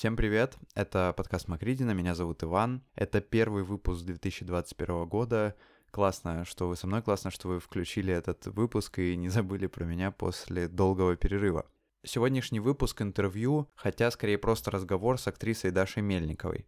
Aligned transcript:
Всем 0.00 0.16
привет, 0.16 0.56
это 0.74 1.12
подкаст 1.14 1.46
Макридина, 1.48 1.90
меня 1.90 2.14
зовут 2.14 2.42
Иван. 2.42 2.82
Это 2.94 3.20
первый 3.20 3.64
выпуск 3.64 4.02
2021 4.06 5.04
года. 5.04 5.54
Классно, 5.90 6.46
что 6.46 6.68
вы 6.68 6.76
со 6.76 6.86
мной, 6.86 7.02
классно, 7.02 7.30
что 7.30 7.48
вы 7.48 7.60
включили 7.60 8.10
этот 8.10 8.46
выпуск 8.46 8.98
и 8.98 9.14
не 9.14 9.28
забыли 9.36 9.66
про 9.66 9.84
меня 9.84 10.10
после 10.10 10.68
долгого 10.68 11.16
перерыва. 11.16 11.66
Сегодняшний 12.02 12.60
выпуск 12.60 13.02
интервью, 13.02 13.68
хотя 13.74 14.10
скорее 14.10 14.38
просто 14.38 14.70
разговор 14.70 15.18
с 15.18 15.26
актрисой 15.28 15.70
Дашей 15.70 16.02
Мельниковой. 16.02 16.66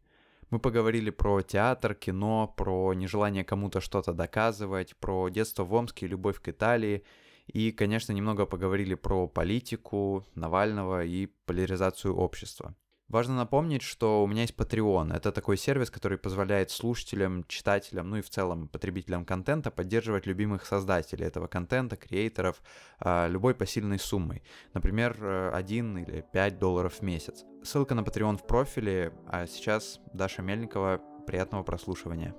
Мы 0.50 0.58
поговорили 0.58 1.08
про 1.08 1.40
театр, 1.40 1.94
кино, 1.94 2.52
про 2.54 2.92
нежелание 2.92 3.44
кому-то 3.44 3.80
что-то 3.80 4.12
доказывать, 4.12 4.94
про 4.96 5.30
детство 5.30 5.64
в 5.64 5.72
Омске, 5.72 6.06
любовь 6.06 6.38
к 6.38 6.50
Италии 6.50 7.02
и, 7.46 7.72
конечно, 7.72 8.12
немного 8.12 8.44
поговорили 8.44 8.94
про 8.94 9.26
политику 9.26 10.22
Навального 10.34 11.02
и 11.02 11.28
поляризацию 11.46 12.14
общества. 12.14 12.76
Важно 13.12 13.36
напомнить, 13.36 13.82
что 13.82 14.24
у 14.24 14.26
меня 14.26 14.40
есть 14.40 14.56
Patreon. 14.56 15.14
Это 15.14 15.32
такой 15.32 15.58
сервис, 15.58 15.90
который 15.90 16.16
позволяет 16.16 16.70
слушателям, 16.70 17.44
читателям, 17.46 18.08
ну 18.08 18.16
и 18.16 18.22
в 18.22 18.30
целом 18.30 18.68
потребителям 18.68 19.26
контента 19.26 19.70
поддерживать 19.70 20.24
любимых 20.24 20.64
создателей 20.64 21.26
этого 21.26 21.46
контента, 21.46 21.96
креаторов, 21.96 22.62
а, 23.00 23.28
любой 23.28 23.54
посильной 23.54 23.98
суммой. 23.98 24.42
Например, 24.72 25.52
1 25.52 25.98
или 25.98 26.24
5 26.32 26.58
долларов 26.58 26.94
в 26.94 27.02
месяц. 27.02 27.44
Ссылка 27.62 27.94
на 27.94 28.00
Patreon 28.00 28.38
в 28.38 28.46
профиле. 28.46 29.12
А 29.26 29.46
сейчас 29.46 30.00
Даша 30.14 30.40
Мельникова. 30.40 30.98
Приятного 31.26 31.64
прослушивания. 31.64 32.34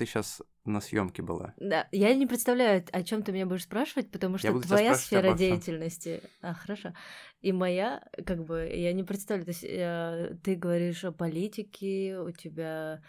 ты 0.00 0.06
сейчас 0.06 0.40
на 0.70 0.80
съемке 0.80 1.22
была. 1.22 1.54
Да, 1.58 1.86
я 1.92 2.14
не 2.14 2.26
представляю, 2.26 2.84
о 2.92 3.02
чем 3.02 3.22
ты 3.22 3.32
меня 3.32 3.46
будешь 3.46 3.64
спрашивать, 3.64 4.10
потому 4.10 4.38
что 4.38 4.58
твоя 4.60 4.94
сфера 4.94 5.34
деятельности. 5.34 6.22
А, 6.42 6.54
хорошо. 6.54 6.92
И 7.40 7.52
моя, 7.52 8.02
как 8.26 8.44
бы, 8.44 8.70
я 8.72 8.92
не 8.92 9.04
представляю. 9.04 9.46
То 9.46 9.50
есть 9.50 9.64
э, 9.64 10.36
ты 10.42 10.54
говоришь 10.54 11.04
о 11.04 11.12
политике, 11.12 12.18
у 12.18 12.30
тебя. 12.30 13.02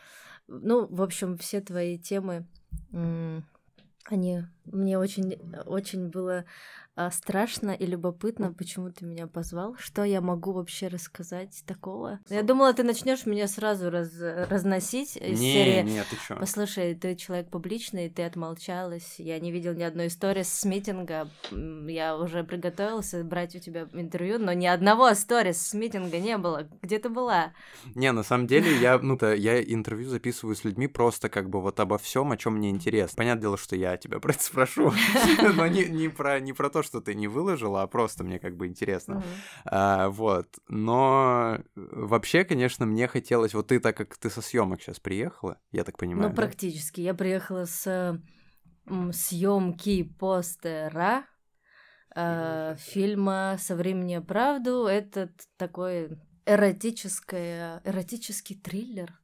Ну, 0.48 0.88
в 0.88 1.02
общем, 1.02 1.38
все 1.38 1.62
твои 1.62 1.98
темы. 1.98 2.46
Они 4.06 4.44
мне 4.66 4.98
очень, 4.98 5.40
очень 5.66 6.10
было 6.10 6.46
а, 6.94 7.10
страшно 7.10 7.72
и 7.72 7.86
любопытно, 7.86 8.54
почему 8.54 8.92
ты 8.92 9.06
меня 9.06 9.26
позвал. 9.26 9.76
Что 9.80 10.04
я 10.04 10.20
могу 10.20 10.52
вообще 10.52 10.90
рассказать 10.90 11.64
такого? 11.66 12.20
Я 12.30 12.44
думала, 12.44 12.74
ты 12.74 12.84
начнешь 12.84 13.26
меня 13.26 13.48
сразу 13.48 13.90
раз, 13.90 14.12
разносить 14.20 15.16
из 15.16 15.40
не, 15.40 15.54
серии. 15.54 15.84
Не, 15.84 16.04
ты 16.04 16.18
чё? 16.28 16.36
Послушай, 16.38 16.96
ты 16.96 17.16
человек 17.16 17.50
публичный, 17.50 18.10
ты 18.10 18.24
отмолчалась. 18.24 19.16
Я 19.20 19.40
не 19.40 19.54
видел 19.54 19.74
ни 19.74 19.84
одной 19.84 20.08
истории 20.08 20.44
с 20.44 20.66
митинга. 20.66 21.30
Я 21.52 22.18
уже 22.18 22.44
приготовился 22.44 23.24
брать 23.24 23.56
у 23.56 23.60
тебя 23.60 23.88
интервью, 23.94 24.38
но 24.38 24.52
ни 24.52 24.66
одного 24.66 25.14
сторис 25.14 25.62
с 25.62 25.74
митинга 25.74 26.20
не 26.20 26.38
было. 26.38 26.68
Где 26.82 27.00
ты 27.00 27.08
была? 27.08 27.54
Не, 27.96 28.12
на 28.12 28.24
самом 28.24 28.48
деле 28.48 28.76
я, 28.80 29.00
ну, 29.00 29.18
то 29.18 29.34
я 29.34 29.62
интервью 29.64 30.10
записываю 30.10 30.58
с 30.58 30.66
людьми 30.66 30.88
просто 30.88 31.30
как 31.30 31.50
бы 31.50 31.62
вот 31.62 31.80
обо 31.80 31.98
всем, 31.98 32.34
о 32.34 32.38
чем 32.38 32.58
мне 32.58 32.70
интересно. 32.70 33.16
Понятное 33.16 33.44
дело, 33.44 33.58
что 33.58 33.78
я 33.78 33.96
тебя 33.96 34.20
про 34.22 34.34
спрошу, 34.52 34.92
но 35.56 35.68
не, 35.68 35.86
не 35.86 36.10
про 36.10 36.40
не 36.40 36.54
про 36.54 36.70
то, 36.70 36.84
что 36.84 37.02
ты 37.02 37.16
не 37.16 37.28
выложила, 37.28 37.82
а 37.82 37.88
просто 37.88 38.24
мне 38.24 38.40
как 38.40 38.58
бы 38.58 38.68
интересно. 38.68 39.24
А, 39.66 40.10
вот. 40.10 40.48
Но 40.68 41.60
вообще, 41.76 42.44
конечно, 42.44 42.86
мне 42.86 43.08
хотелось... 43.08 43.54
Вот 43.54 43.68
ты, 43.68 43.80
так 43.80 43.98
как 43.98 44.18
ты 44.18 44.30
со 44.30 44.42
съемок 44.42 44.82
сейчас 44.82 45.00
приехала, 45.00 45.58
я 45.72 45.84
так 45.84 45.98
понимаю. 45.98 46.30
Ну, 46.30 46.36
практически. 46.36 47.02
Я 47.02 47.14
приехала 47.14 47.66
с 47.66 48.20
съемки 49.14 50.04
постера 50.04 51.26
э, 52.16 52.76
фильма 52.78 53.58
«Соври 53.60 53.94
мне 53.94 54.22
правду». 54.22 54.86
Это 54.86 55.30
такой 55.58 56.18
эротическое, 56.46 57.82
эротический 57.86 58.56
триллер, 58.56 59.20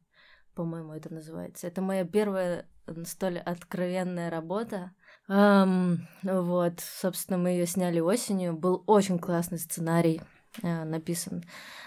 по-моему, 0.54 0.94
это 0.94 1.14
называется. 1.14 1.68
Это 1.68 1.82
моя 1.82 2.06
первая 2.06 2.68
столь 3.06 3.40
откровенная 3.40 4.30
работа. 4.30 4.92
Um, 5.30 5.98
вот, 6.24 6.80
собственно, 6.80 7.38
мы 7.38 7.50
ее 7.50 7.68
сняли 7.68 8.00
осенью. 8.00 8.54
Был 8.54 8.84
очень 8.88 9.20
классный 9.20 9.60
сценарий 9.60 10.22
э, 10.64 10.84
написан 10.86 11.44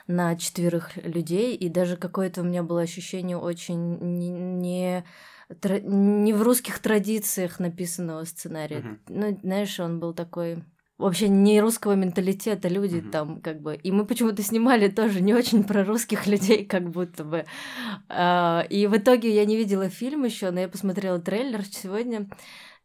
на 0.06 0.36
четверых 0.36 0.96
людей, 0.96 1.54
и 1.54 1.68
даже 1.68 1.96
какое-то 1.96 2.42
у 2.42 2.44
меня 2.44 2.62
было 2.62 2.82
ощущение 2.82 3.36
очень 3.36 3.98
не, 3.98 4.30
не, 4.30 5.04
не 5.82 6.32
в 6.32 6.42
русских 6.42 6.80
традициях 6.80 7.60
написанного 7.60 8.24
сценария. 8.24 8.80
Uh-huh. 8.80 8.98
Ну, 9.08 9.38
знаешь, 9.42 9.80
он 9.80 10.00
был 10.00 10.12
такой 10.12 10.62
вообще 11.00 11.28
не 11.28 11.60
русского 11.60 11.94
менталитета 11.94 12.68
люди 12.68 12.96
mm-hmm. 12.96 13.10
там 13.10 13.40
как 13.40 13.60
бы 13.60 13.74
и 13.74 13.90
мы 13.90 14.04
почему-то 14.04 14.42
снимали 14.42 14.88
тоже 14.88 15.22
не 15.22 15.32
очень 15.32 15.64
про 15.64 15.84
русских 15.84 16.26
людей 16.26 16.64
как 16.64 16.90
будто 16.90 17.24
бы 17.24 17.46
а, 18.08 18.66
и 18.68 18.86
в 18.86 18.96
итоге 18.96 19.34
я 19.34 19.44
не 19.46 19.56
видела 19.56 19.88
фильм 19.88 20.24
еще 20.24 20.50
но 20.50 20.60
я 20.60 20.68
посмотрела 20.68 21.18
трейлер 21.18 21.64
сегодня 21.64 22.28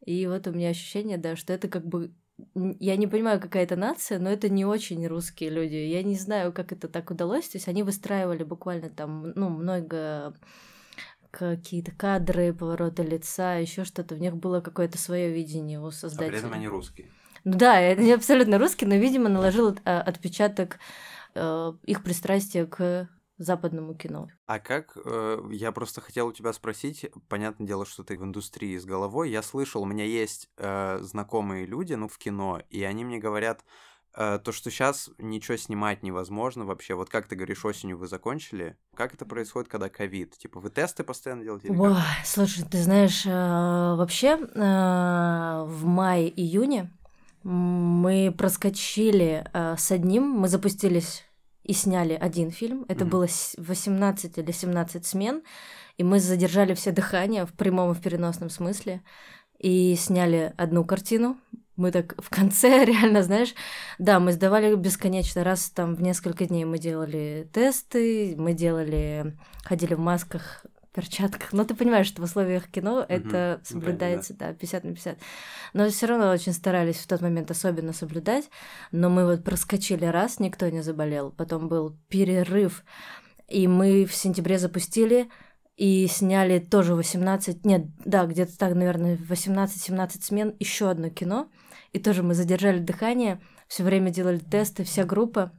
и 0.04 0.28
вот 0.28 0.48
у 0.48 0.52
меня 0.52 0.70
ощущение, 0.70 1.18
да, 1.18 1.36
что 1.36 1.54
это 1.54 1.68
как 1.68 1.86
бы 1.86 2.12
я 2.54 2.98
не 2.98 3.08
понимаю, 3.08 3.40
какая 3.40 3.64
это 3.64 3.76
нация, 3.76 4.20
но 4.20 4.30
это 4.30 4.50
не 4.50 4.66
очень 4.66 5.06
русские 5.08 5.50
люди. 5.50 5.76
Я 5.76 6.04
не 6.04 6.16
знаю, 6.16 6.52
как 6.52 6.72
это 6.72 6.88
так 6.88 7.10
удалось. 7.10 7.48
То 7.48 7.58
есть 7.58 7.68
они 7.68 7.82
выстраивали 7.84 8.44
буквально 8.44 8.90
там, 8.90 9.32
ну, 9.36 9.50
много 9.50 10.36
какие-то 11.32 11.92
кадры, 11.92 12.54
повороты 12.54 13.04
лица, 13.04 13.56
еще 13.56 13.86
что-то. 13.86 14.16
У 14.16 14.18
них 14.18 14.36
было 14.36 14.62
какое-то 14.62 14.98
свое 14.98 15.32
видение 15.32 15.80
у 15.80 15.92
создателя. 15.92 16.28
А 16.28 16.32
при 16.32 16.40
этом 16.40 16.54
они 16.54 16.68
русские. 16.68 17.08
Ну 17.44 17.58
да, 17.58 17.80
это 17.80 18.02
не 18.02 18.14
абсолютно 18.14 18.58
русские, 18.58 18.90
но, 18.90 18.96
видимо, 18.96 19.30
наложил 19.30 19.78
а, 19.86 20.02
отпечаток 20.02 20.80
э, 21.36 21.74
их 21.84 22.04
пристрастия 22.04 22.66
к 22.66 23.08
западному 23.38 23.94
кино. 23.96 24.28
А 24.46 24.60
как, 24.60 24.98
э, 25.04 25.42
я 25.52 25.72
просто 25.72 26.02
хотел 26.02 26.28
у 26.28 26.34
тебя 26.34 26.54
спросить, 26.54 27.06
понятное 27.28 27.68
дело, 27.68 27.86
что 27.86 28.04
ты 28.04 28.18
в 28.18 28.24
индустрии 28.24 28.78
с 28.78 28.86
головой, 28.86 29.30
я 29.30 29.42
слышал, 29.42 29.82
у 29.82 29.86
меня 29.86 30.06
есть 30.06 30.50
э, 30.58 31.00
знакомые 31.02 31.66
люди, 31.66 31.94
ну, 31.94 32.08
в 32.08 32.18
кино, 32.18 32.62
и 32.70 32.84
они 32.84 33.04
мне 33.04 33.20
говорят, 33.20 33.66
э, 34.16 34.40
то, 34.44 34.52
что 34.52 34.72
сейчас 34.72 35.10
ничего 35.18 35.58
снимать 35.58 36.02
невозможно 36.02 36.66
вообще. 36.66 36.96
Вот 36.96 37.10
как 37.10 37.28
ты 37.28 37.36
говоришь, 37.36 37.66
осенью 37.66 37.98
вы 37.98 38.08
закончили? 38.08 38.78
Как 38.96 39.14
это 39.14 39.26
происходит, 39.26 39.70
когда 39.70 39.90
ковид? 39.90 40.38
Типа 40.38 40.62
вы 40.62 40.70
тесты 40.70 41.04
постоянно 41.04 41.44
делаете? 41.44 41.70
Ой, 41.72 41.94
как? 41.94 42.26
слушай, 42.26 42.64
ты 42.64 42.82
знаешь, 42.82 43.26
э, 43.26 43.30
вообще 43.30 44.38
э, 44.38 45.64
в 45.68 45.86
мае-июне 45.86 46.92
мы 47.44 48.34
проскочили 48.36 49.46
э, 49.54 49.76
с 49.78 49.92
одним, 49.92 50.24
мы 50.24 50.48
запустились 50.48 51.25
и 51.66 51.74
сняли 51.74 52.14
один 52.14 52.52
фильм. 52.52 52.86
Это 52.88 53.04
mm-hmm. 53.04 53.10
было 53.10 53.28
18 53.58 54.38
или 54.38 54.52
17 54.52 55.06
смен, 55.06 55.42
и 55.98 56.04
мы 56.04 56.20
задержали 56.20 56.74
все 56.76 56.92
дыхания 56.92 57.46
в 57.46 57.54
прямом 57.54 57.92
и 57.92 57.96
в 57.96 58.02
переносном 58.02 58.50
смысле 58.50 59.02
и 59.58 59.96
сняли 59.96 60.54
одну 60.58 60.86
картину. 60.86 61.38
Мы 61.76 61.92
так 61.92 62.16
в 62.22 62.30
конце 62.30 62.86
реально, 62.86 63.24
знаешь, 63.24 63.56
да, 63.98 64.20
мы 64.20 64.32
сдавали 64.32 64.76
бесконечно 64.76 65.44
раз 65.44 65.72
там 65.72 65.96
в 65.96 66.02
несколько 66.02 66.46
дней 66.46 66.66
мы 66.66 66.78
делали 66.78 67.50
тесты, 67.52 68.36
мы 68.38 68.54
делали, 68.54 69.36
ходили 69.64 69.96
в 69.96 70.00
масках 70.00 70.66
перчатках. 70.96 71.54
Но 71.54 71.66
ты 71.66 71.76
понимаешь, 71.76 72.08
что 72.08 72.22
в 72.22 72.26
условиях 72.26 72.68
кино 72.68 73.00
угу. 73.00 73.06
это 73.08 73.60
соблюдается, 73.64 74.34
да, 74.34 74.48
да, 74.48 74.54
50 74.54 74.84
на 74.84 74.92
50. 74.92 75.18
Но 75.74 75.90
все 75.90 76.06
равно 76.06 76.32
очень 76.32 76.54
старались 76.54 76.98
в 76.98 77.08
тот 77.08 77.22
момент 77.22 77.52
особенно 77.52 77.94
соблюдать. 77.94 78.50
Но 78.92 79.10
мы 79.10 79.26
вот 79.26 79.44
проскочили 79.44 80.06
раз, 80.06 80.40
никто 80.40 80.68
не 80.70 80.82
заболел. 80.82 81.32
Потом 81.32 81.68
был 81.68 81.98
перерыв, 82.08 82.84
и 83.48 83.68
мы 83.68 84.06
в 84.06 84.16
сентябре 84.16 84.58
запустили 84.58 85.30
и 85.76 86.08
сняли 86.08 86.60
тоже 86.60 86.96
18, 86.96 87.66
нет, 87.66 87.88
да, 88.06 88.26
где-то 88.26 88.58
так, 88.58 88.76
наверное, 88.76 89.18
18-17 89.18 90.22
смен, 90.22 90.56
еще 90.60 90.90
одно 90.90 91.10
кино. 91.10 91.50
И 91.92 92.00
тоже 92.00 92.24
мы 92.24 92.34
задержали 92.34 92.80
дыхание, 92.80 93.42
все 93.68 93.84
время 93.84 94.10
делали 94.10 94.40
тесты, 94.40 94.84
вся 94.84 95.04
группа, 95.04 95.52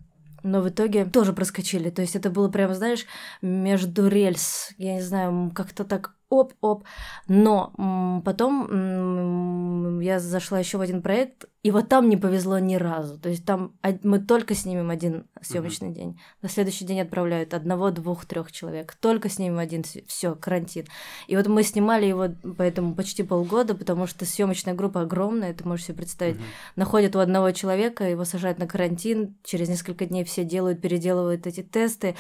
но 0.42 0.60
в 0.60 0.68
итоге 0.68 1.04
тоже 1.04 1.32
проскочили. 1.32 1.90
То 1.90 2.02
есть 2.02 2.16
это 2.16 2.30
было 2.30 2.48
прямо, 2.48 2.74
знаешь, 2.74 3.06
между 3.42 4.08
рельс, 4.08 4.72
я 4.78 4.94
не 4.94 5.02
знаю, 5.02 5.52
как-то 5.54 5.84
так 5.84 6.15
оп-оп. 6.28 6.84
Но 7.28 8.22
потом 8.24 10.00
я 10.00 10.18
зашла 10.18 10.58
еще 10.58 10.78
в 10.78 10.80
один 10.80 11.02
проект, 11.02 11.46
и 11.62 11.70
вот 11.72 11.88
там 11.88 12.08
не 12.08 12.16
повезло 12.16 12.58
ни 12.60 12.76
разу. 12.76 13.18
То 13.18 13.28
есть 13.28 13.44
там 13.44 13.76
мы 14.02 14.20
только 14.20 14.54
снимем 14.54 14.90
один 14.90 15.26
съемочный 15.40 15.88
mm-hmm. 15.88 15.94
день. 15.94 16.20
На 16.40 16.48
следующий 16.48 16.84
день 16.84 17.00
отправляют 17.00 17.54
одного, 17.54 17.90
двух, 17.90 18.24
трех 18.24 18.52
человек. 18.52 18.94
Только 19.00 19.28
снимем 19.28 19.58
один, 19.58 19.82
все, 20.06 20.34
карантин. 20.36 20.86
И 21.26 21.36
вот 21.36 21.48
мы 21.48 21.64
снимали 21.64 22.06
его 22.06 22.28
поэтому 22.56 22.94
почти 22.94 23.24
полгода, 23.24 23.74
потому 23.74 24.06
что 24.06 24.24
съемочная 24.24 24.74
группа 24.74 25.00
огромная, 25.00 25.54
ты 25.54 25.66
можешь 25.66 25.86
себе 25.86 25.98
представить. 25.98 26.36
Mm-hmm. 26.36 26.76
Находят 26.76 27.16
у 27.16 27.18
одного 27.18 27.50
человека, 27.50 28.04
его 28.04 28.24
сажают 28.24 28.58
на 28.58 28.68
карантин, 28.68 29.36
через 29.42 29.68
несколько 29.68 30.06
дней 30.06 30.24
все 30.24 30.44
делают, 30.44 30.80
переделывают 30.80 31.48
эти 31.48 31.62
тесты. 31.62 32.14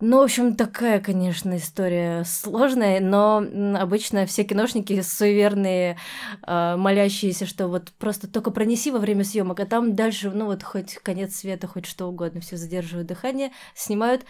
Ну, 0.00 0.20
в 0.20 0.22
общем, 0.22 0.54
такая, 0.54 1.00
конечно, 1.00 1.56
история 1.56 2.22
сложная, 2.24 3.00
но 3.00 3.44
обычно 3.76 4.26
все 4.26 4.44
киношники 4.44 5.00
суеверные, 5.00 5.98
э, 6.46 6.76
молящиеся, 6.76 7.46
что 7.46 7.66
вот 7.66 7.90
просто 7.98 8.28
только 8.28 8.52
пронеси 8.52 8.92
во 8.92 9.00
время 9.00 9.24
съемок, 9.24 9.58
а 9.58 9.66
там 9.66 9.96
дальше, 9.96 10.30
ну 10.30 10.44
вот 10.46 10.62
хоть 10.62 10.94
конец 10.98 11.34
света, 11.34 11.66
хоть 11.66 11.86
что 11.86 12.06
угодно, 12.06 12.40
все 12.40 12.56
задерживают 12.56 13.08
дыхание, 13.08 13.50
снимают, 13.74 14.24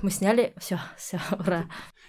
мы 0.00 0.10
сняли, 0.10 0.54
все, 0.56 0.78
все, 0.96 1.20
ура. 1.38 1.66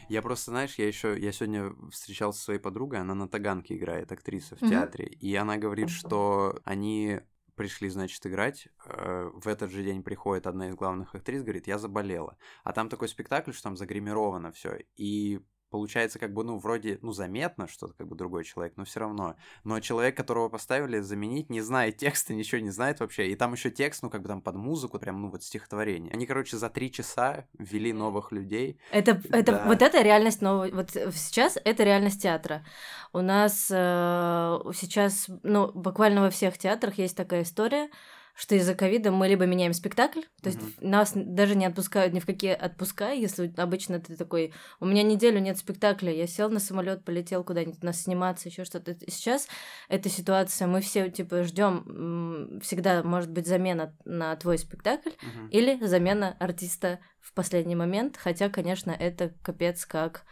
Я 0.08 0.22
просто, 0.22 0.52
знаешь, 0.52 0.76
я 0.78 0.88
еще, 0.88 1.20
я 1.20 1.34
сегодня 1.34 1.74
встречался 1.92 2.40
со 2.40 2.46
своей 2.46 2.60
подругой, 2.60 3.02
она 3.02 3.16
на 3.16 3.28
Таганке 3.28 3.76
играет, 3.76 4.14
актриса 4.14 4.56
в 4.56 4.60
театре, 4.60 5.08
и 5.08 5.36
она 5.36 5.58
говорит, 5.58 5.90
что 5.90 6.58
они 6.64 7.20
пришли, 7.58 7.90
значит, 7.90 8.26
играть. 8.26 8.70
Э, 8.86 9.30
в 9.34 9.48
этот 9.48 9.72
же 9.72 9.84
день 9.84 10.04
приходит 10.04 10.48
одна 10.48 10.70
из 10.70 10.76
главных 10.76 11.14
актрис, 11.14 11.44
говорит, 11.44 11.68
я 11.68 11.78
заболела. 11.78 12.38
А 12.64 12.72
там 12.72 12.88
такой 12.88 13.10
спектакль, 13.10 13.52
что 13.52 13.64
там 13.64 13.76
загримировано 13.76 14.54
все. 14.54 14.86
И 14.96 15.42
получается, 15.70 16.20
как 16.20 16.34
бы, 16.34 16.44
ну, 16.44 16.58
вроде, 16.58 17.00
ну, 17.02 17.12
заметно, 17.12 17.68
что 17.68 17.88
как 17.98 18.08
бы 18.08 18.16
другой 18.16 18.44
человек, 18.44 18.74
но 18.78 18.86
все 18.86 19.00
равно. 19.00 19.36
Но 19.64 19.80
человек, 19.80 20.16
которого 20.16 20.50
поставили 20.50 21.00
заменить, 21.00 21.50
не 21.50 21.62
знает 21.62 21.98
текста, 21.98 22.34
ничего 22.36 22.62
не 22.62 22.70
знает 22.70 23.00
вообще. 23.00 23.28
И 23.30 23.36
там 23.36 23.54
еще 23.54 23.70
текст, 23.70 24.04
ну, 24.04 24.10
как 24.10 24.22
бы 24.22 24.28
там 24.28 24.42
под 24.42 24.56
музыку, 24.56 25.00
прям, 25.00 25.22
ну, 25.22 25.30
вот 25.30 25.44
стихотворение. 25.44 26.12
Они, 26.14 26.26
короче, 26.26 26.58
за 26.58 26.70
три 26.70 26.92
часа 26.92 27.46
ввели 27.58 27.94
новых 27.94 28.32
людей. 28.32 28.80
Это, 28.92 29.22
это 29.30 29.52
да. 29.54 29.64
вот 29.66 29.82
это 29.82 30.02
реальность 30.02 30.42
нового. 30.42 30.70
Вот 30.74 30.92
сейчас 30.92 31.58
это 31.64 31.84
реальность 31.84 32.22
театра. 32.22 32.66
У 33.14 33.20
нас 33.20 33.68
э, 33.72 34.60
сейчас, 34.74 35.28
ну, 35.44 35.72
буквально 35.72 36.22
во 36.22 36.30
всех 36.30 36.58
театрах 36.58 36.98
есть 36.98 37.16
такая 37.16 37.44
история, 37.44 37.90
что 38.38 38.54
из-за 38.54 38.76
ковида 38.76 39.12
мы 39.12 39.28
либо 39.28 39.48
меняем 39.48 39.74
спектакль, 39.74 40.22
то 40.44 40.50
есть 40.50 40.60
mm-hmm. 40.60 40.88
нас 40.88 41.14
даже 41.16 41.56
не 41.56 41.66
отпускают 41.66 42.14
ни 42.14 42.20
в 42.20 42.26
какие 42.28 42.54
отпуска, 42.54 43.12
если 43.12 43.52
обычно 43.58 44.00
ты 44.00 44.16
такой, 44.16 44.54
у 44.80 44.86
меня 44.86 45.02
неделю 45.02 45.40
нет 45.40 45.58
спектакля, 45.58 46.14
я 46.14 46.28
сел 46.28 46.52
на 46.52 46.60
самолет, 46.60 47.04
полетел 47.04 47.44
куда-нибудь 47.44 47.82
нас 47.82 48.04
сниматься, 48.04 48.48
еще 48.48 48.64
что-то. 48.64 48.96
Сейчас 49.08 49.48
эта 49.90 50.08
ситуация, 50.10 50.68
мы 50.68 50.82
все 50.82 51.10
типа 51.10 51.44
ждем, 51.46 52.60
всегда 52.62 53.02
может 53.02 53.32
быть 53.32 53.48
замена 53.48 53.98
на 54.06 54.36
твой 54.36 54.60
спектакль 54.60 55.10
mm-hmm. 55.10 55.50
или 55.50 55.84
замена 55.84 56.38
артиста 56.40 57.00
в 57.20 57.34
последний 57.34 57.76
момент, 57.76 58.18
хотя, 58.18 58.50
конечно, 58.50 58.92
это 58.92 59.34
капец 59.42 59.84
как 59.88 60.26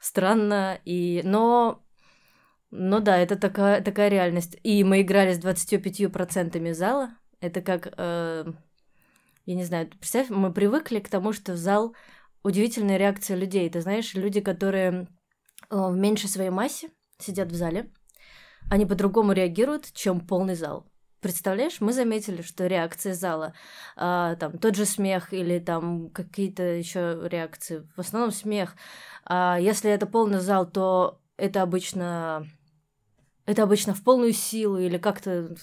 странно 0.00 0.80
и, 0.84 1.22
но 1.24 1.84
ну 2.72 2.98
да, 2.98 3.16
это 3.16 3.36
такая, 3.36 3.80
такая 3.80 4.08
реальность. 4.08 4.58
И 4.64 4.82
мы 4.82 5.02
играли 5.02 5.32
с 5.32 5.38
25% 5.38 6.74
зала, 6.74 7.16
это 7.44 7.60
как, 7.60 7.92
э, 7.96 8.44
я 9.46 9.54
не 9.54 9.64
знаю, 9.64 9.88
представь, 9.88 10.30
мы 10.30 10.52
привыкли 10.52 10.98
к 10.98 11.08
тому, 11.08 11.32
что 11.32 11.56
зал 11.56 11.94
удивительная 12.42 12.96
реакция 12.96 13.36
людей. 13.36 13.68
Ты 13.68 13.80
знаешь, 13.80 14.14
люди, 14.14 14.40
которые 14.40 15.06
э, 15.70 15.76
в 15.76 15.96
меньшей 15.96 16.28
своей 16.28 16.50
массе 16.50 16.90
сидят 17.18 17.52
в 17.52 17.54
зале, 17.54 17.90
они 18.70 18.86
по-другому 18.86 19.32
реагируют, 19.32 19.92
чем 19.92 20.20
полный 20.20 20.54
зал. 20.54 20.86
Представляешь, 21.20 21.80
мы 21.80 21.92
заметили, 21.92 22.42
что 22.42 22.66
реакция 22.66 23.14
зала, 23.14 23.54
э, 23.96 24.36
там 24.40 24.58
тот 24.58 24.74
же 24.74 24.86
смех 24.86 25.32
или 25.34 25.58
там 25.58 26.10
какие-то 26.10 26.62
еще 26.62 27.20
реакции, 27.24 27.86
в 27.96 28.00
основном 28.00 28.30
смех. 28.30 28.74
А 29.24 29.58
если 29.60 29.90
это 29.90 30.06
полный 30.06 30.40
зал, 30.40 30.70
то 30.70 31.20
это 31.36 31.62
обычно 31.62 32.46
это 33.46 33.62
обычно 33.62 33.94
в 33.94 34.02
полную 34.02 34.32
силу 34.32 34.78
или 34.78 34.96
как-то 34.96 35.54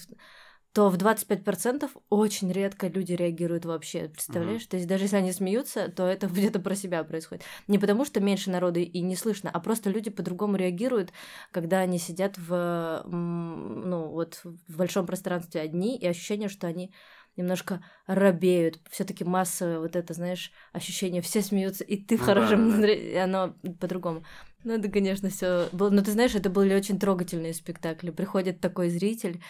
то 0.72 0.88
в 0.88 0.96
25% 0.96 1.90
очень 2.08 2.50
редко 2.50 2.88
люди 2.88 3.12
реагируют 3.12 3.66
вообще, 3.66 4.08
представляешь? 4.08 4.62
Mm-hmm. 4.62 4.70
То 4.70 4.76
есть 4.76 4.88
даже 4.88 5.04
если 5.04 5.16
они 5.16 5.32
смеются, 5.32 5.88
то 5.88 6.06
это 6.06 6.26
где-то 6.28 6.60
про 6.60 6.74
себя 6.74 7.04
происходит. 7.04 7.44
Не 7.68 7.78
потому, 7.78 8.04
что 8.04 8.20
меньше 8.20 8.50
народу 8.50 8.80
и 8.80 9.00
не 9.00 9.16
слышно, 9.16 9.50
а 9.52 9.60
просто 9.60 9.90
люди 9.90 10.10
по-другому 10.10 10.56
реагируют, 10.56 11.12
когда 11.50 11.80
они 11.80 11.98
сидят 11.98 12.38
в, 12.38 13.02
ну, 13.06 14.08
вот 14.08 14.40
в 14.44 14.76
большом 14.76 15.06
пространстве 15.06 15.60
одни, 15.60 15.98
и 15.98 16.06
ощущение, 16.06 16.48
что 16.48 16.66
они 16.66 16.92
немножко 17.36 17.84
робеют. 18.06 18.78
Все-таки 18.90 19.24
массовое 19.24 19.78
вот 19.78 19.96
это, 19.96 20.14
знаешь, 20.14 20.52
ощущение, 20.72 21.22
все 21.22 21.42
смеются, 21.42 21.84
и 21.84 21.96
ты 21.96 22.16
в 22.16 22.20
ну, 22.20 22.26
хорошем 22.26 22.58
да, 22.58 22.76
настроении, 22.76 23.16
оно 23.16 23.54
по-другому. 23.80 24.24
Ну, 24.64 24.74
это, 24.74 24.88
конечно, 24.88 25.28
все 25.28 25.68
было. 25.72 25.90
Но 25.90 26.02
ты 26.02 26.12
знаешь, 26.12 26.34
это 26.34 26.50
были 26.50 26.74
очень 26.74 26.98
трогательные 26.98 27.54
спектакли. 27.54 28.10
Приходит 28.10 28.60
такой 28.60 28.90
зритель, 28.90 29.42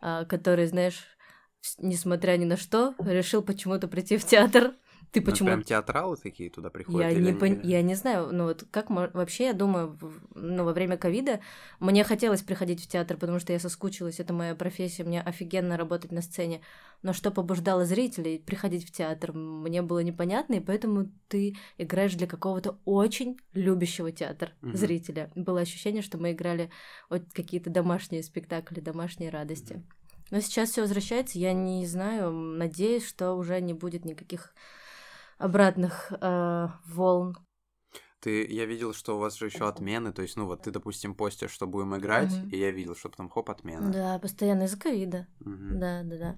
а, 0.00 0.24
который, 0.24 0.66
знаешь, 0.66 1.04
несмотря 1.78 2.36
ни 2.36 2.44
на 2.44 2.56
что, 2.56 2.94
решил 2.98 3.42
почему-то 3.42 3.88
прийти 3.88 4.16
в 4.16 4.24
театр 4.24 4.74
ты 5.12 5.20
почему? 5.20 5.48
Ну, 5.48 5.54
прям 5.56 5.64
театралы 5.64 6.16
такие 6.16 6.50
туда 6.50 6.70
приходят? 6.70 7.12
Я, 7.12 7.18
не, 7.18 7.32
пон... 7.32 7.60
я 7.62 7.82
не 7.82 7.94
знаю, 7.94 8.28
ну 8.32 8.44
вот 8.44 8.64
как 8.70 8.90
вообще, 8.90 9.46
я 9.46 9.52
думаю, 9.52 9.98
ну 10.34 10.64
во 10.64 10.72
время 10.72 10.96
ковида 10.96 11.40
мне 11.80 12.04
хотелось 12.04 12.42
приходить 12.42 12.82
в 12.82 12.88
театр, 12.88 13.16
потому 13.16 13.40
что 13.40 13.52
я 13.52 13.58
соскучилась, 13.58 14.20
это 14.20 14.32
моя 14.32 14.54
профессия, 14.54 15.04
мне 15.04 15.20
офигенно 15.20 15.76
работать 15.76 16.12
на 16.12 16.22
сцене. 16.22 16.60
Но 17.02 17.12
что 17.12 17.30
побуждало 17.30 17.86
зрителей 17.86 18.38
приходить 18.38 18.86
в 18.86 18.92
театр, 18.92 19.32
мне 19.32 19.82
было 19.82 20.00
непонятно, 20.00 20.54
и 20.54 20.60
поэтому 20.60 21.10
ты 21.28 21.56
играешь 21.78 22.14
для 22.14 22.26
какого-то 22.26 22.78
очень 22.84 23.38
любящего 23.52 24.12
театр 24.12 24.52
угу. 24.62 24.76
зрителя. 24.76 25.30
Было 25.34 25.60
ощущение, 25.60 26.02
что 26.02 26.18
мы 26.18 26.32
играли 26.32 26.70
вот 27.08 27.22
какие-то 27.32 27.70
домашние 27.70 28.22
спектакли, 28.22 28.80
домашние 28.80 29.30
радости. 29.30 29.74
Угу. 29.74 29.82
Но 30.30 30.40
сейчас 30.40 30.70
все 30.70 30.82
возвращается, 30.82 31.38
я 31.38 31.52
не 31.52 31.86
знаю, 31.86 32.30
надеюсь, 32.30 33.06
что 33.06 33.34
уже 33.34 33.60
не 33.60 33.74
будет 33.74 34.04
никаких 34.04 34.54
обратных 35.40 36.12
э, 36.12 36.68
волн. 36.86 37.36
Ты, 38.20 38.46
я 38.46 38.66
видел, 38.66 38.92
что 38.92 39.16
у 39.16 39.18
вас 39.18 39.36
же 39.36 39.46
еще 39.46 39.66
отмены, 39.66 40.12
то 40.12 40.20
есть, 40.20 40.36
ну 40.36 40.44
вот 40.44 40.62
ты, 40.62 40.70
допустим, 40.70 41.14
постишь, 41.14 41.50
что 41.50 41.66
будем 41.66 41.96
играть, 41.96 42.32
угу. 42.32 42.48
и 42.50 42.58
я 42.58 42.70
видел, 42.70 42.94
что 42.94 43.08
потом 43.08 43.30
хоп, 43.30 43.48
отмена. 43.48 43.90
Да, 43.90 44.18
постоянно 44.18 44.64
из-за 44.64 44.78
ковида. 44.78 45.26
Угу. 45.40 45.78
Да, 45.78 46.02
да, 46.04 46.18
да. 46.18 46.36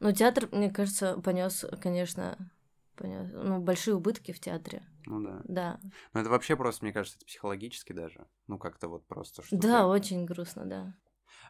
Ну, 0.00 0.12
театр, 0.12 0.48
мне 0.50 0.70
кажется, 0.70 1.20
понес, 1.20 1.66
конечно, 1.82 2.50
понес, 2.96 3.30
ну, 3.34 3.60
большие 3.60 3.94
убытки 3.94 4.32
в 4.32 4.40
театре. 4.40 4.82
Ну 5.04 5.20
да. 5.22 5.40
Да. 5.44 5.80
Но 6.14 6.20
это 6.20 6.30
вообще 6.30 6.56
просто, 6.56 6.84
мне 6.84 6.94
кажется, 6.94 7.18
это 7.18 7.26
психологически 7.26 7.92
даже. 7.92 8.26
Ну, 8.46 8.58
как-то 8.58 8.88
вот 8.88 9.06
просто 9.06 9.42
что 9.42 9.56
Да, 9.58 9.86
очень 9.86 10.24
грустно, 10.24 10.64
да. 10.64 10.94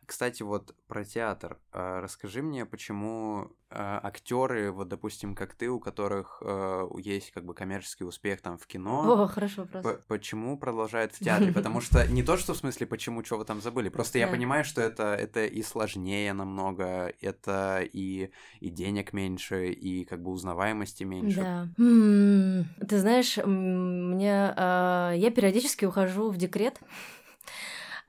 Кстати, 0.06 0.42
вот 0.42 0.74
про 0.88 1.04
театр. 1.04 1.58
А, 1.72 2.00
расскажи 2.00 2.42
мне, 2.42 2.66
почему 2.66 3.52
а, 3.72 4.00
актеры, 4.02 4.72
вот, 4.72 4.88
допустим, 4.88 5.36
как 5.36 5.54
ты, 5.54 5.68
у 5.68 5.78
которых 5.78 6.42
э, 6.44 6.88
есть 6.98 7.30
как 7.30 7.44
бы 7.44 7.54
коммерческий 7.54 8.02
успех 8.02 8.40
там 8.40 8.58
в 8.58 8.66
кино. 8.66 9.22
О, 9.22 9.28
хорошо, 9.28 9.64
просто. 9.64 10.00
Почему 10.08 10.58
продолжают 10.58 11.12
в 11.12 11.20
театре? 11.24 11.52
Потому 11.52 11.80
что 11.80 12.04
не 12.08 12.24
то, 12.24 12.36
что 12.36 12.54
в 12.54 12.56
смысле, 12.56 12.88
почему, 12.88 13.24
что 13.24 13.38
вы 13.38 13.44
там 13.44 13.60
забыли. 13.60 13.88
Просто 13.88 14.18
я 14.18 14.26
понимаю, 14.26 14.64
что 14.64 14.80
это, 14.80 15.14
это 15.14 15.46
и 15.46 15.62
сложнее 15.62 16.32
намного, 16.32 17.12
это 17.20 17.80
и, 17.80 18.30
и 18.58 18.70
денег 18.70 19.12
меньше, 19.12 19.70
и 19.70 20.04
как 20.04 20.20
бы 20.20 20.32
узнаваемости 20.32 21.04
меньше. 21.04 21.40
Да. 21.40 21.68
Ты 21.76 22.98
знаешь, 22.98 23.36
мне 23.36 24.52
а, 24.56 25.12
я 25.12 25.30
периодически 25.30 25.84
ухожу 25.84 26.30
в 26.30 26.36
декрет. 26.36 26.80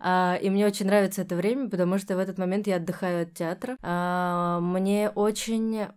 А, 0.03 0.35
и 0.41 0.49
мне 0.49 0.65
очень 0.65 0.87
нравится 0.87 1.21
это 1.21 1.35
время, 1.35 1.69
потому 1.69 1.99
что 1.99 2.15
в 2.15 2.19
этот 2.19 2.39
момент 2.39 2.65
я 2.65 2.77
отдыхаю 2.77 3.23
от 3.23 3.33
театра. 3.33 3.77
А, 3.81 4.59
мне 4.59 5.09
очень... 5.09 5.87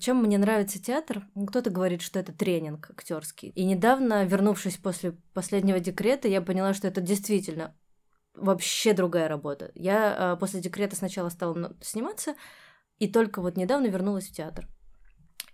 Чем 0.00 0.22
мне 0.22 0.38
нравится 0.38 0.82
театр? 0.82 1.26
Ну, 1.36 1.46
кто-то 1.46 1.70
говорит, 1.70 2.02
что 2.02 2.18
это 2.18 2.32
тренинг 2.32 2.90
актерский. 2.90 3.50
И 3.50 3.64
недавно, 3.64 4.24
вернувшись 4.24 4.76
после 4.76 5.12
последнего 5.32 5.78
декрета, 5.78 6.26
я 6.26 6.42
поняла, 6.42 6.74
что 6.74 6.88
это 6.88 7.00
действительно 7.00 7.72
вообще 8.34 8.92
другая 8.92 9.28
работа. 9.28 9.70
Я 9.74 10.32
а, 10.32 10.36
после 10.36 10.60
декрета 10.60 10.96
сначала 10.96 11.28
стала 11.28 11.74
сниматься, 11.80 12.34
и 12.98 13.06
только 13.06 13.40
вот 13.40 13.56
недавно 13.56 13.86
вернулась 13.86 14.28
в 14.28 14.32
театр. 14.32 14.66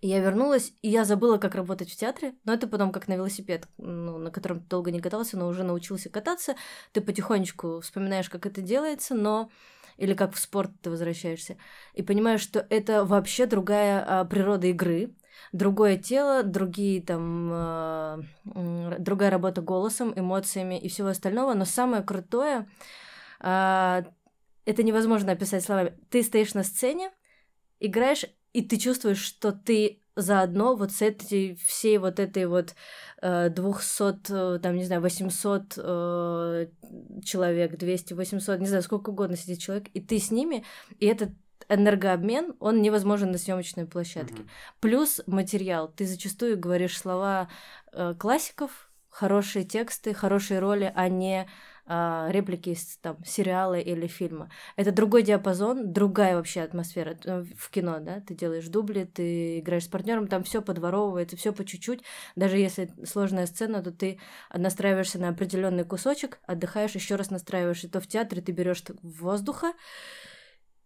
Я 0.04 0.18
вернулась, 0.18 0.72
и 0.82 0.88
я 0.88 1.04
забыла, 1.04 1.38
как 1.38 1.54
работать 1.54 1.88
в 1.88 1.96
театре, 1.96 2.34
но 2.44 2.52
это 2.52 2.66
потом 2.66 2.90
как 2.90 3.06
на 3.06 3.14
велосипед, 3.14 3.68
ну, 3.78 4.18
на 4.18 4.32
котором 4.32 4.58
ты 4.58 4.66
долго 4.66 4.90
не 4.90 5.00
катался, 5.00 5.38
но 5.38 5.46
уже 5.46 5.62
научился 5.62 6.10
кататься. 6.10 6.56
Ты 6.90 7.00
потихонечку 7.00 7.78
вспоминаешь, 7.80 8.28
как 8.28 8.44
это 8.44 8.60
делается, 8.60 9.14
но 9.14 9.48
или 9.98 10.14
как 10.14 10.34
в 10.34 10.40
спорт 10.40 10.72
ты 10.82 10.90
возвращаешься, 10.90 11.56
и 11.94 12.02
понимаешь, 12.02 12.40
что 12.40 12.66
это 12.68 13.04
вообще 13.04 13.46
другая 13.46 14.04
а, 14.04 14.24
природа 14.24 14.66
игры, 14.66 15.14
другое 15.52 15.96
тело, 15.96 16.42
другие 16.42 17.00
там, 17.00 17.50
а, 17.52 18.20
другая 18.44 19.30
работа 19.30 19.60
голосом, 19.60 20.12
эмоциями 20.16 20.80
и 20.80 20.88
всего 20.88 21.08
остального, 21.08 21.54
но 21.54 21.64
самое 21.64 22.02
крутое, 22.02 22.68
а, 23.38 24.04
это 24.64 24.82
невозможно 24.82 25.30
описать 25.30 25.62
словами. 25.62 25.96
Ты 26.10 26.24
стоишь 26.24 26.54
на 26.54 26.64
сцене, 26.64 27.12
играешь 27.78 28.24
и 28.52 28.62
ты 28.62 28.76
чувствуешь, 28.76 29.22
что 29.22 29.52
ты 29.52 30.02
заодно 30.14 30.76
вот 30.76 30.92
с 30.92 31.02
этой 31.02 31.56
всей 31.64 31.98
вот 31.98 32.20
этой 32.20 32.46
вот 32.46 32.74
э, 33.22 33.48
200, 33.48 34.56
э, 34.56 34.58
там, 34.58 34.76
не 34.76 34.84
знаю, 34.84 35.00
800 35.00 35.74
э, 35.78 36.66
человек, 37.24 37.78
200, 37.78 38.12
800, 38.12 38.60
не 38.60 38.66
знаю, 38.66 38.82
сколько 38.82 39.10
угодно 39.10 39.36
сидит 39.36 39.58
человек, 39.58 39.88
и 39.94 40.00
ты 40.00 40.18
с 40.18 40.30
ними, 40.30 40.64
и 40.98 41.06
это 41.06 41.32
энергообмен, 41.68 42.54
он 42.60 42.82
невозможен 42.82 43.30
на 43.30 43.38
съемочной 43.38 43.86
площадке. 43.86 44.34
Мгм. 44.34 44.48
Плюс 44.80 45.22
материал. 45.26 45.88
Ты 45.88 46.06
зачастую 46.06 46.58
говоришь 46.58 46.98
слова 46.98 47.48
э, 47.92 48.14
классиков, 48.18 48.90
хорошие 49.08 49.64
тексты, 49.64 50.12
хорошие 50.12 50.60
роли, 50.60 50.92
а 50.94 51.08
не 51.08 51.48
а, 51.84 52.28
реплики 52.30 52.70
из 52.70 52.96
там, 52.98 53.22
сериала 53.24 53.78
или 53.78 54.06
фильма. 54.06 54.50
Это 54.76 54.92
другой 54.92 55.22
диапазон, 55.22 55.92
другая 55.92 56.36
вообще 56.36 56.60
атмосфера 56.60 57.16
э, 57.24 57.44
в 57.56 57.70
кино, 57.70 57.98
да, 57.98 58.20
ты 58.20 58.34
делаешь 58.34 58.68
дубли, 58.68 59.04
ты 59.04 59.58
играешь 59.58 59.84
с 59.84 59.88
партнером, 59.88 60.28
там 60.28 60.44
все 60.44 60.62
подворовывается, 60.62 61.36
все 61.36 61.52
по 61.52 61.64
чуть-чуть. 61.64 62.02
Даже 62.36 62.56
если 62.56 62.90
сложная 63.04 63.46
сцена, 63.46 63.82
то 63.82 63.90
ты 63.90 64.20
настраиваешься 64.54 65.18
на 65.18 65.30
определенный 65.30 65.84
кусочек, 65.84 66.38
отдыхаешь, 66.46 66.94
еще 66.94 67.16
раз 67.16 67.30
настраиваешь. 67.30 67.82
И 67.82 67.88
то 67.88 68.00
в 68.00 68.06
театре 68.06 68.42
ты 68.42 68.52
берешь 68.52 68.84
воздуха, 69.02 69.72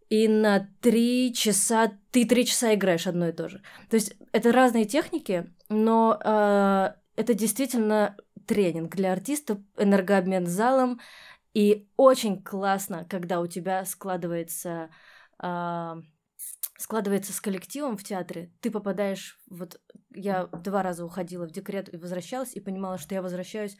и 0.08 0.28
на 0.28 0.68
три 0.80 1.34
часа 1.34 1.92
ты 2.10 2.24
три 2.24 2.46
часа 2.46 2.74
играешь 2.74 3.06
одно 3.06 3.28
и 3.28 3.32
то 3.32 3.48
же. 3.48 3.60
То 3.90 3.96
есть 3.96 4.14
это 4.32 4.52
разные 4.52 4.84
техники, 4.84 5.52
но 5.68 6.18
э, 6.24 6.92
это 7.16 7.34
действительно 7.34 8.16
тренинг 8.46 8.94
для 8.94 9.12
артистов, 9.12 9.58
энергообмен 9.76 10.46
залом, 10.46 11.00
и 11.54 11.88
очень 11.96 12.42
классно, 12.42 13.06
когда 13.08 13.40
у 13.40 13.46
тебя 13.46 13.84
складывается 13.84 14.90
э, 15.42 15.94
складывается 16.78 17.32
с 17.32 17.40
коллективом 17.40 17.96
в 17.96 18.04
театре, 18.04 18.52
ты 18.60 18.70
попадаешь, 18.70 19.38
вот 19.48 19.80
я 20.14 20.46
два 20.46 20.82
раза 20.82 21.04
уходила 21.04 21.46
в 21.46 21.50
декрет 21.50 21.92
и 21.92 21.96
возвращалась, 21.96 22.54
и 22.54 22.60
понимала, 22.60 22.98
что 22.98 23.14
я 23.14 23.22
возвращаюсь 23.22 23.76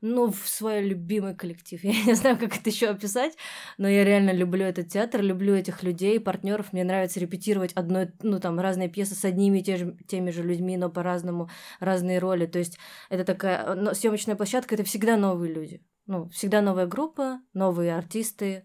ну, 0.00 0.30
в 0.30 0.48
свой 0.48 0.82
любимый 0.82 1.34
коллектив. 1.34 1.80
Я 1.84 2.04
не 2.04 2.14
знаю, 2.14 2.38
как 2.38 2.56
это 2.56 2.70
еще 2.70 2.88
описать, 2.88 3.36
но 3.78 3.88
я 3.88 4.04
реально 4.04 4.32
люблю 4.32 4.64
этот 4.64 4.88
театр, 4.88 5.20
люблю 5.22 5.54
этих 5.54 5.82
людей, 5.82 6.18
партнеров. 6.20 6.72
Мне 6.72 6.84
нравится 6.84 7.20
репетировать 7.20 7.72
одной, 7.74 8.10
ну, 8.22 8.40
там, 8.40 8.58
разные 8.58 8.88
пьесы 8.88 9.14
с 9.14 9.24
одними 9.24 9.58
и 9.58 9.76
же, 9.76 9.96
теми 10.06 10.30
же 10.30 10.42
людьми, 10.42 10.76
но 10.76 10.90
по-разному, 10.90 11.50
разные 11.80 12.18
роли. 12.18 12.46
То 12.46 12.58
есть 12.58 12.78
это 13.08 13.24
такая... 13.24 13.74
Но 13.74 13.94
съемочная 13.94 14.36
площадка— 14.36 14.74
это 14.76 14.84
всегда 14.84 15.16
новые 15.16 15.52
люди. 15.52 15.82
Ну, 16.06 16.28
всегда 16.30 16.60
новая 16.60 16.86
группа, 16.86 17.40
новые 17.52 17.94
артисты, 17.96 18.64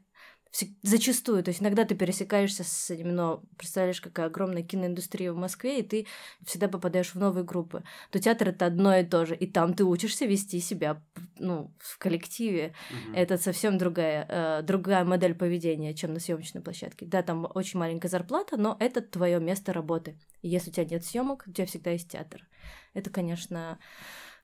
зачастую, 0.83 1.43
то 1.43 1.50
есть 1.50 1.62
иногда 1.62 1.85
ты 1.85 1.95
пересекаешься 1.95 2.63
с 2.63 2.89
этим, 2.89 3.13
но 3.13 3.43
представляешь, 3.57 4.00
какая 4.00 4.27
огромная 4.27 4.63
киноиндустрия 4.63 5.33
в 5.33 5.38
Москве, 5.38 5.79
и 5.79 5.83
ты 5.83 6.07
всегда 6.45 6.67
попадаешь 6.67 7.13
в 7.13 7.15
новые 7.15 7.43
группы. 7.43 7.83
То 8.12 8.19
театр 8.19 8.50
это 8.50 8.65
одно 8.65 8.95
и 8.95 9.03
то 9.03 9.25
же, 9.25 9.35
и 9.35 9.47
там 9.47 9.74
ты 9.74 9.83
учишься 9.83 10.25
вести 10.25 10.59
себя, 10.59 11.01
ну, 11.39 11.74
в 11.79 11.97
коллективе. 11.97 12.74
Mm-hmm. 12.89 13.15
Это 13.15 13.38
совсем 13.38 13.77
другая, 13.77 14.25
э, 14.29 14.62
другая 14.63 15.03
модель 15.03 15.35
поведения, 15.35 15.93
чем 15.93 16.13
на 16.13 16.19
съемочной 16.19 16.62
площадке. 16.62 17.05
Да, 17.05 17.21
там 17.21 17.50
очень 17.53 17.79
маленькая 17.79 18.09
зарплата, 18.09 18.57
но 18.57 18.77
это 18.79 19.01
твое 19.01 19.39
место 19.39 19.74
работы. 19.74 20.17
И 20.41 20.47
если 20.47 20.69
у 20.69 20.74
тебя 20.74 20.85
нет 20.85 21.05
съемок, 21.05 21.43
у 21.47 21.51
тебя 21.51 21.65
всегда 21.65 21.91
есть 21.91 22.09
театр. 22.09 22.47
Это, 22.93 23.09
конечно, 23.09 23.77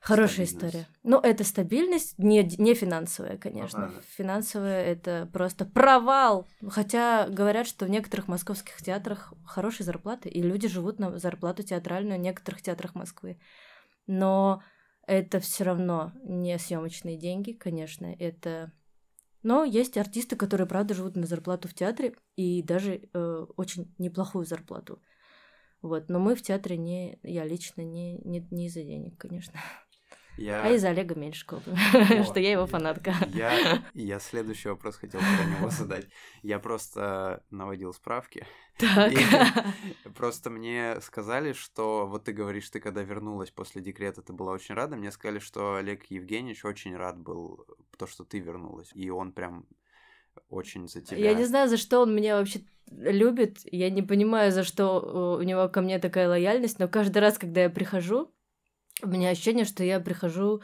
Хорошая 0.01 0.48
история. 0.48 0.88
Ну, 1.03 1.20
это 1.20 1.43
стабильность, 1.43 2.17
не, 2.17 2.43
не 2.58 2.74
финансовая, 2.74 3.38
конечно. 3.38 3.86
Ага. 3.86 4.01
Финансовая 4.17 4.84
это 4.84 5.29
просто 5.31 5.63
провал. 5.63 6.48
Хотя 6.67 7.29
говорят, 7.29 7.67
что 7.67 7.86
в 7.86 7.89
некоторых 7.89 8.27
московских 8.27 8.81
театрах 8.81 9.31
хорошие 9.46 9.86
зарплаты, 9.86 10.27
и 10.27 10.41
люди 10.41 10.67
живут 10.67 10.98
на 10.98 11.20
зарплату 11.20 11.62
театральную 11.62 12.17
в 12.20 12.24
некоторых 12.24 12.63
театрах 12.63 12.96
Москвы. 12.96 13.39
Но 14.08 14.63
это 15.05 15.39
все 15.39 15.65
равно 15.65 16.13
не 16.24 16.58
съемочные 16.58 17.15
деньги, 17.15 17.51
конечно. 17.51 18.08
Это 18.17 18.72
но 19.43 19.63
есть 19.63 19.98
артисты, 19.98 20.36
которые, 20.36 20.67
правда, 20.67 20.93
живут 20.93 21.15
на 21.15 21.25
зарплату 21.25 21.67
в 21.67 21.74
театре 21.74 22.15
и 22.36 22.62
даже 22.62 23.10
э, 23.13 23.46
очень 23.58 23.93
неплохую 23.98 24.46
зарплату. 24.46 25.01
Вот, 25.81 26.10
но 26.10 26.20
мы 26.20 26.36
в 26.36 26.43
театре 26.43 26.77
не, 26.77 27.17
я 27.24 27.43
лично 27.43 27.81
не, 27.81 28.20
не, 28.20 28.48
не 28.51 28.67
из-за 28.67 28.84
денег, 28.84 29.17
конечно. 29.17 29.60
Я... 30.41 30.63
А 30.63 30.69
из 30.71 30.83
Олега 30.83 31.13
Меньшикова, 31.13 31.62
что 32.25 32.39
я 32.39 32.51
его 32.53 32.65
фанатка. 32.65 33.13
Я, 33.27 33.83
я 33.93 34.19
следующий 34.19 34.69
вопрос 34.69 34.95
хотел 34.95 35.19
про 35.19 35.45
него 35.45 35.69
задать. 35.69 36.07
Я 36.41 36.57
просто 36.57 37.43
наводил 37.51 37.93
справки. 37.93 38.48
Так. 38.79 39.13
просто 40.15 40.50
мне 40.50 41.00
сказали, 41.01 41.53
что 41.53 42.07
вот 42.07 42.24
ты 42.24 42.33
говоришь, 42.33 42.69
ты 42.71 42.79
когда 42.79 43.03
вернулась 43.03 43.51
после 43.51 43.83
декрета, 43.83 44.24
ты 44.24 44.33
была 44.33 44.53
очень 44.53 44.74
рада. 44.74 44.95
Мне 44.95 45.12
сказали, 45.12 45.38
что 45.38 45.75
Олег 45.75 46.05
Евгеньевич 46.05 46.65
очень 46.65 46.95
рад 46.95 47.19
был, 47.19 47.67
то, 47.98 48.07
что 48.07 48.24
ты 48.24 48.39
вернулась. 48.39 48.89
И 48.95 49.12
он 49.12 49.33
прям 49.33 49.67
очень 50.50 50.88
за 50.88 51.01
тебя. 51.01 51.19
Я 51.19 51.33
не 51.36 51.45
знаю, 51.45 51.69
за 51.69 51.77
что 51.77 52.01
он 52.01 52.15
меня 52.15 52.38
вообще 52.38 52.62
любит. 52.89 53.60
Я 53.71 53.91
не 53.91 54.01
понимаю, 54.01 54.51
за 54.51 54.63
что 54.63 55.38
у 55.39 55.43
него 55.43 55.69
ко 55.69 55.81
мне 55.81 56.00
такая 56.00 56.27
лояльность, 56.27 56.79
но 56.79 56.88
каждый 56.88 57.19
раз, 57.19 57.38
когда 57.38 57.62
я 57.62 57.69
прихожу, 57.69 58.33
у 59.03 59.08
меня 59.08 59.29
ощущение, 59.29 59.65
что 59.65 59.84
я 59.84 60.00
прихожу 60.00 60.62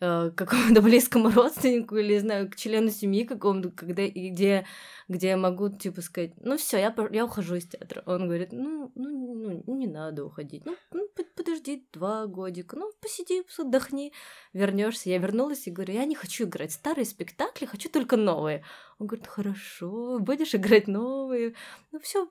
э, 0.00 0.30
к 0.30 0.34
какому-то 0.34 0.82
близкому 0.82 1.30
родственнику 1.30 1.96
или, 1.96 2.18
знаю, 2.18 2.50
к 2.50 2.56
члену 2.56 2.90
семьи 2.90 3.24
какому-то, 3.24 3.70
когда, 3.70 4.06
где, 4.06 4.66
где 5.08 5.28
я 5.28 5.36
могу, 5.36 5.68
типа, 5.70 6.00
сказать, 6.00 6.32
ну 6.40 6.56
все, 6.56 6.78
я, 6.78 6.94
я 7.10 7.24
ухожу 7.24 7.56
из 7.56 7.66
театра. 7.66 8.02
Он 8.06 8.26
говорит, 8.26 8.52
ну, 8.52 8.92
ну, 8.94 9.62
ну 9.66 9.76
не 9.76 9.86
надо 9.86 10.24
уходить. 10.24 10.64
Ну, 10.64 10.76
ну 10.92 11.08
подожди 11.36 11.86
два 11.92 12.26
годика, 12.26 12.76
ну, 12.76 12.92
посиди, 13.00 13.42
отдохни, 13.58 14.12
вернешься. 14.52 15.10
Я 15.10 15.18
вернулась 15.18 15.66
и 15.66 15.70
говорю, 15.70 15.94
я 15.94 16.04
не 16.04 16.14
хочу 16.14 16.44
играть 16.44 16.72
старые 16.72 17.04
спектакли, 17.04 17.66
хочу 17.66 17.88
только 17.88 18.16
новые. 18.16 18.64
Он 18.98 19.06
говорит, 19.06 19.26
хорошо, 19.26 20.18
будешь 20.20 20.54
играть 20.54 20.88
новые. 20.88 21.54
Ну, 21.90 22.00
все, 22.00 22.28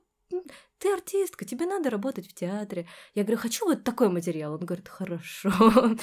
ты 0.78 0.94
артистка, 0.94 1.46
тебе 1.46 1.66
надо 1.66 1.90
работать 1.90 2.28
в 2.28 2.34
театре. 2.34 2.88
Я 3.14 3.24
говорю, 3.24 3.40
хочу 3.40 3.66
вот 3.66 3.84
такой 3.84 4.10
материал. 4.10 4.54
Он 4.54 4.60
говорит, 4.60 4.90
хорошо. 4.90 5.52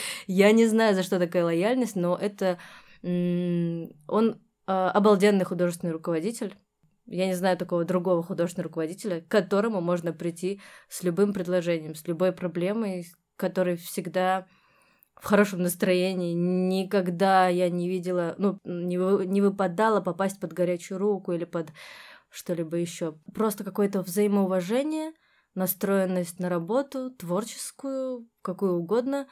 Я 0.27 0.53
не 0.53 0.67
знаю, 0.67 0.95
за 0.95 1.03
что 1.03 1.19
такая 1.19 1.45
лояльность, 1.45 1.97
но 1.97 2.17
это... 2.17 2.59
Он 3.03 4.41
а, 4.67 4.91
обалденный 4.91 5.45
художественный 5.45 5.93
руководитель. 5.93 6.55
Я 7.07 7.27
не 7.27 7.35
знаю 7.35 7.57
такого 7.57 7.85
другого 7.85 8.23
художественного 8.23 8.69
руководителя, 8.69 9.23
к 9.23 9.29
которому 9.29 9.81
можно 9.81 10.13
прийти 10.13 10.61
с 10.91 11.03
любым 11.03 11.33
предложением, 11.33 11.95
с 11.95 12.07
любой 12.07 12.33
проблемой, 12.33 13.07
который 13.37 13.77
всегда 13.77 14.47
в 15.17 15.25
хорошем 15.25 15.63
настроении. 15.63 16.35
Никогда 16.35 17.49
я 17.49 17.71
не 17.71 17.89
видела, 17.89 18.35
ну, 18.37 18.61
не, 18.65 19.27
не 19.27 19.41
выпадала 19.41 20.03
попасть 20.03 20.39
под 20.39 20.53
горячую 20.53 20.99
руку 20.99 21.33
или 21.33 21.45
под 21.45 21.71
что-либо 22.31 22.77
еще. 22.77 23.19
Просто 23.35 23.65
какое-то 23.65 24.03
взаимоуважение, 24.03 25.13
настроенность 25.55 26.39
на 26.39 26.49
работу, 26.49 27.11
творческую, 27.11 28.29
какую 28.43 28.75
угодно, 28.75 29.29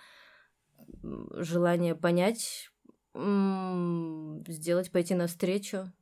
желание 1.03 1.95
понять, 1.95 2.71
сделать, 3.15 4.93
пойти 4.93 5.15
навстречу. 5.15 5.93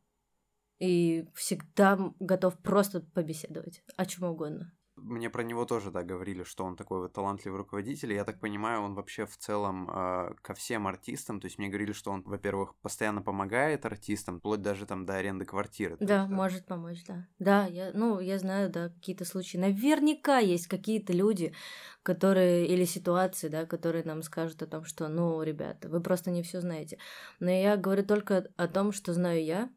И 0.80 1.24
всегда 1.34 1.98
готов 2.18 2.58
просто 2.58 3.00
побеседовать 3.00 3.82
о 3.96 4.06
чем 4.06 4.24
угодно. 4.24 4.73
Мне 5.04 5.28
про 5.28 5.42
него 5.42 5.66
тоже, 5.66 5.90
да, 5.90 6.02
говорили, 6.02 6.44
что 6.44 6.64
он 6.64 6.76
такой 6.76 7.00
вот 7.00 7.12
талантливый 7.12 7.58
руководитель. 7.58 8.12
И 8.12 8.14
я 8.14 8.24
так 8.24 8.40
понимаю, 8.40 8.80
он 8.80 8.94
вообще 8.94 9.26
в 9.26 9.36
целом 9.36 9.90
э, 9.90 10.34
ко 10.40 10.54
всем 10.54 10.86
артистам. 10.86 11.40
То 11.40 11.44
есть 11.44 11.58
мне 11.58 11.68
говорили, 11.68 11.92
что 11.92 12.10
он, 12.10 12.22
во-первых, 12.22 12.74
постоянно 12.76 13.20
помогает 13.20 13.84
артистам, 13.84 14.38
вплоть 14.38 14.62
даже 14.62 14.86
там 14.86 15.04
до 15.04 15.16
аренды 15.16 15.44
квартиры. 15.44 15.98
Да, 16.00 16.22
есть, 16.22 16.30
да, 16.30 16.34
может 16.34 16.66
помочь, 16.66 17.04
да. 17.06 17.26
Да, 17.38 17.66
я, 17.66 17.90
ну, 17.92 18.18
я 18.18 18.38
знаю, 18.38 18.70
да, 18.70 18.88
какие-то 18.88 19.26
случаи. 19.26 19.58
Наверняка 19.58 20.38
есть 20.38 20.68
какие-то 20.68 21.12
люди, 21.12 21.54
которые, 22.02 22.66
или 22.66 22.86
ситуации, 22.86 23.48
да, 23.48 23.66
которые 23.66 24.04
нам 24.04 24.22
скажут 24.22 24.62
о 24.62 24.66
том, 24.66 24.84
что, 24.84 25.08
ну, 25.08 25.42
ребята, 25.42 25.90
вы 25.90 26.00
просто 26.00 26.30
не 26.30 26.42
все 26.42 26.62
знаете. 26.62 26.98
Но 27.40 27.50
я 27.50 27.76
говорю 27.76 28.04
только 28.04 28.50
о 28.56 28.68
том, 28.68 28.92
что 28.92 29.12
знаю 29.12 29.44
я, 29.44 29.70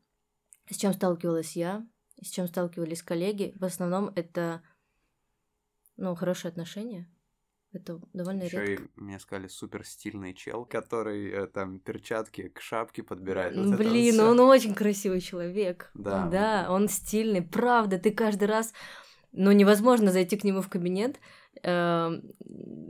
с 0.69 0.77
чем 0.77 0.93
сталкивалась 0.93 1.57
я, 1.57 1.85
с 2.21 2.29
чем 2.29 2.47
сталкивались 2.47 3.03
коллеги. 3.03 3.53
В 3.59 3.65
основном 3.65 4.11
это 4.15 4.61
ну, 5.97 6.15
хорошие 6.15 6.49
отношения. 6.49 7.09
Это 7.73 7.99
довольно 8.13 8.43
Еще 8.43 8.65
редко. 8.65 8.83
и 8.83 8.87
мне 8.95 9.19
сказали 9.19 9.47
супер 9.47 9.85
стильный 9.85 10.33
чел, 10.33 10.65
который 10.65 11.29
э, 11.29 11.47
там 11.47 11.79
перчатки 11.79 12.47
к 12.47 12.61
шапке 12.61 13.03
подбирает. 13.03 13.55
Вот 13.55 13.77
Блин, 13.77 14.15
вот 14.15 14.23
он 14.29 14.39
очень 14.39 14.73
красивый 14.73 15.19
человек. 15.19 15.91
Да. 15.93 16.27
Да, 16.27 16.67
он 16.69 16.87
стильный. 16.87 17.41
Правда, 17.41 17.99
ты 17.99 18.11
каждый 18.11 18.45
раз 18.45 18.73
ну, 19.33 19.51
невозможно 19.51 20.11
зайти 20.11 20.37
к 20.37 20.43
нему 20.43 20.61
в 20.61 20.69
кабинет, 20.69 21.19
э, 21.61 22.09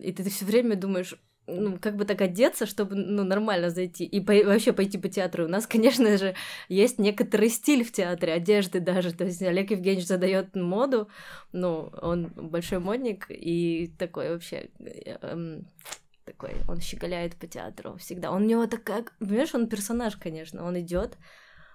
и 0.02 0.14
ты, 0.14 0.24
ты 0.24 0.30
все 0.30 0.46
время 0.46 0.76
думаешь, 0.76 1.16
ну, 1.48 1.78
как 1.80 1.96
бы 1.96 2.06
так 2.06 2.22
одеться, 2.22 2.66
чтобы, 2.66 2.96
ну, 2.96 3.24
нормально 3.24 3.70
зайти 3.70 4.06
и 4.06 4.20
по 4.20 4.34
вообще 4.46 4.74
пойти 4.74 4.98
по 4.98 5.10
театру. 5.10 5.46
У 5.46 5.48
нас, 5.48 5.66
конечно 5.66 6.18
же, 6.18 6.36
есть 6.70 7.00
некоторый 7.00 7.50
стиль 7.50 7.84
в 7.84 7.92
театре, 7.92 8.34
одежды 8.34 8.80
даже. 8.80 9.14
То 9.14 9.26
есть 9.26 9.42
Олег 9.42 9.72
Евгеньевич 9.72 10.08
задает 10.08 10.56
моду, 10.56 11.10
ну, 11.54 11.92
он 12.02 12.28
большой 12.36 12.80
модник 12.80 13.28
и 13.30 13.94
такой 13.98 14.30
вообще... 14.30 14.70
Эм, 15.22 15.66
такой, 16.26 16.56
он 16.68 16.82
щеголяет 16.82 17.38
по 17.38 17.48
театру 17.48 17.96
всегда. 17.96 18.32
Он 18.32 18.44
у 18.44 18.46
него 18.46 18.68
такая, 18.68 19.06
понимаешь, 19.18 19.56
он 19.56 19.70
персонаж, 19.70 20.18
конечно, 20.18 20.66
он 20.66 20.78
идет, 20.78 21.18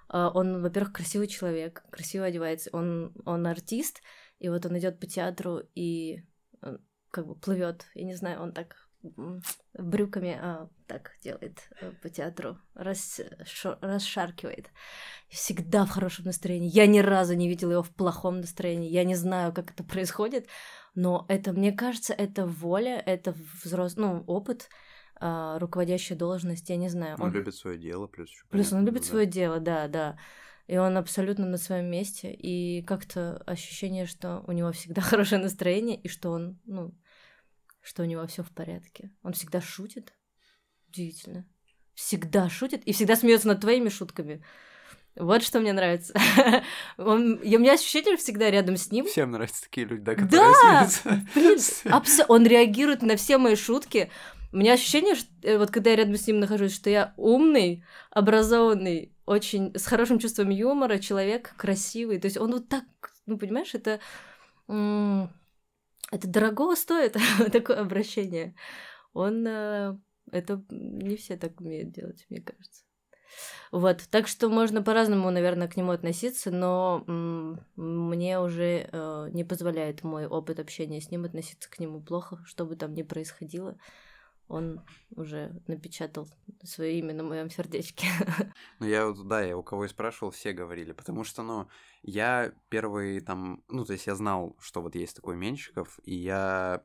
А, 0.09 0.29
он, 0.29 0.61
во-первых, 0.61 0.93
красивый 0.93 1.27
человек, 1.27 1.83
красиво 1.89 2.25
одевается, 2.25 2.69
он, 2.71 3.13
он 3.25 3.47
артист, 3.47 4.03
и 4.37 4.49
вот 4.49 4.65
он 4.65 4.77
идет 4.77 4.99
по 4.99 5.07
театру 5.07 5.61
и 5.73 6.23
э, 6.61 6.77
как 7.09 7.25
бы 7.25 7.35
плывет, 7.35 7.87
я 7.95 8.03
не 8.03 8.13
знаю, 8.13 8.41
он 8.41 8.51
так 8.51 8.82
брюками 9.77 10.37
а, 10.41 10.69
так 10.87 11.11
делает 11.21 11.69
э, 11.81 11.91
по 12.01 12.09
театру, 12.09 12.57
рас, 12.73 13.19
шо, 13.45 13.77
расшаркивает. 13.81 14.69
Всегда 15.27 15.85
в 15.85 15.89
хорошем 15.89 16.25
настроении. 16.25 16.69
Я 16.69 16.87
ни 16.87 16.99
разу 16.99 17.33
не 17.35 17.49
видела 17.49 17.73
его 17.73 17.83
в 17.83 17.93
плохом 17.93 18.39
настроении. 18.39 18.89
Я 18.89 19.03
не 19.03 19.15
знаю, 19.15 19.53
как 19.53 19.71
это 19.71 19.83
происходит, 19.83 20.47
но 20.95 21.25
это, 21.27 21.53
мне 21.53 21.71
кажется, 21.71 22.13
это 22.13 22.45
воля, 22.45 22.97
это 23.05 23.35
взрослый, 23.63 24.07
ну, 24.07 24.23
опыт, 24.25 24.69
а, 25.15 25.59
руководящая 25.59 26.17
должность, 26.17 26.69
я 26.69 26.77
не 26.77 26.89
знаю. 26.89 27.15
Он, 27.19 27.27
он 27.27 27.33
любит 27.33 27.55
свое 27.55 27.77
дело, 27.77 28.07
плюс 28.07 28.29
еще. 28.29 28.45
Плюс 28.49 28.71
он 28.73 28.85
любит 28.85 29.01
да. 29.03 29.07
свое 29.07 29.25
дело, 29.25 29.59
да, 29.59 29.87
да. 29.87 30.17
И 30.67 30.77
он 30.77 30.97
абсолютно 30.97 31.45
на 31.45 31.57
своем 31.57 31.85
месте, 31.85 32.33
и 32.33 32.81
как-то 32.83 33.37
ощущение, 33.45 34.05
что 34.05 34.43
у 34.47 34.53
него 34.53 34.71
всегда 34.71 35.01
хорошее 35.01 35.41
настроение, 35.41 35.99
и 35.99 36.07
что 36.07 36.31
он, 36.31 36.59
ну, 36.65 36.93
что 37.83 38.03
у 38.03 38.05
него 38.05 38.25
все 38.27 38.43
в 38.43 38.51
порядке. 38.51 39.11
Он 39.21 39.33
всегда 39.33 39.61
шутит. 39.61 40.13
Удивительно. 40.87 41.45
Всегда 41.93 42.49
шутит 42.49 42.83
и 42.85 42.93
всегда 42.93 43.15
смеется 43.15 43.47
над 43.47 43.61
твоими 43.61 43.89
шутками. 43.89 44.43
Вот 45.15 45.43
что 45.43 45.59
мне 45.59 45.73
нравится. 45.73 46.13
Он, 46.97 47.35
и 47.35 47.55
у 47.55 47.59
меня 47.59 47.73
ощущение 47.73 48.17
всегда 48.17 48.49
рядом 48.49 48.77
с 48.77 48.89
ним. 48.91 49.05
Всем 49.05 49.29
нравятся 49.31 49.63
такие 49.63 49.85
люди, 49.85 50.01
да, 50.03 50.15
которые 50.15 50.53
да! 50.63 50.87
смеются. 50.87 51.83
Блин, 51.85 52.25
он 52.29 52.47
реагирует 52.47 53.03
на 53.03 53.15
все 53.15 53.37
мои 53.37 53.55
шутки. 53.55 54.09
У 54.51 54.57
меня 54.57 54.73
ощущение, 54.73 55.13
что 55.13 55.29
э, 55.43 55.57
вот 55.59 55.69
когда 55.69 55.91
я 55.91 55.97
рядом 55.97 56.15
с 56.15 56.25
ним 56.25 56.39
нахожусь, 56.39 56.73
что 56.73 56.89
я 56.89 57.13
умный, 57.17 57.83
образованный, 58.09 59.11
очень 59.27 59.71
с 59.75 59.85
хорошим 59.85 60.17
чувством 60.17 60.49
юмора, 60.49 60.97
человек 60.97 61.53
красивый. 61.57 62.19
То 62.19 62.25
есть 62.25 62.37
он 62.37 62.51
вот 62.51 62.67
так, 62.67 62.83
ну 63.27 63.37
понимаешь, 63.37 63.75
это 63.75 63.99
это 66.13 66.27
дорого 66.27 66.75
стоит, 66.75 67.17
такое 67.51 67.77
обращение. 67.77 68.55
Он... 69.13 69.45
Э, 69.47 69.97
это 70.31 70.63
не 70.69 71.17
все 71.17 71.37
так 71.37 71.59
умеют 71.59 71.91
делать, 71.91 72.25
мне 72.29 72.41
кажется. 72.41 72.83
Вот, 73.71 74.03
так 74.11 74.27
что 74.27 74.49
можно 74.49 74.83
по-разному, 74.83 75.31
наверное, 75.31 75.67
к 75.67 75.75
нему 75.75 75.91
относиться, 75.91 76.51
но 76.51 77.03
мне 77.75 78.39
уже 78.39 78.87
э, 78.91 79.29
не 79.31 79.43
позволяет 79.43 80.03
мой 80.03 80.27
опыт 80.27 80.59
общения 80.59 81.01
с 81.01 81.09
ним 81.09 81.25
относиться 81.25 81.69
к 81.69 81.79
нему 81.79 81.99
плохо, 81.99 82.39
что 82.45 82.65
бы 82.65 82.75
там 82.75 82.93
ни 82.93 83.01
происходило 83.01 83.75
он 84.47 84.81
уже 85.15 85.61
напечатал 85.67 86.27
свое 86.63 86.99
имя 86.99 87.13
на 87.13 87.23
моем 87.23 87.49
сердечке. 87.49 88.07
Ну, 88.79 88.87
я 88.87 89.07
вот, 89.07 89.27
да, 89.27 89.41
я 89.41 89.57
у 89.57 89.63
кого 89.63 89.85
и 89.85 89.87
спрашивал, 89.87 90.31
все 90.31 90.53
говорили, 90.53 90.91
потому 90.91 91.23
что, 91.23 91.43
ну, 91.43 91.67
я 92.01 92.53
первый 92.69 93.19
там, 93.21 93.63
ну, 93.69 93.85
то 93.85 93.93
есть 93.93 94.07
я 94.07 94.15
знал, 94.15 94.55
что 94.59 94.81
вот 94.81 94.95
есть 94.95 95.15
такой 95.15 95.35
Менщиков, 95.35 95.99
и 96.03 96.15
я 96.15 96.83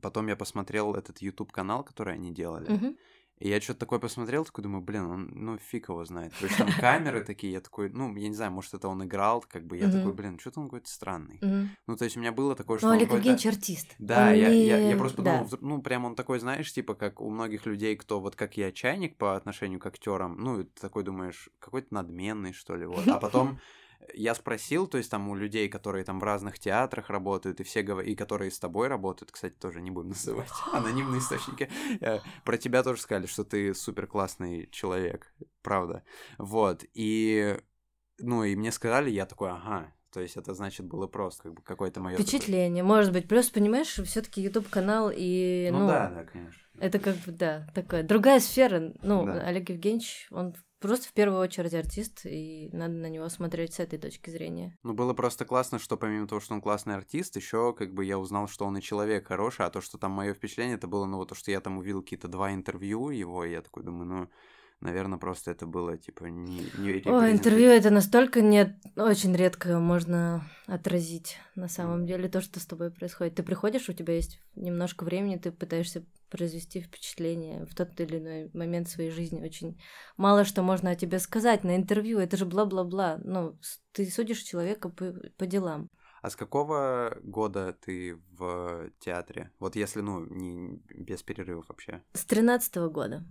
потом 0.00 0.28
я 0.28 0.36
посмотрел 0.36 0.94
этот 0.94 1.18
YouTube 1.18 1.52
канал, 1.52 1.84
который 1.84 2.14
они 2.14 2.32
делали. 2.32 2.70
Uh-huh. 2.70 2.98
И 3.38 3.48
я 3.48 3.60
что-то 3.60 3.80
такое 3.80 3.98
посмотрел, 3.98 4.44
такой 4.44 4.62
думаю, 4.62 4.80
блин, 4.80 5.06
он, 5.06 5.30
ну, 5.34 5.58
фиг 5.58 5.88
его 5.88 6.04
знает. 6.04 6.32
То 6.38 6.46
есть 6.46 6.56
там 6.56 6.68
камеры 6.78 7.20
такие, 7.24 7.52
я 7.52 7.60
такой, 7.60 7.90
ну, 7.90 8.14
я 8.16 8.28
не 8.28 8.34
знаю, 8.34 8.52
может, 8.52 8.74
это 8.74 8.88
он 8.88 9.04
играл, 9.04 9.44
как 9.48 9.66
бы, 9.66 9.76
я 9.76 9.90
такой, 9.90 10.12
блин, 10.12 10.38
что-то 10.38 10.60
он 10.60 10.66
какой-то 10.66 10.88
странный. 10.88 11.40
Ну, 11.86 11.96
то 11.96 12.04
есть 12.04 12.16
у 12.16 12.20
меня 12.20 12.32
было 12.32 12.54
такое, 12.54 12.78
что 12.78 12.88
Ну, 12.88 12.94
Олег 12.94 13.12
Евгеньевич 13.12 13.46
артист. 13.46 13.94
Да, 13.98 14.30
я, 14.30 14.48
я, 14.48 14.78
я 14.78 14.96
просто 14.96 15.18
подумал, 15.18 15.48
ну, 15.60 15.82
прям 15.82 16.04
он 16.04 16.14
такой, 16.14 16.38
знаешь, 16.38 16.72
типа, 16.72 16.94
как 16.94 17.20
у 17.20 17.28
многих 17.28 17.66
людей, 17.66 17.96
кто 17.96 18.20
вот 18.20 18.36
как 18.36 18.56
я 18.56 18.70
чайник 18.72 19.16
по 19.16 19.36
отношению 19.36 19.80
к 19.80 19.86
актерам, 19.86 20.36
ну, 20.38 20.64
ты 20.64 20.80
такой 20.80 21.02
думаешь, 21.02 21.48
какой-то 21.58 21.92
надменный, 21.92 22.52
что 22.52 22.76
ли, 22.76 22.86
вот. 22.86 23.06
А 23.08 23.18
потом 23.18 23.58
я 24.14 24.34
спросил, 24.34 24.86
то 24.86 24.98
есть 24.98 25.10
там 25.10 25.28
у 25.28 25.34
людей, 25.34 25.68
которые 25.68 26.04
там 26.04 26.20
в 26.20 26.24
разных 26.24 26.58
театрах 26.58 27.10
работают, 27.10 27.60
и 27.60 27.64
все 27.64 27.82
говорят, 27.82 28.10
и 28.10 28.14
которые 28.14 28.50
с 28.50 28.58
тобой 28.58 28.88
работают, 28.88 29.32
кстати, 29.32 29.54
тоже 29.54 29.80
не 29.80 29.90
будем 29.90 30.08
называть 30.10 30.50
анонимные 30.72 31.20
источники, 31.20 31.70
э, 32.00 32.20
про 32.44 32.58
тебя 32.58 32.82
тоже 32.82 33.00
сказали, 33.00 33.26
что 33.26 33.44
ты 33.44 33.74
супер 33.74 34.06
классный 34.06 34.68
человек, 34.70 35.32
правда. 35.62 36.04
Вот, 36.38 36.84
и, 36.94 37.58
ну, 38.18 38.44
и 38.44 38.56
мне 38.56 38.72
сказали, 38.72 39.10
я 39.10 39.26
такой, 39.26 39.50
ага, 39.50 39.93
то 40.14 40.20
есть 40.20 40.36
это 40.36 40.54
значит 40.54 40.86
было 40.86 41.08
просто 41.08 41.42
как 41.42 41.54
бы 41.54 41.62
какое-то 41.62 42.00
мое 42.00 42.16
впечатление, 42.16 42.84
такое... 42.84 42.96
может 42.96 43.12
быть. 43.12 43.26
Плюс 43.26 43.50
понимаешь, 43.50 43.88
все-таки 43.88 44.40
YouTube 44.40 44.68
канал 44.68 45.10
и 45.12 45.68
ну, 45.72 45.80
ну 45.80 45.86
да, 45.88 46.08
да, 46.08 46.24
конечно. 46.24 46.62
Это 46.78 47.00
как 47.00 47.16
бы 47.16 47.32
да 47.32 47.66
такая 47.74 48.04
другая 48.04 48.38
сфера. 48.38 48.92
Ну 49.02 49.26
да. 49.26 49.40
Олег 49.40 49.70
Евгеньевич, 49.70 50.28
он 50.30 50.54
просто 50.78 51.08
в 51.08 51.12
первую 51.14 51.40
очередь 51.40 51.74
артист, 51.74 52.20
и 52.26 52.70
надо 52.72 52.94
на 52.94 53.08
него 53.08 53.28
смотреть 53.28 53.74
с 53.74 53.80
этой 53.80 53.98
точки 53.98 54.30
зрения. 54.30 54.78
Ну, 54.84 54.92
было 54.92 55.14
просто 55.14 55.44
классно, 55.44 55.80
что 55.80 55.96
помимо 55.96 56.28
того, 56.28 56.40
что 56.40 56.54
он 56.54 56.60
классный 56.60 56.94
артист, 56.94 57.34
еще 57.34 57.72
как 57.72 57.92
бы 57.92 58.04
я 58.04 58.16
узнал, 58.18 58.46
что 58.46 58.66
он 58.66 58.76
и 58.76 58.82
человек 58.82 59.26
хороший, 59.26 59.66
а 59.66 59.70
то, 59.70 59.80
что 59.80 59.98
там 59.98 60.12
мое 60.12 60.34
впечатление, 60.34 60.76
это 60.76 60.86
было, 60.86 61.06
ну, 61.06 61.16
вот 61.16 61.30
то, 61.30 61.34
что 61.34 61.50
я 61.50 61.60
там 61.60 61.78
увидел 61.78 62.02
какие-то 62.02 62.28
два 62.28 62.52
интервью 62.52 63.10
его, 63.10 63.44
и 63.44 63.50
я 63.50 63.62
такой 63.62 63.82
думаю, 63.82 64.06
ну, 64.06 64.28
наверное, 64.80 65.18
просто 65.18 65.50
это 65.50 65.66
было, 65.66 65.96
типа, 65.96 66.24
не... 66.24 66.70
не 66.78 67.02
О, 67.08 67.30
интервью 67.30 67.70
это 67.70 67.90
настолько 67.90 68.42
не... 68.42 68.78
Очень 68.96 69.34
редко 69.34 69.78
можно 69.78 70.44
отразить, 70.66 71.38
на 71.54 71.68
самом 71.68 72.06
деле, 72.06 72.28
то, 72.28 72.40
что 72.40 72.60
с 72.60 72.66
тобой 72.66 72.90
происходит. 72.90 73.34
Ты 73.34 73.42
приходишь, 73.42 73.88
у 73.88 73.92
тебя 73.92 74.14
есть 74.14 74.40
немножко 74.54 75.04
времени, 75.04 75.36
ты 75.36 75.52
пытаешься 75.52 76.04
произвести 76.30 76.80
впечатление 76.80 77.64
в 77.66 77.74
тот 77.74 78.00
или 78.00 78.18
иной 78.18 78.50
момент 78.54 78.88
своей 78.88 79.10
жизни. 79.10 79.44
Очень 79.44 79.80
мало 80.16 80.44
что 80.44 80.62
можно 80.62 80.90
о 80.90 80.96
тебе 80.96 81.18
сказать 81.18 81.62
на 81.64 81.76
интервью, 81.76 82.18
это 82.18 82.36
же 82.36 82.44
бла-бла-бла. 82.44 83.20
Ну, 83.22 83.58
ты 83.92 84.04
судишь 84.10 84.42
человека 84.42 84.88
по, 84.88 85.12
по 85.36 85.46
делам. 85.46 85.90
А 86.22 86.30
с 86.30 86.36
какого 86.36 87.18
года 87.22 87.76
ты 87.84 88.16
в 88.32 88.90
театре? 88.98 89.52
Вот 89.58 89.76
если, 89.76 90.00
ну, 90.00 90.24
не 90.24 90.82
без 90.88 91.22
перерывов 91.22 91.68
вообще. 91.68 92.02
С 92.14 92.24
тринадцатого 92.24 92.88
года. 92.88 93.24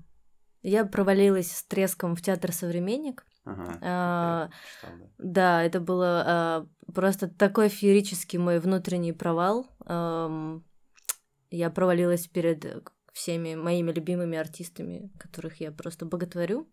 Я 0.63 0.86
провалилась 0.86 1.52
с 1.52 1.63
треском 1.63 2.15
в 2.15 2.21
театр 2.21 2.52
«Современник». 2.52 3.26
Ага, 3.45 3.78
а, 3.82 4.49
читал, 4.78 4.91
да. 4.97 5.06
да, 5.17 5.63
это 5.63 5.82
было 5.82 6.23
а, 6.26 6.67
просто 6.93 7.28
такой 7.28 7.67
феерический 7.67 8.39
мой 8.39 8.60
внутренний 8.60 9.12
провал. 9.12 9.67
А, 9.86 10.60
я 11.52 11.69
провалилась 11.69 12.28
перед 12.28 12.89
всеми 13.12 13.56
моими 13.56 13.91
любимыми 13.91 14.38
артистами, 14.38 15.12
которых 15.19 15.62
я 15.62 15.71
просто 15.71 16.06
боготворю. 16.06 16.67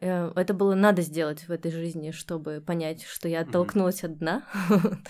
Э, 0.00 0.32
это 0.34 0.54
было 0.54 0.74
надо 0.74 1.02
сделать 1.02 1.46
в 1.46 1.50
этой 1.50 1.70
жизни, 1.70 2.10
чтобы 2.10 2.62
понять, 2.66 3.02
что 3.02 3.28
я 3.28 3.40
оттолкнулась 3.40 4.04
от 4.04 4.18
дна. 4.18 4.44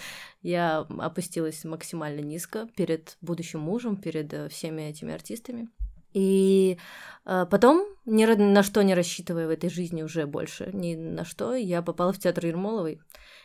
я 0.43 0.79
опустилась 0.79 1.65
максимально 1.65 2.21
низко 2.21 2.69
перед 2.77 3.17
будущим 3.21 3.61
мужем, 3.61 3.97
перед 3.97 4.33
э, 4.33 4.49
всеми 4.49 4.83
этими 4.83 5.15
артистами. 5.15 5.69
И 6.13 6.79
э, 7.25 7.47
потом, 7.51 7.87
ни 8.05 8.25
на 8.25 8.63
что 8.63 8.83
не 8.83 8.95
рассчитывая 8.95 9.47
в 9.47 9.51
этой 9.51 9.71
жизни 9.71 10.03
уже 10.03 10.27
больше, 10.27 10.71
ни 10.73 10.95
на 10.95 11.25
что, 11.25 11.55
я 11.55 11.83
попала 11.83 12.13
в 12.13 12.19
театр 12.19 12.47
Ермоловой. 12.47 13.01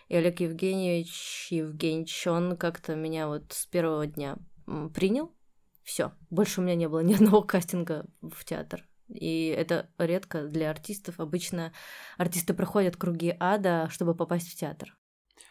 И 0.10 0.15
Олег 0.15 0.39
Евгеньевич 0.39 1.47
Евгеньевич, 1.51 2.27
он 2.27 2.58
как-то 2.58 2.95
меня 2.95 3.27
вот 3.27 3.51
с 3.51 3.65
первого 3.65 4.08
дня 4.08 4.38
принял. 4.93 5.34
Все, 5.84 6.12
больше 6.30 6.60
у 6.60 6.63
меня 6.63 6.75
не 6.75 6.89
было 6.89 6.99
ни 6.99 7.13
одного 7.15 7.41
кастинга 7.41 8.06
в 8.21 8.43
театр. 8.45 8.88
И 9.10 9.47
это 9.47 9.89
редко 9.97 10.43
для 10.47 10.69
артистов. 10.69 11.19
Обычно 11.19 11.71
артисты 12.17 12.53
проходят 12.53 12.97
круги 12.97 13.36
ада, 13.39 13.88
чтобы 13.89 14.15
попасть 14.15 14.49
в 14.49 14.56
театр. 14.56 14.97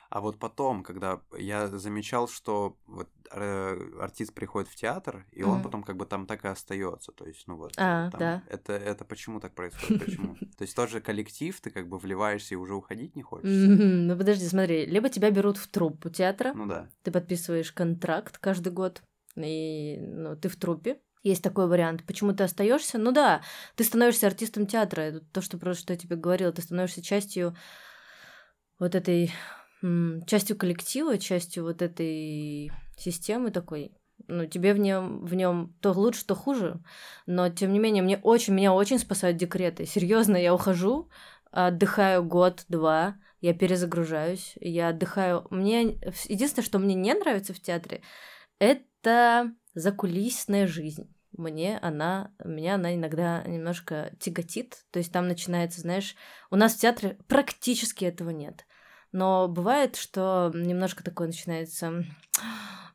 А 0.09 0.21
вот 0.21 0.38
потом, 0.38 0.83
когда 0.83 1.21
я 1.37 1.69
замечал, 1.69 2.29
что 2.29 2.77
вот 2.87 3.09
э, 3.31 3.90
артист 4.01 4.35
приходит 4.35 4.69
в 4.69 4.77
театр, 4.77 5.27
и 5.33 5.42
mm. 5.42 5.47
он 5.47 5.62
потом 5.62 5.83
как 5.83 5.97
бы 5.97 6.07
там 6.07 6.27
так 6.27 6.45
и 6.45 6.49
остается. 6.49 7.12
То 7.12 7.27
есть, 7.27 7.47
ну 7.47 7.57
вот. 7.57 7.73
А, 7.77 8.11
там, 8.11 8.21
да. 8.21 8.42
Это, 8.49 8.73
это 8.73 9.05
почему 9.05 9.40
так 9.40 9.55
происходит? 9.55 10.05
Почему? 10.05 10.37
То 10.37 10.62
есть 10.62 10.77
тот 10.77 10.90
же 10.90 11.01
коллектив, 11.01 11.61
ты 11.61 11.71
как 11.71 11.88
бы 11.88 11.99
вливаешься 11.99 12.55
и 12.55 12.57
уже 12.57 12.75
уходить 12.75 13.16
не 13.16 13.23
хочешь? 13.23 13.49
Ну 13.49 14.16
подожди, 14.16 14.47
смотри, 14.47 14.87
либо 14.87 15.09
тебя 15.09 15.31
берут 15.31 15.57
в 15.57 15.69
труппу 15.69 16.11
театра. 16.11 16.53
Ну 16.55 16.66
да. 16.66 16.88
Ты 17.03 17.11
подписываешь 17.11 17.73
контракт 17.73 18.38
каждый 18.38 18.73
год, 18.73 19.03
и 19.37 19.99
ну, 19.99 20.37
ты 20.37 20.49
в 20.49 20.57
труппе. 20.57 21.01
Есть 21.23 21.42
такой 21.42 21.66
вариант. 21.66 22.05
Почему 22.07 22.33
ты 22.33 22.45
остаешься? 22.45 22.99
Ну 22.99 23.11
да, 23.11 23.42
ты 23.75 23.83
становишься 23.83 24.29
артистом 24.29 24.66
театра. 24.66 25.01
Это 25.01 25.21
то, 25.21 25.40
что 25.40 25.59
просто 25.59 25.83
что 25.83 25.92
я 25.92 25.99
тебе 25.99 26.14
говорила. 26.14 26.53
Ты 26.53 26.62
становишься 26.62 27.03
частью 27.03 27.57
вот 28.79 28.95
этой 28.95 29.33
частью 30.27 30.57
коллектива, 30.57 31.18
частью 31.18 31.64
вот 31.64 31.83
этой 31.83 32.70
системы 32.96 33.51
такой. 33.51 33.92
Ну, 34.29 34.46
тебе 34.46 34.72
в 34.72 34.79
нем 34.79 35.25
в 35.25 35.35
нем 35.35 35.77
то 35.81 35.92
лучше, 35.92 36.25
то 36.27 36.35
хуже. 36.35 36.83
Но 37.27 37.49
тем 37.51 37.72
не 37.72 37.79
менее, 37.79 38.03
мне 38.03 38.18
очень, 38.18 38.55
меня 38.55 38.72
очень 38.72 38.99
спасают 38.99 39.37
декреты. 39.37 39.87
Серьезно, 39.87 40.37
я 40.37 40.55
ухожу, 40.55 41.11
отдыхаю 41.51 42.25
год-два, 42.25 43.16
я 43.40 43.55
перезагружаюсь, 43.55 44.55
я 44.61 44.88
отдыхаю. 44.88 45.46
Мне 45.51 45.99
единственное, 46.29 46.64
что 46.64 46.79
мне 46.79 46.94
не 46.94 47.14
нравится 47.14 47.53
в 47.55 47.61
театре, 47.61 48.03
это 48.59 49.53
закулисная 49.75 50.66
жизнь. 50.66 51.14
мне 51.37 51.79
она, 51.79 52.33
меня 52.42 52.77
она 52.77 52.94
иногда 52.94 53.42
немножко 53.46 54.12
тяготит. 54.18 54.85
То 54.90 54.99
есть 54.99 55.12
там 55.12 55.29
начинается, 55.29 55.83
знаешь, 55.83 56.16
у 56.51 56.57
нас 56.57 56.75
в 56.75 56.81
театре 56.81 57.18
практически 57.29 58.05
этого 58.07 58.31
нет. 58.31 58.66
Но 59.12 59.49
бывает, 59.49 59.97
что 59.97 60.51
немножко 60.55 61.03
такое 61.03 61.29
начинается 61.29 62.05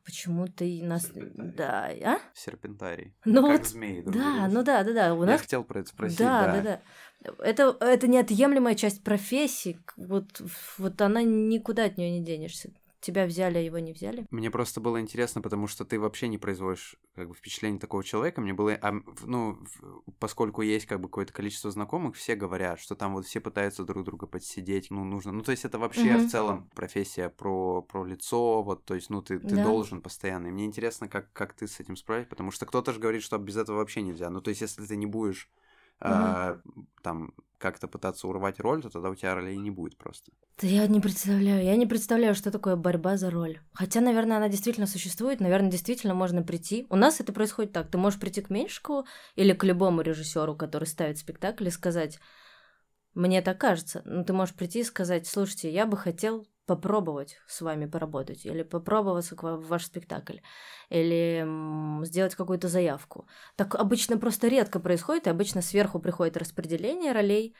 почему 0.04 0.48
ты 0.48 0.84
нас... 0.84 1.04
Серпентарий. 1.04 2.02
Да, 2.04 2.14
а? 2.14 2.20
Серпентарий. 2.34 3.14
Ну 3.26 3.42
как 3.48 3.60
вот, 3.60 3.68
змеи. 3.68 4.04
Да, 4.06 4.48
ну 4.52 4.64
да, 4.64 4.84
да, 4.84 4.94
да. 4.94 5.14
У 5.14 5.22
Я 5.24 5.32
нас 5.32 5.42
хотел 5.42 5.64
про 5.64 5.80
это 5.80 5.90
спросить, 5.90 6.20
да, 6.20 6.48
да. 6.48 6.54
да, 6.54 6.62
да. 6.62 7.34
Это, 7.44 7.78
это 7.80 8.08
неотъемлемая 8.08 8.76
часть 8.76 9.04
профессии. 9.04 9.80
Вот, 9.96 10.42
вот 10.78 11.02
она 11.02 11.22
никуда 11.24 11.86
от 11.86 11.98
нее 11.98 12.12
не 12.12 12.26
денешься. 12.26 12.72
Тебя 13.02 13.26
взяли, 13.26 13.58
а 13.58 13.62
его 13.62 13.80
не 13.80 13.94
взяли. 13.94 14.26
Мне 14.30 14.52
просто 14.52 14.80
было 14.80 15.02
интересно, 15.02 15.42
потому 15.42 15.68
что 15.68 15.86
ты 15.86 16.00
вообще 16.00 16.28
не 16.28 16.38
производишь 16.38 16.96
как 17.16 17.30
бы 17.30 17.34
впечатление 17.34 17.80
такого 17.80 18.04
человека. 18.04 18.42
Мне 18.42 18.54
было, 18.54 18.78
а, 18.82 18.94
ну, 19.26 19.58
поскольку 20.20 20.62
есть 20.62 20.86
как 20.86 21.02
бы 21.02 21.10
какое-то 21.10 21.34
количество 21.34 21.72
знакомых, 21.72 22.16
все 22.16 22.36
говорят, 22.36 22.80
что 22.80 22.96
там 22.96 23.14
вот 23.14 23.26
все 23.26 23.40
пытаются 23.40 23.84
друг 23.84 24.06
друга 24.06 24.28
подсидеть, 24.28 24.92
ну, 24.92 25.04
нужно. 25.04 25.32
Ну, 25.32 25.42
то 25.42 25.52
есть 25.52 25.66
это 25.66 25.80
вообще 25.80 26.14
Мгм. 26.14 26.28
в 26.28 26.32
целом 26.32 26.70
профессия 26.76 27.30
про, 27.30 27.82
про 27.82 28.06
лицо, 28.06 28.62
вот, 28.62 28.86
то 28.86 28.94
есть, 28.94 29.10
ну, 29.10 29.22
ты, 29.22 29.40
ты 29.40 29.56
Да. 29.58 29.64
должен 29.64 30.02
постоянно. 30.02 30.48
И 30.48 30.52
мне 30.52 30.66
интересно, 30.66 31.08
как, 31.08 31.34
как 31.34 31.54
ты 31.54 31.68
с 31.68 31.80
этим 31.80 31.96
справишься, 31.96 32.30
потому 32.30 32.52
что 32.52 32.66
кто-то 32.68 32.94
же 32.94 33.00
говорит, 33.00 33.24
что 33.24 33.38
без 33.40 33.58
этого 33.58 33.78
вообще 33.78 34.02
нельзя. 34.04 34.30
Ну, 34.30 34.42
то 34.42 34.50
есть, 34.50 34.62
если 34.62 34.86
ты 34.86 34.96
не 34.96 35.08
будешь 35.08 35.50
а, 36.00 36.60
там 37.02 37.34
как-то 37.62 37.88
пытаться 37.88 38.28
урвать 38.28 38.60
роль, 38.60 38.82
то 38.82 38.90
тогда 38.90 39.10
у 39.10 39.16
тебя 39.16 39.36
ролей 39.36 39.58
не 39.58 39.72
будет 39.72 39.98
просто. 39.98 40.32
Да 40.62 40.68
я 40.68 40.88
не 40.88 41.00
представляю. 41.00 41.64
Я 41.64 41.76
не 41.76 41.86
представляю, 41.86 42.36
что 42.36 42.52
такое 42.52 42.76
борьба 42.76 43.18
за 43.18 43.30
роль. 43.30 43.60
Хотя, 43.74 44.02
наверное, 44.02 44.38
она 44.38 44.50
действительно 44.50 44.88
существует. 44.88 45.40
Наверное, 45.40 45.72
действительно 45.72 46.14
можно 46.14 46.44
прийти. 46.44 46.86
У 46.90 46.96
нас 46.96 47.22
это 47.22 47.32
происходит 47.32 47.72
так. 47.72 47.90
Ты 47.90 47.98
можешь 47.98 48.20
прийти 48.20 48.42
к 48.42 48.50
Меньшикову 48.50 49.06
или 49.36 49.54
к 49.54 49.64
любому 49.64 50.02
режиссеру, 50.02 50.56
который 50.56 50.86
ставит 50.86 51.18
спектакль, 51.18 51.68
и 51.68 51.72
сказать, 51.72 52.20
мне 53.14 53.42
так 53.42 53.60
кажется. 53.60 54.02
Ну, 54.06 54.24
ты 54.24 54.34
можешь 54.34 54.56
прийти 54.56 54.80
и 54.80 54.84
сказать, 54.84 55.28
слушайте, 55.28 55.72
я 55.72 55.86
бы 55.86 55.98
хотел 55.98 56.48
попробовать 56.76 57.38
с 57.48 57.62
вами 57.62 57.86
поработать, 57.86 58.46
или 58.46 58.64
попробоваться 58.64 59.36
к 59.36 59.44
ва- 59.44 59.58
в 59.58 59.68
ваш 59.68 59.86
спектакль, 59.86 60.38
или 60.90 61.46
сделать 62.06 62.36
какую-то 62.36 62.70
заявку. 62.70 63.28
Так 63.58 63.76
обычно 63.76 64.18
просто 64.18 64.48
редко 64.48 64.80
происходит, 64.80 65.28
и 65.28 65.30
обычно 65.30 65.62
сверху 65.62 66.00
приходит 66.00 66.38
распределение 66.38 67.12
ролей, 67.12 67.56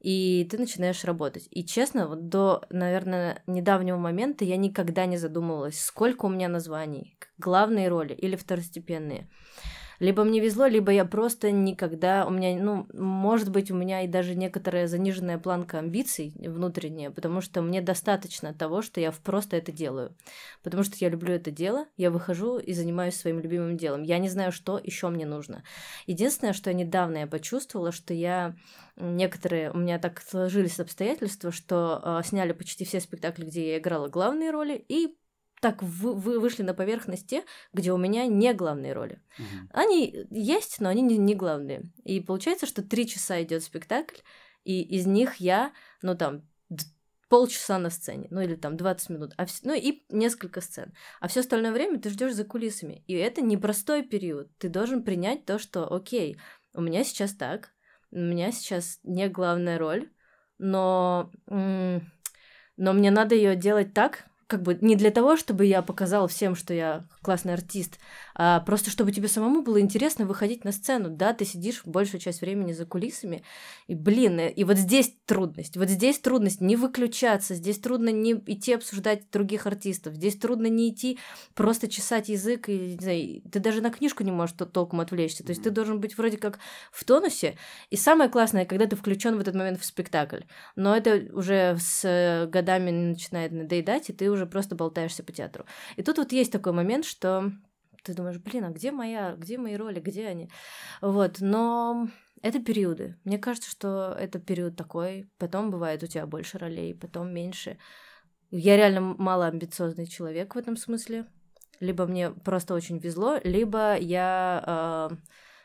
и 0.00 0.48
ты 0.50 0.56
начинаешь 0.58 1.04
работать. 1.04 1.46
И 1.50 1.62
честно, 1.64 2.08
вот 2.08 2.28
до, 2.28 2.64
наверное, 2.70 3.42
недавнего 3.46 3.98
момента 3.98 4.46
я 4.46 4.56
никогда 4.56 5.04
не 5.04 5.18
задумывалась, 5.18 5.84
сколько 5.84 6.24
у 6.24 6.30
меня 6.30 6.48
названий, 6.48 7.18
главные 7.36 7.88
роли 7.88 8.14
или 8.14 8.36
второстепенные. 8.36 9.28
Либо 9.98 10.24
мне 10.24 10.40
везло, 10.40 10.66
либо 10.66 10.92
я 10.92 11.04
просто 11.04 11.50
никогда... 11.50 12.26
У 12.26 12.30
меня, 12.30 12.56
ну, 12.62 12.86
может 12.92 13.50
быть, 13.50 13.70
у 13.70 13.74
меня 13.74 14.02
и 14.02 14.08
даже 14.08 14.34
некоторая 14.34 14.86
заниженная 14.86 15.38
планка 15.38 15.78
амбиций 15.78 16.32
внутренняя, 16.36 17.10
потому 17.10 17.40
что 17.40 17.62
мне 17.62 17.80
достаточно 17.80 18.54
того, 18.54 18.82
что 18.82 19.00
я 19.00 19.12
просто 19.12 19.56
это 19.56 19.72
делаю. 19.72 20.14
Потому 20.62 20.82
что 20.82 20.96
я 21.00 21.08
люблю 21.08 21.34
это 21.34 21.50
дело, 21.50 21.86
я 21.96 22.10
выхожу 22.10 22.58
и 22.58 22.72
занимаюсь 22.72 23.16
своим 23.16 23.40
любимым 23.40 23.76
делом. 23.76 24.02
Я 24.02 24.18
не 24.18 24.28
знаю, 24.28 24.52
что 24.52 24.80
еще 24.82 25.08
мне 25.08 25.26
нужно. 25.26 25.62
Единственное, 26.06 26.52
что 26.52 26.72
недавно 26.72 27.18
я 27.18 27.26
почувствовала, 27.26 27.92
что 27.92 28.14
я 28.14 28.56
некоторые... 28.96 29.70
У 29.72 29.78
меня 29.78 29.98
так 29.98 30.20
сложились 30.20 30.80
обстоятельства, 30.80 31.52
что 31.52 32.00
э, 32.02 32.22
сняли 32.24 32.52
почти 32.52 32.84
все 32.84 33.00
спектакли, 33.00 33.44
где 33.44 33.72
я 33.72 33.78
играла 33.78 34.08
главные 34.08 34.50
роли, 34.50 34.84
и 34.88 35.16
так 35.64 35.82
вы, 35.82 36.12
вы- 36.12 36.40
вышли 36.40 36.62
на 36.62 36.74
поверхность 36.74 37.26
те, 37.26 37.42
где 37.72 37.90
у 37.90 37.96
меня 37.96 38.26
не 38.26 38.52
главные 38.52 38.92
роли. 38.92 39.22
Мгм. 39.38 39.70
Они 39.72 40.26
есть, 40.30 40.78
но 40.78 40.90
они 40.90 41.00
не, 41.00 41.16
не 41.16 41.34
главные. 41.34 41.84
И 42.04 42.20
получается, 42.20 42.66
что 42.66 42.82
три 42.82 43.08
часа 43.08 43.42
идет 43.42 43.62
спектакль, 43.62 44.18
и 44.64 44.82
из 44.82 45.06
них 45.06 45.36
я, 45.36 45.72
ну 46.02 46.14
там, 46.14 46.42
полчаса 47.30 47.78
на 47.78 47.88
сцене, 47.88 48.28
ну 48.30 48.42
или 48.42 48.56
там 48.56 48.76
20 48.76 49.08
минут, 49.08 49.32
а 49.38 49.44
вс- 49.44 49.62
ну 49.62 49.72
и 49.72 50.04
несколько 50.10 50.60
сцен. 50.60 50.92
А 51.18 51.28
все 51.28 51.40
остальное 51.40 51.72
время 51.72 51.98
ты 51.98 52.10
ждешь 52.10 52.34
за 52.34 52.44
кулисами. 52.44 53.02
И 53.06 53.14
это 53.14 53.40
непростой 53.40 54.02
период. 54.02 54.54
Ты 54.58 54.68
должен 54.68 55.02
принять 55.02 55.46
то, 55.46 55.58
что, 55.58 55.90
окей, 55.90 56.36
у 56.74 56.82
меня 56.82 57.04
сейчас 57.04 57.32
так, 57.32 57.70
у 58.10 58.18
меня 58.18 58.52
сейчас 58.52 59.00
не 59.02 59.30
главная 59.30 59.78
роль, 59.78 60.10
но, 60.58 61.30
но 61.48 62.92
мне 62.92 63.10
надо 63.10 63.34
ее 63.34 63.56
делать 63.56 63.94
так, 63.94 64.26
как 64.54 64.62
бы 64.62 64.78
не 64.80 64.94
для 64.94 65.10
того, 65.10 65.36
чтобы 65.36 65.66
я 65.66 65.82
показала 65.82 66.28
всем, 66.28 66.54
что 66.54 66.72
я 66.72 67.04
классный 67.22 67.54
артист, 67.54 67.98
а 68.36 68.60
просто 68.60 68.88
чтобы 68.88 69.10
тебе 69.10 69.26
самому 69.26 69.62
было 69.62 69.80
интересно 69.80 70.26
выходить 70.26 70.62
на 70.62 70.70
сцену. 70.70 71.10
Да, 71.10 71.32
ты 71.32 71.44
сидишь 71.44 71.82
большую 71.84 72.20
часть 72.20 72.40
времени 72.40 72.72
за 72.72 72.86
кулисами, 72.86 73.42
и, 73.88 73.96
блин, 73.96 74.38
и 74.38 74.62
вот 74.62 74.76
здесь 74.76 75.12
трудность, 75.26 75.76
вот 75.76 75.88
здесь 75.88 76.20
трудность 76.20 76.60
не 76.60 76.76
выключаться, 76.76 77.56
здесь 77.56 77.80
трудно 77.80 78.10
не 78.10 78.34
идти 78.46 78.74
обсуждать 78.74 79.28
других 79.32 79.66
артистов, 79.66 80.14
здесь 80.14 80.36
трудно 80.36 80.68
не 80.68 80.90
идти 80.90 81.18
просто 81.54 81.88
чесать 81.88 82.28
язык, 82.28 82.68
и, 82.68 82.78
не 82.78 83.02
знаю, 83.02 83.42
ты 83.50 83.58
даже 83.58 83.80
на 83.80 83.90
книжку 83.90 84.22
не 84.22 84.30
можешь 84.30 84.54
то- 84.54 84.66
толком 84.66 85.00
отвлечься, 85.00 85.42
то 85.42 85.50
есть 85.50 85.64
ты 85.64 85.70
должен 85.70 85.98
быть 85.98 86.16
вроде 86.16 86.36
как 86.36 86.60
в 86.92 87.02
тонусе, 87.02 87.56
и 87.90 87.96
самое 87.96 88.30
классное, 88.30 88.66
когда 88.66 88.86
ты 88.86 88.94
включен 88.94 89.36
в 89.36 89.40
этот 89.40 89.56
момент 89.56 89.80
в 89.80 89.84
спектакль, 89.84 90.42
но 90.76 90.96
это 90.96 91.24
уже 91.32 91.76
с 91.80 92.04
э, 92.04 92.46
годами 92.46 92.92
начинает 92.92 93.50
надоедать, 93.50 94.10
и 94.10 94.12
ты 94.12 94.30
уже 94.30 94.43
просто 94.46 94.74
болтаешься 94.74 95.22
по 95.22 95.32
театру. 95.32 95.64
И 95.96 96.02
тут 96.02 96.18
вот 96.18 96.32
есть 96.32 96.52
такой 96.52 96.72
момент, 96.72 97.04
что 97.04 97.52
ты 98.02 98.14
думаешь, 98.14 98.38
блин, 98.38 98.64
а 98.64 98.70
где 98.70 98.92
моя, 98.92 99.34
где 99.36 99.58
мои 99.58 99.76
роли, 99.76 100.00
где 100.00 100.26
они? 100.26 100.50
Вот, 101.00 101.40
но 101.40 102.08
это 102.42 102.62
периоды. 102.62 103.16
Мне 103.24 103.38
кажется, 103.38 103.70
что 103.70 104.14
это 104.18 104.38
период 104.38 104.76
такой. 104.76 105.30
Потом 105.38 105.70
бывает 105.70 106.02
у 106.02 106.06
тебя 106.06 106.26
больше 106.26 106.58
ролей, 106.58 106.94
потом 106.94 107.32
меньше. 107.32 107.78
Я 108.50 108.76
реально 108.76 109.00
мало 109.00 109.46
человек 110.06 110.54
в 110.54 110.58
этом 110.58 110.76
смысле. 110.76 111.26
Либо 111.80 112.06
мне 112.06 112.30
просто 112.30 112.74
очень 112.74 112.98
везло, 112.98 113.38
либо 113.42 113.96
я 113.96 115.10
э, 115.10 115.16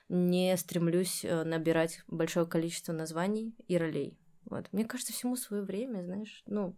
не 0.10 0.58
стремлюсь 0.58 1.24
э, 1.24 1.44
набирать 1.44 2.02
большое 2.08 2.48
количество 2.48 2.94
названий 2.94 3.54
и 3.68 3.78
ролей. 3.78 4.18
Вот. 4.46 4.68
Мне 4.72 4.86
кажется, 4.86 5.14
всему 5.14 5.36
свое 5.36 5.62
время, 5.62 6.02
знаешь. 6.02 6.42
Ну, 6.48 6.76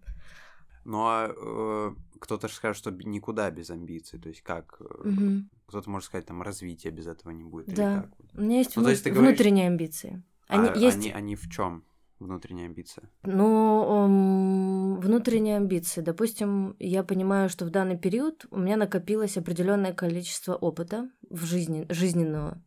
Ну 0.84 1.04
а 1.06 1.32
э, 1.36 1.96
кто-то 2.20 2.48
же 2.48 2.54
скажет, 2.56 2.78
что 2.78 2.92
никуда 2.92 3.50
без 3.52 3.70
амбиций. 3.70 4.20
То 4.20 4.30
есть 4.30 4.42
как? 4.42 4.80
мгм. 5.04 5.50
Кто-то 5.68 5.90
может 5.90 6.08
сказать, 6.08 6.26
там 6.26 6.42
развития 6.42 6.90
без 6.92 7.08
этого 7.08 7.32
не 7.32 7.44
будет. 7.44 7.68
или 7.70 7.76
Да. 7.76 8.02
как? 8.02 8.12
у 8.38 8.42
меня 8.42 8.58
есть, 8.58 8.76
Ну, 8.76 8.84
то 8.84 8.90
есть 8.90 9.06
вну- 9.06 9.16
говоришь- 9.16 9.30
внутренние 9.38 9.68
амбиции. 9.68 10.24
Они 10.48 10.68
А 10.70 10.76
есть 10.76 10.98
они, 10.98 11.12
они 11.12 11.36
в 11.36 11.50
чем 11.50 11.86
внутренняя 12.20 12.66
амбиция? 12.68 13.10
Ну, 13.24 14.06
м, 14.06 15.00
внутренние 15.00 15.58
амбиции. 15.58 16.02
Допустим, 16.02 16.76
я 16.80 17.04
понимаю, 17.04 17.50
что 17.50 17.66
в 17.66 17.70
данный 17.70 17.98
период 17.98 18.46
у 18.52 18.60
меня 18.60 18.78
накопилось 18.78 19.38
определенное 19.38 19.94
количество 19.94 20.56
опыта 20.56 21.10
в 21.30 21.46
жизни, 21.46 21.86
жизненного. 21.90 22.62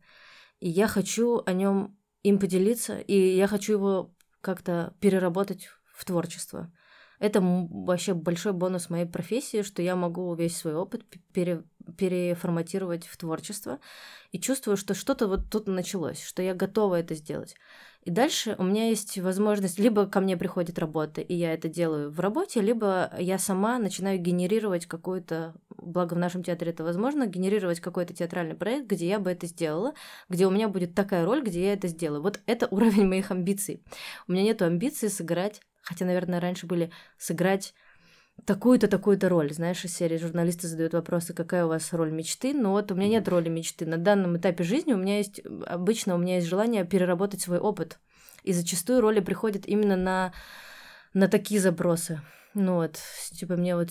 И 0.59 0.69
я 0.69 0.87
хочу 0.87 1.41
о 1.45 1.53
нем 1.53 1.97
им 2.23 2.39
поделиться, 2.39 2.97
и 2.97 3.35
я 3.35 3.47
хочу 3.47 3.73
его 3.73 4.13
как-то 4.41 4.95
переработать 4.99 5.69
в 5.93 6.03
творчество. 6.05 6.71
Это 7.19 7.39
вообще 7.41 8.13
большой 8.13 8.53
бонус 8.53 8.89
моей 8.89 9.05
профессии, 9.05 9.61
что 9.61 9.81
я 9.81 9.95
могу 9.95 10.33
весь 10.35 10.57
свой 10.57 10.75
опыт 10.75 11.03
пере- 11.33 11.63
переформатировать 11.97 13.05
в 13.07 13.17
творчество. 13.17 13.79
И 14.31 14.39
чувствую, 14.39 14.77
что 14.77 14.93
что-то 14.93 15.27
вот 15.27 15.49
тут 15.49 15.67
началось, 15.67 16.21
что 16.21 16.41
я 16.41 16.53
готова 16.53 16.95
это 16.95 17.15
сделать. 17.15 17.55
И 18.05 18.11
дальше 18.11 18.55
у 18.59 18.63
меня 18.63 18.89
есть 18.89 19.17
возможность, 19.17 19.79
либо 19.79 20.05
ко 20.05 20.19
мне 20.19 20.37
приходит 20.37 20.77
работа, 20.77 21.21
и 21.21 21.33
я 21.33 21.53
это 21.53 21.67
делаю 21.67 22.11
в 22.11 22.19
работе, 22.19 22.61
либо 22.61 23.11
я 23.17 23.39
сама 23.39 23.79
начинаю 23.79 24.19
генерировать 24.19 24.85
какую-то, 24.85 25.55
благо 25.75 26.13
в 26.13 26.19
нашем 26.19 26.43
театре 26.43 26.71
это 26.71 26.83
возможно, 26.83 27.25
генерировать 27.25 27.79
какой-то 27.79 28.13
театральный 28.13 28.53
проект, 28.53 28.85
где 28.85 29.07
я 29.07 29.19
бы 29.19 29.31
это 29.31 29.47
сделала, 29.47 29.95
где 30.29 30.45
у 30.45 30.51
меня 30.51 30.67
будет 30.67 30.93
такая 30.93 31.25
роль, 31.25 31.41
где 31.41 31.65
я 31.65 31.73
это 31.73 31.87
сделаю. 31.87 32.21
Вот 32.21 32.41
это 32.45 32.67
уровень 32.71 33.07
моих 33.07 33.31
амбиций. 33.31 33.81
У 34.27 34.33
меня 34.33 34.43
нет 34.43 34.61
амбиций 34.61 35.09
сыграть, 35.09 35.61
хотя, 35.85 36.05
наверное, 36.05 36.41
раньше 36.41 36.65
были 36.65 36.91
сыграть 37.17 37.73
такую-то, 38.43 38.87
такую-то 38.87 39.29
роль. 39.29 39.53
Знаешь, 39.53 39.85
из 39.85 39.95
серии 39.95 40.17
журналисты 40.17 40.67
задают 40.67 40.93
вопросы, 40.93 41.33
какая 41.33 41.65
у 41.65 41.69
вас 41.69 41.93
роль 41.93 42.11
мечты. 42.11 42.53
Но 42.53 42.71
вот 42.71 42.91
у 42.91 42.95
меня 42.95 43.07
нет 43.07 43.27
роли 43.29 43.49
мечты. 43.49 43.85
На 43.85 43.97
данном 43.97 44.37
этапе 44.37 44.63
жизни 44.63 44.93
у 44.93 44.97
меня 44.97 45.17
есть, 45.17 45.41
обычно 45.65 46.15
у 46.15 46.17
меня 46.17 46.35
есть 46.35 46.47
желание 46.47 46.85
переработать 46.85 47.41
свой 47.41 47.59
опыт. 47.59 47.99
И 48.43 48.51
зачастую 48.51 49.01
роли 49.01 49.21
приходят 49.21 49.65
именно 49.65 49.95
на, 49.95 50.33
на 51.13 51.27
такие 51.27 51.59
забросы. 51.59 52.21
Ну 52.53 52.75
вот, 52.75 52.97
типа 53.33 53.57
мне 53.57 53.75
вот 53.75 53.89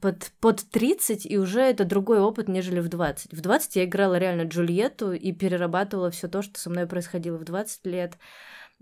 под, 0.00 0.32
под 0.40 0.68
30, 0.68 1.26
и 1.26 1.38
уже 1.38 1.60
это 1.60 1.84
другой 1.84 2.18
опыт, 2.18 2.48
нежели 2.48 2.80
в 2.80 2.88
20. 2.88 3.32
В 3.32 3.40
20 3.40 3.76
я 3.76 3.84
играла 3.84 4.18
реально 4.18 4.48
Джульетту 4.48 5.12
и 5.12 5.30
перерабатывала 5.30 6.10
все 6.10 6.26
то, 6.26 6.42
что 6.42 6.58
со 6.58 6.70
мной 6.70 6.88
происходило 6.88 7.36
в 7.36 7.44
20 7.44 7.86
лет. 7.86 8.18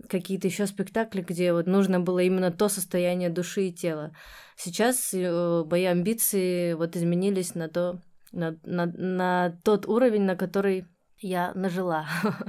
Какие-то 0.07 0.47
еще 0.47 0.67
спектакли, 0.67 1.21
где 1.21 1.53
вот 1.53 1.67
нужно 1.67 1.99
было 1.99 2.19
именно 2.19 2.51
то 2.51 2.69
состояние 2.69 3.29
души 3.29 3.67
и 3.67 3.73
тела. 3.73 4.15
Сейчас 4.57 5.13
э, 5.13 5.63
мои 5.69 5.85
амбиции 5.85 6.73
вот 6.73 6.95
изменились 6.95 7.55
на 7.55 7.69
то, 7.69 8.01
на, 8.31 8.57
на, 8.63 8.85
на 8.85 9.57
тот 9.63 9.87
уровень, 9.87 10.23
на 10.23 10.35
который 10.35 10.85
я 11.19 11.53
нажила. 11.53 12.05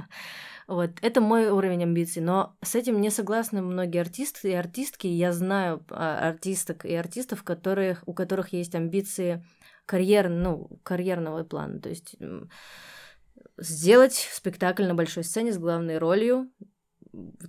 Вот, 0.67 0.93
это 1.03 1.21
мой 1.21 1.49
уровень 1.49 1.83
амбиций, 1.83 2.23
но 2.23 2.57
с 2.63 2.73
этим 2.73 2.99
не 2.99 3.11
согласны 3.11 3.61
многие 3.61 4.01
артисты 4.01 4.49
и 4.49 4.55
артистки. 4.55 5.05
Я 5.05 5.31
знаю 5.31 5.85
а, 5.91 6.29
артисток 6.29 6.85
и 6.85 6.95
артистов, 6.95 7.43
которых, 7.43 8.01
у 8.07 8.15
которых 8.15 8.51
есть 8.51 8.73
амбиции 8.73 9.45
карьер, 9.85 10.27
ну, 10.27 10.79
карьерного 10.81 11.43
плана. 11.43 11.79
То 11.79 11.89
есть 11.89 12.15
сделать 13.57 14.27
спектакль 14.31 14.85
на 14.85 14.95
большой 14.95 15.23
сцене 15.23 15.53
с 15.53 15.57
главной 15.57 15.97
ролью. 15.97 16.49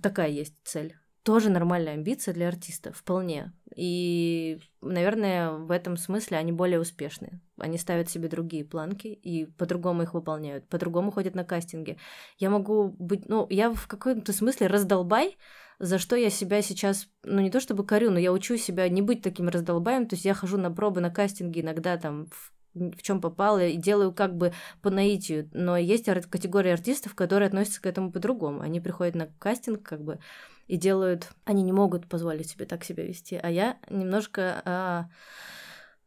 Такая 0.01 0.29
есть 0.29 0.55
цель 0.63 0.95
тоже 1.27 1.49
нормальная 1.49 1.95
амбиция 1.95 2.33
для 2.33 2.47
артиста, 2.47 2.93
вполне. 2.93 3.51
И, 3.75 4.59
наверное, 4.79 5.51
в 5.51 5.71
этом 5.71 5.97
смысле 5.97 6.37
они 6.37 6.53
более 6.53 6.79
успешны. 6.79 7.41
Они 7.59 7.77
ставят 7.77 8.09
себе 8.09 8.29
другие 8.29 8.63
планки 8.63 9.07
и 9.07 9.45
по-другому 9.45 10.03
их 10.03 10.13
выполняют, 10.13 10.69
по-другому 10.69 11.11
ходят 11.11 11.35
на 11.35 11.43
кастинги. 11.43 11.97
Я 12.37 12.49
могу 12.49 12.95
быть, 12.97 13.27
ну, 13.27 13.45
я 13.49 13.73
в 13.73 13.87
каком-то 13.87 14.31
смысле 14.31 14.67
раздолбай, 14.67 15.37
за 15.79 15.97
что 15.97 16.15
я 16.15 16.29
себя 16.29 16.61
сейчас, 16.61 17.09
ну, 17.23 17.41
не 17.41 17.51
то 17.51 17.59
чтобы 17.59 17.85
корю, 17.85 18.09
но 18.09 18.19
я 18.19 18.31
учу 18.31 18.55
себя 18.55 18.87
не 18.87 19.01
быть 19.01 19.21
таким 19.21 19.49
раздолбаем, 19.49 20.07
то 20.07 20.15
есть 20.15 20.23
я 20.23 20.33
хожу 20.33 20.57
на 20.57 20.71
пробы, 20.71 21.01
на 21.01 21.11
кастинги 21.11 21.59
иногда 21.59 21.97
там 21.97 22.27
в 22.27 22.53
в 22.77 23.01
чем 23.01 23.21
попало, 23.21 23.65
и 23.65 23.77
делаю 23.77 24.13
как 24.13 24.35
бы 24.35 24.53
по 24.81 24.89
наитию. 24.89 25.49
Но 25.53 25.77
есть 25.77 26.05
категория 26.29 26.73
артистов, 26.73 27.15
которые 27.15 27.47
относятся 27.47 27.81
к 27.81 27.85
этому 27.85 28.11
по-другому. 28.11 28.61
Они 28.61 28.79
приходят 28.79 29.15
на 29.15 29.27
кастинг 29.39 29.83
как 29.83 30.03
бы 30.03 30.19
и 30.67 30.77
делают... 30.77 31.29
Они 31.45 31.63
не 31.63 31.71
могут 31.71 32.07
позволить 32.07 32.49
себе 32.49 32.65
так 32.65 32.83
себя 32.83 33.05
вести, 33.05 33.39
а 33.41 33.49
я 33.49 33.77
немножко... 33.89 34.61
А, 34.65 35.05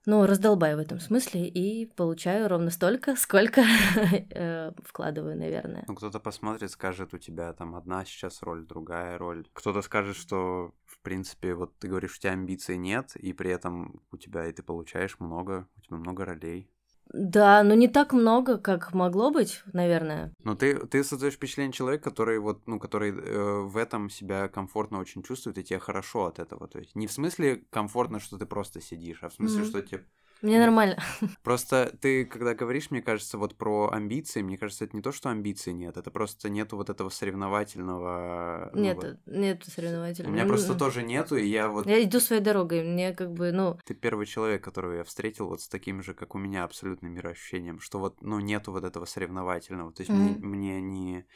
ну, 0.07 0.25
раздолбаю 0.25 0.79
в 0.79 0.81
этом 0.81 0.99
смысле 0.99 1.47
и 1.47 1.85
получаю 1.85 2.49
ровно 2.49 2.71
столько, 2.71 3.17
сколько 3.17 3.63
э, 4.31 4.73
вкладываю, 4.83 5.37
наверное. 5.37 5.85
Ну, 5.87 5.95
кто-то 5.95 6.19
посмотрит, 6.19 6.71
скажет, 6.71 7.13
у 7.13 7.19
тебя 7.19 7.53
там 7.53 7.75
одна 7.75 8.05
сейчас 8.07 8.43
роль, 8.43 8.67
другая 8.67 9.19
роль. 9.19 9.47
Кто-то 9.53 9.83
скажет, 9.83 10.17
что, 10.17 10.73
в 11.01 11.03
принципе, 11.03 11.55
вот 11.55 11.79
ты 11.79 11.89
говоришь, 11.89 12.17
у 12.17 12.21
тебя 12.21 12.33
амбиций 12.33 12.77
нет, 12.77 13.17
и 13.17 13.33
при 13.33 13.51
этом 13.51 14.03
у 14.13 14.19
тебя 14.19 14.47
и 14.47 14.53
ты 14.53 14.63
получаешь 14.63 15.19
много, 15.19 15.67
у 15.79 15.81
тебя 15.81 15.97
много 15.97 16.27
ролей. 16.27 16.71
Да, 17.13 17.63
но 17.65 17.75
не 17.75 17.89
так 17.89 18.13
много, 18.13 18.59
как 18.59 18.93
могло 18.93 19.31
быть, 19.31 19.63
наверное. 19.73 20.33
Но 20.45 20.55
ты, 20.55 20.75
ты 20.87 21.03
создаешь 21.03 21.35
впечатление 21.35 21.73
человека, 21.73 22.11
который 22.11 22.39
вот, 22.39 22.67
ну, 22.67 22.79
который 22.79 23.11
э, 23.11 23.61
в 23.63 23.77
этом 23.77 24.11
себя 24.11 24.49
комфортно 24.49 25.01
очень 25.01 25.23
чувствует, 25.23 25.59
и 25.59 25.65
тебе 25.65 25.81
хорошо 25.81 26.27
от 26.27 26.39
этого. 26.39 26.69
То 26.69 26.79
есть 26.79 26.95
не 26.95 27.07
в 27.07 27.13
смысле 27.13 27.65
комфортно, 27.71 28.21
что 28.21 28.39
ты 28.39 28.47
просто 28.47 28.81
сидишь, 28.81 29.23
а 29.23 29.31
в 29.31 29.35
смысле, 29.35 29.63
mm-hmm. 29.63 29.69
что 29.69 29.83
тебе 29.83 30.05
мне 30.43 30.59
нормально. 30.59 30.97
Просто 31.43 31.95
ты, 32.01 32.25
когда 32.25 32.55
говоришь, 32.55 32.91
мне 32.91 33.03
кажется, 33.03 33.37
вот 33.37 33.57
про 33.57 33.91
амбиции, 33.91 34.41
мне 34.43 34.57
кажется, 34.57 34.85
это 34.85 34.97
не 34.97 35.03
то, 35.03 35.13
что 35.13 35.29
амбиций 35.29 35.73
нет, 35.73 35.97
это 35.97 36.11
просто 36.11 36.49
нету 36.49 36.77
вот 36.77 36.89
этого 36.89 37.11
соревновательного... 37.11 38.71
Ну, 38.73 38.81
нет, 38.81 38.97
вот... 38.97 39.19
нет 39.27 39.65
соревновательного. 39.65 40.33
У 40.33 40.35
меня 40.35 40.47
просто 40.47 40.75
тоже 40.75 41.03
нету, 41.03 41.37
и 41.37 41.47
я 41.47 41.69
вот... 41.69 41.87
Я 41.87 42.03
иду 42.03 42.21
своей 42.21 42.41
дорогой, 42.41 42.83
мне 42.83 43.13
как 43.13 43.33
бы, 43.33 43.53
ну... 43.53 43.79
Ты 43.85 43.95
первый 43.95 44.27
человек, 44.27 44.65
которого 44.65 44.95
я 44.95 45.05
встретил 45.05 45.49
вот 45.49 45.61
с 45.61 45.69
таким 45.69 46.03
же, 46.03 46.15
как 46.15 46.35
у 46.35 46.39
меня, 46.39 46.65
абсолютным 46.65 47.13
мироощущением, 47.13 47.81
что 47.81 47.99
вот, 47.99 48.23
ну, 48.23 48.41
нету 48.41 48.73
вот 48.73 48.85
этого 48.85 49.05
соревновательного, 49.05 49.93
то 49.93 50.03
есть 50.03 50.11
mm-hmm. 50.11 50.39
мне, 50.39 50.79
мне 50.79 50.81
не... 50.81 51.27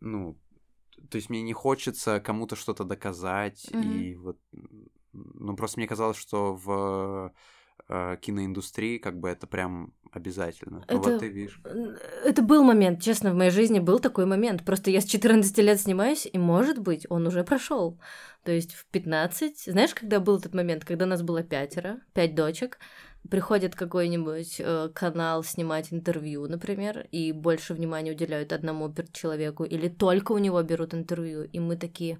Ну, 0.00 0.38
то 1.10 1.16
есть 1.16 1.30
мне 1.30 1.42
не 1.42 1.52
хочется 1.52 2.20
кому-то 2.20 2.56
что-то 2.56 2.84
доказать, 2.84 3.68
mm-hmm. 3.70 3.94
и 3.94 4.16
вот... 4.16 4.38
Ну, 5.12 5.54
просто 5.56 5.78
мне 5.78 5.86
казалось, 5.86 6.16
что 6.16 6.54
в 6.54 7.32
э, 7.88 8.16
киноиндустрии, 8.20 8.98
как 8.98 9.18
бы 9.18 9.28
это 9.28 9.46
прям 9.46 9.92
обязательно. 10.12 10.84
Ну, 10.88 10.98
это, 10.98 11.10
вот 11.10 11.20
ты 11.20 11.28
видишь. 11.28 11.60
Это 12.24 12.42
был 12.42 12.62
момент, 12.62 13.02
честно, 13.02 13.32
в 13.32 13.34
моей 13.34 13.50
жизни 13.50 13.78
был 13.80 13.98
такой 13.98 14.26
момент. 14.26 14.64
Просто 14.64 14.90
я 14.90 15.00
с 15.00 15.04
14 15.04 15.56
лет 15.58 15.80
снимаюсь, 15.80 16.28
и, 16.30 16.38
может 16.38 16.78
быть, 16.78 17.06
он 17.08 17.26
уже 17.26 17.44
прошел. 17.44 17.98
То 18.44 18.52
есть 18.52 18.74
в 18.74 18.86
15, 18.86 19.64
знаешь, 19.66 19.94
когда 19.94 20.20
был 20.20 20.38
этот 20.38 20.54
момент, 20.54 20.84
когда 20.84 21.06
нас 21.06 21.22
было 21.22 21.42
пятеро, 21.42 22.00
пять 22.12 22.34
дочек, 22.34 22.78
приходит 23.30 23.74
какой-нибудь 23.74 24.56
э, 24.58 24.88
канал 24.94 25.44
снимать 25.44 25.92
интервью, 25.92 26.46
например, 26.48 27.06
и 27.12 27.32
больше 27.32 27.74
внимания 27.74 28.12
уделяют 28.12 28.52
одному 28.52 28.92
человеку, 29.12 29.64
или 29.64 29.88
только 29.88 30.32
у 30.32 30.38
него 30.38 30.60
берут 30.62 30.92
интервью, 30.92 31.44
и 31.44 31.60
мы 31.60 31.76
такие, 31.76 32.18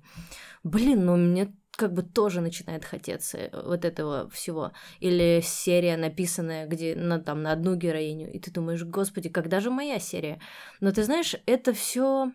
блин, 0.63 1.05
ну 1.05 1.17
мне 1.17 1.53
как 1.77 1.95
бы 1.95 2.03
тоже 2.03 2.41
начинает 2.41 2.85
хотеться 2.85 3.39
э, 3.39 3.63
вот 3.65 3.85
этого 3.85 4.29
всего. 4.31 4.73
Или 5.01 5.41
серия, 5.43 5.97
написанная 5.97 6.67
где 6.67 6.95
на, 6.95 7.19
там, 7.21 7.43
на 7.43 7.53
одну 7.53 7.75
героиню, 7.75 8.31
и 8.31 8.39
ты 8.39 8.51
думаешь, 8.51 8.85
господи, 8.85 9.29
когда 9.29 9.61
же 9.61 9.71
моя 9.71 9.99
серия? 9.99 10.41
Но 10.81 10.93
ты 10.93 11.03
знаешь, 11.03 11.35
это 11.47 11.73
все 11.73 12.33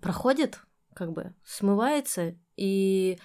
проходит, 0.00 0.60
как 0.94 1.12
бы 1.12 1.34
смывается, 1.44 2.34
и 2.56 3.18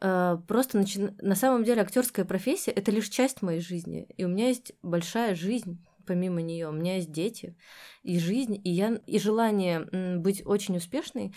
э, 0.00 0.38
просто 0.48 0.78
начи... 0.78 1.00
на 1.20 1.34
самом 1.34 1.64
деле 1.64 1.82
актерская 1.82 2.24
профессия 2.24 2.72
это 2.72 2.90
лишь 2.90 3.08
часть 3.08 3.42
моей 3.42 3.60
жизни. 3.60 4.06
И 4.16 4.24
у 4.24 4.28
меня 4.28 4.48
есть 4.48 4.72
большая 4.82 5.34
жизнь 5.34 5.84
помимо 6.06 6.40
нее. 6.40 6.68
У 6.68 6.72
меня 6.72 6.96
есть 6.96 7.10
дети 7.10 7.56
и 8.02 8.18
жизнь, 8.18 8.60
и 8.62 8.70
я 8.70 9.00
и 9.06 9.18
желание 9.18 10.16
быть 10.18 10.42
очень 10.46 10.76
успешной 10.76 11.34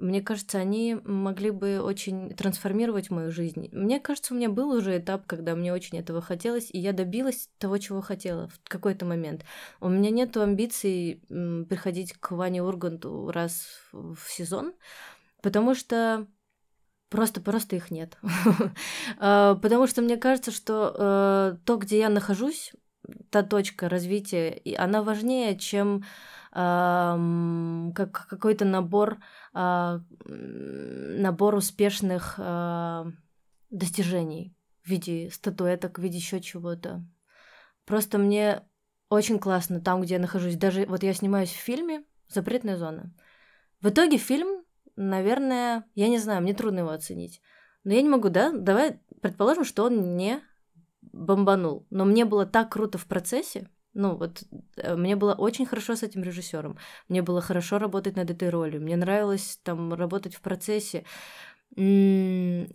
мне 0.00 0.22
кажется, 0.22 0.58
они 0.58 0.98
могли 1.04 1.50
бы 1.50 1.80
очень 1.80 2.34
трансформировать 2.34 3.10
мою 3.10 3.30
жизнь. 3.30 3.68
Мне 3.72 4.00
кажется, 4.00 4.34
у 4.34 4.36
меня 4.36 4.48
был 4.48 4.70
уже 4.70 4.98
этап, 4.98 5.26
когда 5.26 5.54
мне 5.54 5.72
очень 5.72 5.98
этого 5.98 6.20
хотелось, 6.20 6.70
и 6.72 6.78
я 6.78 6.92
добилась 6.92 7.48
того, 7.58 7.78
чего 7.78 8.00
хотела 8.00 8.48
в 8.48 8.60
какой-то 8.64 9.04
момент. 9.04 9.44
У 9.80 9.88
меня 9.88 10.10
нет 10.10 10.36
амбиций 10.36 11.22
приходить 11.28 12.14
к 12.14 12.32
Ване 12.32 12.62
Урганту 12.62 13.30
раз 13.30 13.68
в 13.92 14.18
сезон, 14.28 14.72
потому 15.42 15.74
что 15.74 16.26
Просто, 17.10 17.40
просто 17.40 17.74
их 17.74 17.90
нет. 17.90 18.16
А, 19.18 19.56
потому 19.56 19.88
что 19.88 20.00
мне 20.00 20.16
кажется, 20.16 20.52
что 20.52 20.94
э, 20.96 21.56
то, 21.64 21.76
где 21.76 21.98
я 21.98 22.08
нахожусь, 22.08 22.72
та 23.30 23.42
точка 23.42 23.88
развития, 23.88 24.60
она 24.78 25.02
важнее, 25.02 25.56
чем 25.58 26.04
как 26.52 28.26
какой-то 28.28 28.64
набор, 28.64 29.18
а, 29.52 30.00
набор 30.24 31.54
успешных 31.54 32.34
а, 32.38 33.06
достижений 33.70 34.56
в 34.82 34.88
виде 34.88 35.30
статуэток, 35.30 35.98
в 35.98 36.02
виде 36.02 36.18
еще 36.18 36.40
чего-то. 36.40 37.04
Просто 37.84 38.18
мне 38.18 38.62
очень 39.10 39.38
классно 39.38 39.80
там, 39.80 40.00
где 40.00 40.14
я 40.14 40.20
нахожусь. 40.20 40.56
Даже 40.56 40.86
вот 40.86 41.04
я 41.04 41.14
снимаюсь 41.14 41.50
в 41.50 41.60
фильме 41.60 42.04
«Запретная 42.28 42.76
зона». 42.76 43.14
В 43.80 43.88
итоге 43.88 44.16
фильм, 44.16 44.64
наверное, 44.96 45.84
я 45.94 46.08
не 46.08 46.18
знаю, 46.18 46.42
мне 46.42 46.52
трудно 46.52 46.80
его 46.80 46.90
оценить. 46.90 47.40
Но 47.84 47.92
я 47.92 48.02
не 48.02 48.08
могу, 48.08 48.28
да? 48.28 48.52
Давай 48.52 49.00
предположим, 49.22 49.64
что 49.64 49.84
он 49.84 50.16
не 50.16 50.40
бомбанул. 51.12 51.86
Но 51.90 52.04
мне 52.04 52.24
было 52.24 52.46
так 52.46 52.72
круто 52.72 52.98
в 52.98 53.06
процессе, 53.06 53.68
ну, 53.92 54.14
вот 54.14 54.44
э, 54.76 54.94
мне 54.94 55.16
было 55.16 55.34
очень 55.34 55.66
хорошо 55.66 55.96
с 55.96 56.02
этим 56.02 56.22
режиссером. 56.22 56.78
Мне 57.08 57.22
было 57.22 57.40
хорошо 57.40 57.78
работать 57.78 58.16
над 58.16 58.30
этой 58.30 58.48
ролью. 58.48 58.80
Мне 58.80 58.96
нравилось 58.96 59.58
там 59.64 59.92
работать 59.94 60.34
в 60.34 60.40
процессе. 60.40 61.04
Э, 61.76 62.66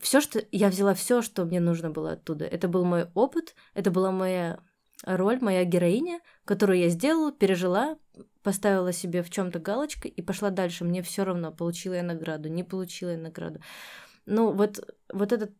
все, 0.00 0.20
что 0.20 0.44
я 0.50 0.68
взяла, 0.68 0.94
все, 0.94 1.22
что 1.22 1.44
мне 1.44 1.60
нужно 1.60 1.90
было 1.90 2.12
оттуда. 2.12 2.44
Это 2.44 2.66
был 2.68 2.84
мой 2.84 3.06
опыт, 3.14 3.54
это 3.74 3.90
была 3.90 4.10
моя 4.10 4.58
роль, 5.04 5.38
моя 5.40 5.64
героиня, 5.64 6.20
которую 6.44 6.78
я 6.78 6.88
сделала, 6.88 7.30
пережила, 7.30 7.96
поставила 8.42 8.92
себе 8.92 9.22
в 9.22 9.30
чем-то 9.30 9.60
галочку 9.60 10.08
и 10.08 10.22
пошла 10.22 10.50
дальше. 10.50 10.84
Мне 10.84 11.02
все 11.02 11.24
равно, 11.24 11.52
получила 11.52 11.94
я 11.94 12.02
награду, 12.02 12.48
не 12.48 12.64
получила 12.64 13.10
я 13.10 13.18
награду. 13.18 13.60
Ну, 14.26 14.52
вот, 14.52 14.80
вот 15.12 15.32
этот 15.32 15.52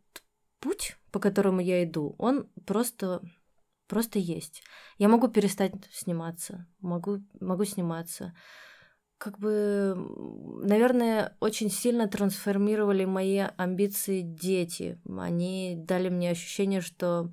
путь, 0.64 0.96
по 1.12 1.20
которому 1.20 1.60
я 1.60 1.84
иду, 1.84 2.14
он 2.18 2.48
просто 2.66 3.20
просто 3.86 4.18
есть. 4.18 4.62
Я 4.96 5.08
могу 5.08 5.28
перестать 5.28 5.74
сниматься, 5.92 6.66
могу, 6.80 7.22
могу 7.38 7.64
сниматься. 7.64 8.34
Как 9.18 9.38
бы, 9.38 9.94
наверное, 10.64 11.36
очень 11.38 11.70
сильно 11.70 12.08
трансформировали 12.08 13.04
мои 13.04 13.38
амбиции 13.56 14.22
дети. 14.22 14.98
Они 15.06 15.76
дали 15.76 16.08
мне 16.08 16.30
ощущение, 16.30 16.80
что 16.80 17.30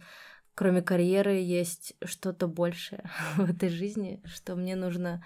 кроме 0.54 0.82
карьеры 0.82 1.36
есть 1.36 1.96
что-то 2.04 2.48
большее 2.48 3.10
в 3.38 3.50
этой 3.50 3.70
жизни, 3.70 4.22
что 4.26 4.56
мне 4.56 4.76
нужно 4.76 5.24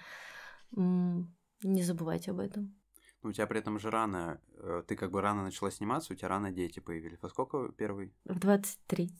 не 0.70 1.82
забывать 1.82 2.28
об 2.28 2.38
этом. 2.38 2.76
У 3.26 3.32
тебя 3.32 3.46
при 3.46 3.60
этом 3.60 3.78
же 3.78 3.90
рано, 3.90 4.40
э, 4.58 4.82
ты 4.86 4.96
как 4.96 5.10
бы 5.10 5.20
рано 5.20 5.42
начала 5.42 5.70
сниматься, 5.70 6.12
у 6.12 6.16
тебя 6.16 6.28
рано 6.28 6.52
дети 6.52 6.80
появились. 6.80 7.18
Во 7.20 7.28
сколько 7.28 7.72
первый? 7.76 8.12
В 8.24 8.38
23. 8.38 9.10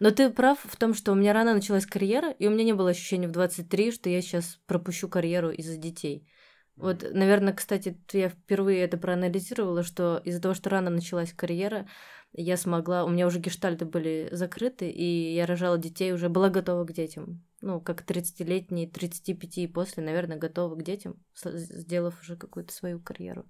Но 0.00 0.10
ты 0.10 0.30
прав 0.30 0.58
в 0.62 0.76
том, 0.76 0.94
что 0.94 1.12
у 1.12 1.14
меня 1.14 1.32
рано 1.32 1.54
началась 1.54 1.86
карьера, 1.86 2.30
и 2.30 2.46
у 2.46 2.50
меня 2.50 2.64
не 2.64 2.72
было 2.72 2.90
ощущения 2.90 3.28
в 3.28 3.32
23, 3.32 3.90
что 3.90 4.08
я 4.08 4.22
сейчас 4.22 4.60
пропущу 4.66 5.08
карьеру 5.08 5.50
из-за 5.50 5.76
детей. 5.76 6.28
Вот, 6.76 7.04
наверное, 7.12 7.52
кстати, 7.52 7.98
я 8.12 8.30
впервые 8.30 8.80
это 8.80 8.96
проанализировала, 8.96 9.82
что 9.82 10.22
из-за 10.24 10.40
того, 10.40 10.54
что 10.54 10.70
рано 10.70 10.90
началась 10.90 11.32
карьера, 11.32 11.86
я 12.32 12.56
смогла, 12.56 13.04
у 13.04 13.10
меня 13.10 13.26
уже 13.26 13.40
гештальты 13.40 13.84
были 13.84 14.28
закрыты, 14.32 14.88
и 14.88 15.34
я 15.34 15.44
рожала 15.44 15.76
детей, 15.76 16.12
уже 16.12 16.30
была 16.30 16.48
готова 16.48 16.84
к 16.84 16.92
детям. 16.92 17.44
Ну, 17.62 17.80
как 17.80 18.02
30-летние, 18.02 18.90
35 18.90 19.58
и 19.58 19.66
после, 19.66 20.02
наверное, 20.02 20.36
готовы 20.36 20.76
к 20.76 20.82
детям, 20.82 21.14
сделав 21.34 22.20
уже 22.20 22.36
какую-то 22.36 22.72
свою 22.72 23.00
карьеру. 23.00 23.46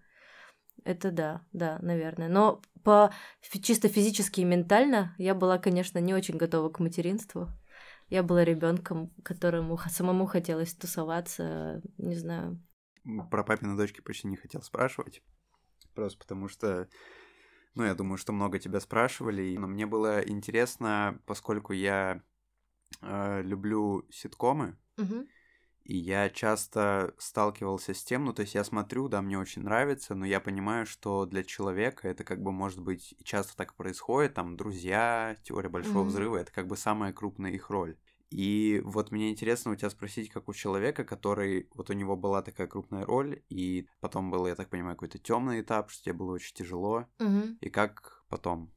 Это 0.85 1.11
да, 1.11 1.47
да, 1.53 1.79
наверное. 1.81 2.29
Но 2.29 2.63
по 2.85 3.13
чисто 3.41 3.89
физически 3.89 4.41
и 4.41 4.45
ментально 4.45 5.15
я 5.19 5.35
была, 5.35 5.59
конечно, 5.59 5.99
не 5.99 6.15
очень 6.15 6.37
готова 6.37 6.71
к 6.71 6.81
материнству. 6.81 7.49
Я 8.09 8.23
была 8.23 8.45
ребенком, 8.45 9.11
которому 9.25 9.79
самому 9.91 10.27
хотелось 10.27 10.75
тусоваться, 10.75 11.81
не 11.99 12.15
знаю. 12.15 12.63
Про 13.31 13.45
папины 13.45 13.77
дочки 13.77 14.01
почти 14.01 14.29
не 14.29 14.37
хотел 14.37 14.63
спрашивать. 14.63 15.23
Просто 15.95 16.19
потому 16.19 16.49
что, 16.49 16.89
ну, 17.75 17.85
я 17.85 17.95
думаю, 17.95 18.19
что 18.19 18.33
много 18.33 18.59
тебя 18.59 18.81
спрашивали. 18.81 19.57
Но 19.57 19.67
мне 19.67 19.87
было 19.87 20.21
интересно, 20.21 21.21
поскольку 21.27 21.73
я 21.73 22.23
э, 23.01 23.43
люблю 23.43 24.07
ситкомы, 24.11 24.77
угу. 24.99 25.27
и 25.85 25.97
я 25.97 26.31
часто 26.31 27.15
сталкивался 27.19 27.95
с 27.95 28.05
тем, 28.05 28.25
ну, 28.25 28.33
то 28.33 28.43
есть 28.43 28.55
я 28.55 28.65
смотрю, 28.65 29.09
да, 29.09 29.23
мне 29.23 29.39
очень 29.39 29.63
нравится, 29.63 30.15
но 30.15 30.27
я 30.27 30.41
понимаю, 30.41 30.87
что 30.87 31.27
для 31.27 31.45
человека 31.45 32.09
это 32.09 32.25
как 32.25 32.43
бы 32.43 32.53
может 32.53 32.81
быть, 32.81 33.15
часто 33.25 33.57
так 33.57 33.75
происходит, 33.75 34.35
там, 34.35 34.57
друзья, 34.57 35.37
теория 35.43 35.69
большого 35.69 36.01
угу. 36.01 36.09
взрыва, 36.09 36.37
это 36.37 36.53
как 36.53 36.67
бы 36.67 36.77
самая 36.77 37.13
крупная 37.13 37.53
их 37.53 37.71
роль. 37.71 37.97
И 38.33 38.81
вот 38.85 39.11
мне 39.11 39.31
интересно 39.31 39.73
у 39.73 39.77
тебя 39.77 39.91
спросить, 39.91 40.31
как 40.31 40.49
у 40.49 40.55
человека, 40.55 41.05
который, 41.05 41.69
вот 41.75 41.91
у 41.91 41.93
него 41.93 42.17
была 42.17 42.41
такая 42.41 42.67
крупная 42.67 43.05
роль, 43.05 43.43
и 43.51 43.87
потом 44.01 44.31
был, 44.31 44.47
я 44.47 44.55
так 44.55 44.71
понимаю, 44.71 44.97
какой-то 44.97 45.19
темный 45.19 45.61
этап, 45.61 45.91
что 45.91 46.05
тебе 46.05 46.15
было 46.15 46.33
очень 46.33 46.55
тяжело, 46.55 47.07
угу. 47.19 47.57
и 47.61 47.69
как 47.69 48.25
потом 48.29 48.73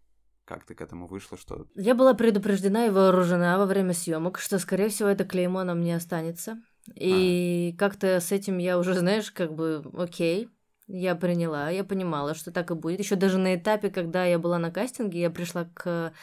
как 0.45 0.63
ты 0.63 0.75
к 0.75 0.81
этому 0.81 1.07
вышла, 1.07 1.37
что... 1.37 1.67
Я 1.75 1.95
была 1.95 2.13
предупреждена 2.13 2.85
и 2.85 2.91
вооружена 2.91 3.57
во 3.57 3.65
время 3.65 3.93
съемок, 3.93 4.39
что, 4.39 4.59
скорее 4.59 4.89
всего, 4.89 5.09
это 5.09 5.25
клеймо 5.25 5.63
на 5.63 5.73
мне 5.73 5.95
останется. 5.95 6.61
И 6.93 7.73
а. 7.73 7.79
как-то 7.79 8.19
с 8.19 8.31
этим 8.31 8.59
я 8.59 8.77
уже, 8.77 8.93
знаешь, 8.93 9.31
как 9.31 9.53
бы, 9.53 9.83
окей, 9.97 10.49
я 10.87 11.15
приняла, 11.15 11.69
я 11.69 11.83
понимала, 11.83 12.35
что 12.35 12.51
так 12.51 12.69
и 12.69 12.75
будет. 12.75 12.99
Еще 12.99 13.15
даже 13.15 13.39
на 13.39 13.55
этапе, 13.55 13.89
когда 13.89 14.25
я 14.25 14.37
была 14.37 14.59
на 14.59 14.71
кастинге, 14.71 15.19
я 15.19 15.29
пришла 15.29 15.65
к... 15.73 16.13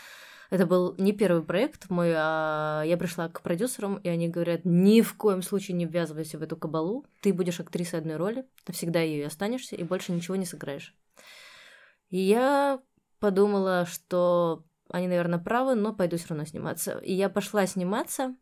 Это 0.50 0.66
был 0.66 0.94
не 0.98 1.12
первый 1.12 1.42
проект 1.42 1.88
мой, 1.88 2.12
а 2.14 2.82
я 2.82 2.98
пришла 2.98 3.28
к 3.28 3.40
продюсерам, 3.40 3.96
и 3.96 4.08
они 4.08 4.28
говорят, 4.28 4.60
ни 4.64 5.00
в 5.00 5.14
коем 5.14 5.40
случае 5.40 5.78
не 5.78 5.86
ввязывайся 5.86 6.38
в 6.38 6.42
эту 6.42 6.56
кабалу, 6.56 7.06
ты 7.22 7.32
будешь 7.32 7.58
актрисой 7.58 8.00
одной 8.00 8.16
роли, 8.16 8.44
ты 8.64 8.74
всегда 8.74 9.00
ее 9.00 9.26
останешься, 9.26 9.76
и 9.76 9.82
больше 9.82 10.12
ничего 10.12 10.36
не 10.36 10.44
сыграешь. 10.44 10.94
И 12.10 12.18
я 12.18 12.80
подумала, 13.22 13.86
что 13.86 14.64
они, 14.90 15.06
наверное, 15.06 15.38
правы, 15.38 15.76
но 15.76 15.94
пойду 15.94 16.16
все 16.16 16.30
равно 16.30 16.44
сниматься. 16.44 16.98
И 16.98 17.14
я 17.14 17.30
пошла 17.30 17.66
сниматься, 17.66 18.34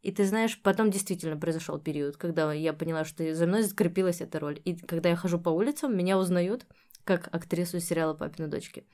и 0.00 0.10
ты 0.10 0.24
знаешь, 0.24 0.60
потом 0.60 0.90
действительно 0.90 1.36
произошел 1.36 1.78
период, 1.78 2.16
когда 2.16 2.50
я 2.52 2.72
поняла, 2.72 3.04
что 3.04 3.34
за 3.34 3.46
мной 3.46 3.62
закрепилась 3.62 4.22
эта 4.22 4.40
роль. 4.40 4.60
И 4.64 4.74
когда 4.74 5.10
я 5.10 5.16
хожу 5.16 5.38
по 5.38 5.50
улицам, 5.50 5.96
меня 5.96 6.18
узнают 6.18 6.66
как 7.04 7.28
актрису 7.30 7.78
сериала 7.78 8.14
«Папины 8.14 8.48
дочки». 8.48 8.86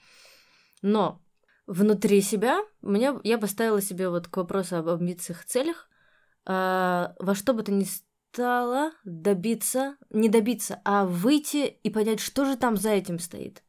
Но 0.82 1.22
внутри 1.66 2.20
себя 2.20 2.58
меня, 2.82 3.20
я 3.22 3.38
поставила 3.38 3.80
себе 3.80 4.08
вот 4.08 4.26
к 4.26 4.36
вопросу 4.36 4.76
об 4.76 4.88
амбициях, 4.88 5.44
целях, 5.44 5.88
а, 6.46 7.14
во 7.20 7.36
что 7.36 7.54
бы 7.54 7.62
то 7.62 7.70
ни 7.70 7.84
стало 7.84 8.90
добиться, 9.04 9.96
не 10.10 10.28
добиться, 10.28 10.80
а 10.84 11.04
выйти 11.04 11.66
и 11.82 11.90
понять, 11.90 12.20
что 12.20 12.44
же 12.44 12.56
там 12.56 12.76
за 12.76 12.90
этим 12.90 13.20
стоит. 13.20 13.62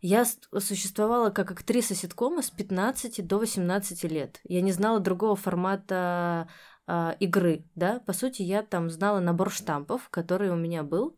Я 0.00 0.24
существовала 0.58 1.30
как 1.30 1.50
актриса 1.50 1.94
ситкома 1.94 2.42
с 2.42 2.50
15 2.50 3.26
до 3.26 3.38
18 3.38 4.04
лет. 4.04 4.40
Я 4.44 4.60
не 4.60 4.72
знала 4.72 5.00
другого 5.00 5.36
формата 5.36 6.48
э, 6.86 7.14
игры, 7.20 7.64
да. 7.74 8.00
По 8.00 8.12
сути, 8.12 8.42
я 8.42 8.62
там 8.62 8.90
знала 8.90 9.20
набор 9.20 9.50
штампов, 9.50 10.08
который 10.10 10.50
у 10.50 10.56
меня 10.56 10.82
был. 10.82 11.16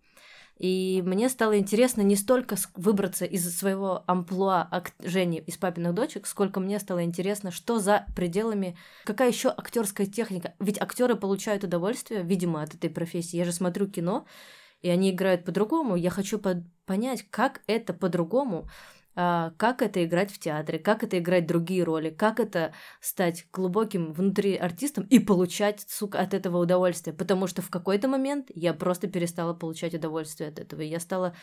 И 0.59 1.03
мне 1.07 1.29
стало 1.29 1.57
интересно 1.57 2.03
не 2.03 2.17
столько 2.17 2.57
выбраться 2.75 3.25
из 3.25 3.57
своего 3.57 4.03
амплуа 4.07 4.69
Жени 4.99 5.39
из 5.39 5.57
папиных 5.57 5.95
дочек, 5.95 6.27
сколько 6.27 6.59
мне 6.59 6.81
стало 6.81 7.05
интересно, 7.05 7.53
что 7.53 7.79
за 7.79 8.07
пределами, 8.17 8.77
какая 9.05 9.29
еще 9.29 9.51
актерская 9.51 10.07
техника. 10.07 10.55
Ведь 10.59 10.81
актеры 10.81 11.15
получают 11.15 11.63
удовольствие, 11.63 12.25
видимо, 12.25 12.63
от 12.63 12.75
этой 12.75 12.91
профессии. 12.91 13.37
Я 13.37 13.45
же 13.45 13.53
смотрю 13.53 13.87
кино, 13.87 14.27
и 14.83 14.89
они 14.89 15.11
играют 15.11 15.45
по-другому. 15.45 15.97
Я 15.97 16.11
хочу 16.11 16.39
по 16.39 16.63
понять, 16.87 17.25
как 17.31 17.61
это 17.67 17.93
по-другому, 17.93 18.69
а, 19.15 19.53
как 19.57 19.83
это 19.83 20.05
играть 20.05 20.31
в 20.31 20.39
театре, 20.39 20.79
как 20.79 21.03
это 21.03 21.19
играть 21.19 21.47
другие 21.47 21.83
роли, 21.83 22.11
как 22.11 22.41
это 22.41 22.73
стать 23.01 23.47
глубоким 23.53 24.13
внутри 24.13 24.57
артистом 24.57 25.05
и 25.11 25.19
получать, 25.19 25.85
сука, 25.89 26.21
от 26.21 26.35
этого 26.35 26.59
удовольствие. 26.59 27.15
Потому 27.15 27.47
что 27.47 27.61
в 27.61 27.69
какой-то 27.69 28.09
момент 28.09 28.51
я 28.55 28.73
просто 28.73 29.09
перестала 29.09 29.55
получать 29.55 29.95
удовольствие 29.95 30.49
от 30.49 30.59
этого. 30.59 30.81
я 30.83 31.01
стала 31.01 31.35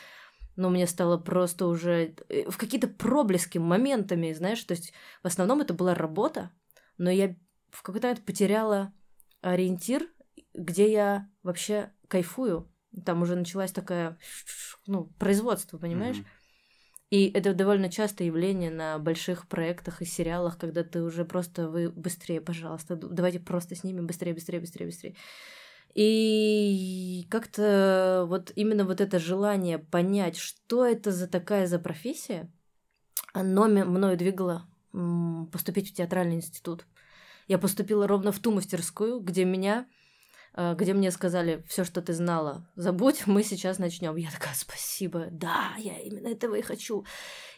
но 0.55 0.69
мне 0.69 0.87
стало 0.87 1.17
просто 1.17 1.67
уже 1.67 2.15
э, 2.29 2.49
в 2.49 2.57
какие-то 2.57 2.87
проблески 2.87 3.57
моментами, 3.57 4.31
знаешь, 4.31 4.63
то 4.63 4.73
есть 4.73 4.93
в 5.21 5.27
основном 5.27 5.59
это 5.59 5.73
была 5.73 5.93
работа, 5.93 6.49
но 6.97 7.09
я 7.09 7.35
в 7.71 7.83
какой-то 7.83 8.07
момент 8.07 8.25
потеряла 8.25 8.93
ориентир, 9.41 10.07
где 10.53 10.91
я 10.91 11.29
вообще 11.43 11.91
кайфую, 12.07 12.71
там 13.03 13.21
уже 13.21 13.35
началась 13.35 13.71
такая, 13.71 14.17
ну, 14.87 15.05
производство, 15.19 15.77
понимаешь? 15.77 16.17
Mm-hmm. 16.17 16.45
И 17.11 17.29
это 17.29 17.53
довольно 17.53 17.89
частое 17.89 18.27
явление 18.27 18.71
на 18.71 18.97
больших 18.99 19.47
проектах 19.47 20.01
и 20.01 20.05
сериалах, 20.05 20.57
когда 20.57 20.83
ты 20.83 21.01
уже 21.01 21.23
просто 21.23 21.69
вы 21.69 21.89
быстрее, 21.89 22.41
пожалуйста, 22.41 22.95
давайте 22.95 23.39
просто 23.39 23.75
снимем 23.75 24.07
быстрее, 24.07 24.33
быстрее, 24.33 24.59
быстрее, 24.59 24.85
быстрее. 24.87 25.15
И 25.93 27.25
как-то 27.29 28.25
вот 28.27 28.51
именно 28.55 28.83
вот 28.83 28.99
это 28.99 29.17
желание 29.17 29.77
понять, 29.77 30.35
что 30.35 30.85
это 30.85 31.11
за 31.11 31.27
такая 31.27 31.67
за 31.67 31.79
профессия, 31.79 32.51
оно 33.33 33.67
мною 33.67 34.17
двигало 34.17 34.65
поступить 35.51 35.91
в 35.91 35.93
театральный 35.93 36.35
институт. 36.35 36.85
Я 37.47 37.59
поступила 37.59 38.07
ровно 38.07 38.31
в 38.31 38.39
ту 38.39 38.51
мастерскую, 38.51 39.19
где 39.19 39.45
меня 39.45 39.87
где 40.55 40.93
мне 40.93 41.11
сказали, 41.11 41.63
все, 41.67 41.83
что 41.83 42.01
ты 42.01 42.13
знала, 42.13 42.65
забудь, 42.75 43.23
мы 43.27 43.43
сейчас 43.43 43.79
начнем. 43.79 44.15
Я 44.15 44.31
такая, 44.31 44.53
спасибо, 44.55 45.27
да, 45.31 45.73
я 45.77 45.99
именно 45.99 46.27
этого 46.27 46.55
и 46.55 46.61
хочу. 46.61 47.05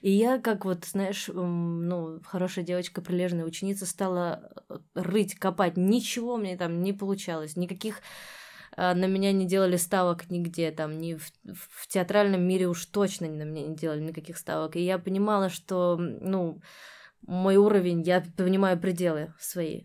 И 0.01 0.12
я, 0.12 0.39
как 0.39 0.65
вот, 0.65 0.86
знаешь, 0.86 1.27
ну, 1.27 2.19
хорошая 2.25 2.65
девочка, 2.65 3.01
прилежная 3.01 3.45
ученица, 3.45 3.86
стала 3.86 4.51
э, 4.69 4.77
рыть, 4.95 5.36
копать. 5.36 5.77
Ничего 5.77 6.38
мне 6.38 6.57
там 6.57 6.81
не 6.81 6.93
получалось, 6.93 7.55
никаких 7.55 8.01
э, 8.75 8.93
на 8.93 9.05
меня 9.05 9.31
не 9.31 9.45
делали 9.45 9.77
ставок 9.77 10.29
нигде, 10.31 10.71
там, 10.71 10.97
ни 10.97 11.15
в, 11.15 11.31
в 11.43 11.88
театральном 11.88 12.41
мире 12.41 12.67
уж 12.67 12.86
точно 12.88 13.27
на 13.27 13.43
меня 13.43 13.67
не 13.67 13.75
делали 13.75 14.01
никаких 14.01 14.38
ставок. 14.38 14.75
И 14.75 14.83
я 14.83 14.97
понимала, 14.97 15.49
что, 15.49 15.97
ну, 15.97 16.62
мой 17.27 17.57
уровень, 17.57 18.01
я 18.01 18.23
понимаю 18.38 18.79
пределы 18.79 19.33
свои 19.39 19.83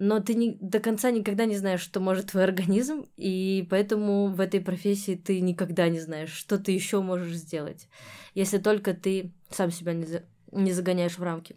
но 0.00 0.18
ты 0.18 0.34
не, 0.34 0.56
до 0.60 0.80
конца 0.80 1.10
никогда 1.10 1.44
не 1.44 1.56
знаешь, 1.56 1.82
что 1.82 2.00
может 2.00 2.30
твой 2.30 2.44
организм, 2.44 3.06
и 3.18 3.66
поэтому 3.68 4.28
в 4.28 4.40
этой 4.40 4.60
профессии 4.62 5.14
ты 5.14 5.40
никогда 5.42 5.90
не 5.90 6.00
знаешь, 6.00 6.32
что 6.32 6.58
ты 6.58 6.72
еще 6.72 7.02
можешь 7.02 7.36
сделать, 7.36 7.86
если 8.34 8.56
только 8.56 8.94
ты 8.94 9.34
сам 9.50 9.70
себя 9.70 9.92
не, 9.92 10.06
за, 10.06 10.24
не 10.52 10.72
загоняешь 10.72 11.18
в 11.18 11.22
рамки. 11.22 11.56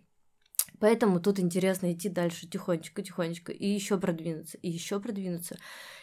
Поэтому 0.79 1.21
тут 1.21 1.39
интересно 1.39 1.93
идти 1.93 2.09
дальше 2.09 2.45
тихонечко, 2.45 3.01
тихонечко, 3.01 3.53
и 3.53 3.65
еще 3.65 3.97
продвинуться, 3.97 4.57
и 4.57 4.69
еще 4.69 4.99
продвинуться. 4.99 5.57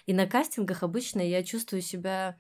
И 0.07 0.14
на 0.14 0.26
кастингах 0.26 0.83
обычно 0.83 1.20
я 1.20 1.42
чувствую 1.42 1.83
себя 1.83 2.38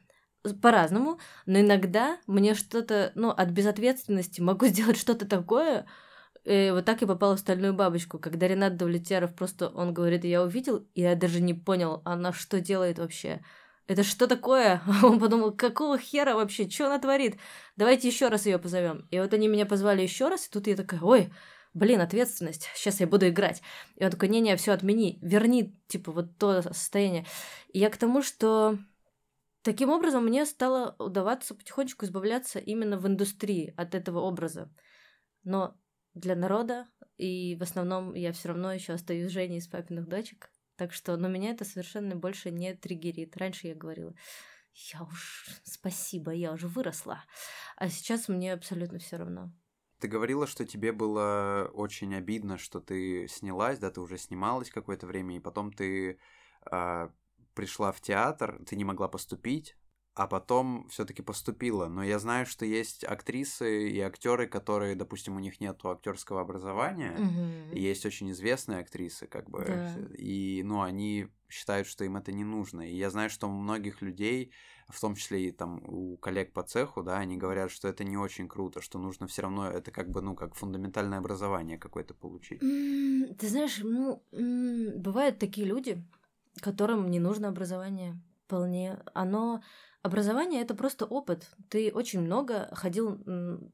по-разному, 0.62 1.18
но 1.44 1.60
иногда 1.60 2.18
мне 2.26 2.54
что-то, 2.54 3.12
ну, 3.16 3.28
от 3.28 3.50
безответственности 3.50 4.40
могу 4.40 4.64
сделать 4.68 4.96
что-то 4.96 5.26
такое, 5.26 5.84
и 6.44 6.70
вот 6.72 6.84
так 6.84 7.00
я 7.02 7.06
попала 7.06 7.36
в 7.36 7.40
стальную 7.40 7.74
бабочку, 7.74 8.18
когда 8.18 8.48
Ренат 8.48 8.76
Давлетяров 8.76 9.34
просто, 9.34 9.68
он 9.68 9.92
говорит, 9.92 10.24
я 10.24 10.42
увидел, 10.42 10.86
и 10.94 11.02
я 11.02 11.14
даже 11.14 11.40
не 11.40 11.54
понял, 11.54 12.00
она 12.04 12.32
что 12.32 12.60
делает 12.60 12.98
вообще. 12.98 13.42
Это 13.86 14.04
что 14.04 14.28
такое? 14.28 14.82
Он 15.02 15.18
подумал, 15.18 15.50
какого 15.50 15.98
хера 15.98 16.36
вообще, 16.36 16.70
что 16.70 16.86
она 16.86 17.00
творит? 17.00 17.36
Давайте 17.76 18.06
еще 18.06 18.28
раз 18.28 18.46
ее 18.46 18.60
позовем. 18.60 19.08
И 19.10 19.18
вот 19.18 19.34
они 19.34 19.48
меня 19.48 19.66
позвали 19.66 20.00
еще 20.02 20.28
раз, 20.28 20.46
и 20.46 20.50
тут 20.50 20.68
я 20.68 20.76
такая, 20.76 21.00
ой, 21.00 21.32
блин, 21.74 22.00
ответственность, 22.00 22.70
сейчас 22.74 23.00
я 23.00 23.08
буду 23.08 23.28
играть. 23.28 23.62
И 23.96 24.04
он 24.04 24.12
такой, 24.12 24.28
не-не, 24.28 24.54
все 24.56 24.72
отмени, 24.72 25.18
верни, 25.22 25.76
типа, 25.88 26.12
вот 26.12 26.38
то 26.38 26.62
состояние. 26.62 27.26
И 27.72 27.80
я 27.80 27.90
к 27.90 27.96
тому, 27.96 28.22
что 28.22 28.78
таким 29.62 29.90
образом 29.90 30.24
мне 30.24 30.46
стало 30.46 30.94
удаваться 30.98 31.56
потихонечку 31.56 32.04
избавляться 32.04 32.60
именно 32.60 32.96
в 32.96 33.08
индустрии 33.08 33.74
от 33.76 33.96
этого 33.96 34.20
образа. 34.20 34.70
Но 35.42 35.79
для 36.14 36.34
народа, 36.34 36.86
и 37.16 37.56
в 37.56 37.62
основном 37.62 38.14
я 38.14 38.32
все 38.32 38.48
равно 38.48 38.72
еще 38.72 38.94
остаюсь 38.94 39.30
Женей 39.30 39.58
из 39.58 39.68
папиных 39.68 40.08
дочек. 40.08 40.50
Так 40.76 40.92
что, 40.92 41.16
но 41.16 41.28
меня 41.28 41.50
это 41.50 41.64
совершенно 41.64 42.16
больше 42.16 42.50
не 42.50 42.74
триггерит. 42.74 43.36
Раньше 43.36 43.68
я 43.68 43.74
говорила, 43.74 44.14
я 44.92 45.02
уж 45.02 45.46
спасибо, 45.64 46.32
я 46.32 46.52
уже 46.52 46.68
выросла. 46.68 47.22
А 47.76 47.88
сейчас 47.88 48.28
мне 48.28 48.52
абсолютно 48.52 48.98
все 48.98 49.16
равно. 49.16 49.52
Ты 50.00 50.08
говорила, 50.08 50.46
что 50.46 50.64
тебе 50.64 50.92
было 50.92 51.70
очень 51.74 52.14
обидно, 52.14 52.56
что 52.56 52.80
ты 52.80 53.28
снялась, 53.28 53.78
да, 53.78 53.90
ты 53.90 54.00
уже 54.00 54.16
снималась 54.16 54.70
какое-то 54.70 55.06
время, 55.06 55.36
и 55.36 55.40
потом 55.40 55.70
ты 55.72 56.18
э, 56.70 57.08
пришла 57.54 57.92
в 57.92 58.00
театр, 58.00 58.62
ты 58.66 58.76
не 58.76 58.84
могла 58.84 59.08
поступить, 59.08 59.76
а 60.14 60.26
потом 60.26 60.88
все-таки 60.90 61.22
поступила. 61.22 61.88
Но 61.88 62.02
я 62.04 62.18
знаю, 62.18 62.46
что 62.46 62.64
есть 62.66 63.04
актрисы 63.04 63.90
и 63.90 64.00
актеры, 64.00 64.46
которые, 64.48 64.94
допустим, 64.96 65.36
у 65.36 65.40
них 65.40 65.60
нет 65.60 65.84
актерского 65.84 66.40
образования, 66.40 67.24
Мгм. 67.24 67.70
и 67.70 67.80
есть 67.80 68.04
очень 68.06 68.30
известные 68.32 68.80
актрисы, 68.80 69.26
как 69.26 69.48
бы, 69.50 69.84
Да. 69.86 70.10
и, 70.18 70.62
ну, 70.64 70.82
они 70.82 71.28
считают, 71.48 71.86
что 71.86 72.04
им 72.04 72.16
это 72.16 72.32
не 72.32 72.44
нужно. 72.44 72.82
И 72.82 72.96
я 72.96 73.10
знаю, 73.10 73.30
что 73.30 73.48
у 73.48 73.52
многих 73.52 74.02
людей, 74.02 74.52
в 74.88 75.00
том 75.00 75.14
числе 75.14 75.48
и 75.48 75.52
там 75.52 75.82
у 75.88 76.16
коллег 76.18 76.52
по 76.52 76.62
цеху, 76.62 77.02
да, 77.02 77.18
они 77.18 77.36
говорят, 77.36 77.70
что 77.70 77.88
это 77.88 78.04
не 78.04 78.16
очень 78.16 78.48
круто, 78.48 78.80
что 78.80 78.98
нужно 78.98 79.26
все 79.28 79.42
равно, 79.42 79.68
это 79.70 79.90
как 79.92 80.10
бы, 80.10 80.20
ну, 80.22 80.34
как 80.34 80.54
фундаментальное 80.54 81.18
образование 81.18 81.78
какое-то 81.78 82.14
получить. 82.14 82.62
М, 82.62 83.34
Ты 83.36 83.48
знаешь, 83.48 83.80
ну, 83.82 84.22
м, 84.32 85.00
бывают 85.00 85.38
такие 85.38 85.66
люди, 85.66 86.04
которым 86.60 87.10
не 87.10 87.20
нужно 87.20 87.48
образование 87.48 88.20
вполне. 88.46 88.98
Оно 89.14 89.62
образование 90.02 90.62
это 90.62 90.74
просто 90.74 91.04
опыт. 91.04 91.50
Ты 91.68 91.92
очень 91.92 92.20
много 92.20 92.68
ходил 92.72 93.22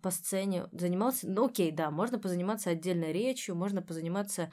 по 0.02 0.10
сцене, 0.10 0.68
занимался. 0.72 1.28
Ну, 1.28 1.46
окей, 1.46 1.70
да, 1.70 1.90
можно 1.90 2.18
позаниматься 2.18 2.70
отдельной 2.70 3.12
речью, 3.12 3.54
можно 3.54 3.82
позаниматься, 3.82 4.50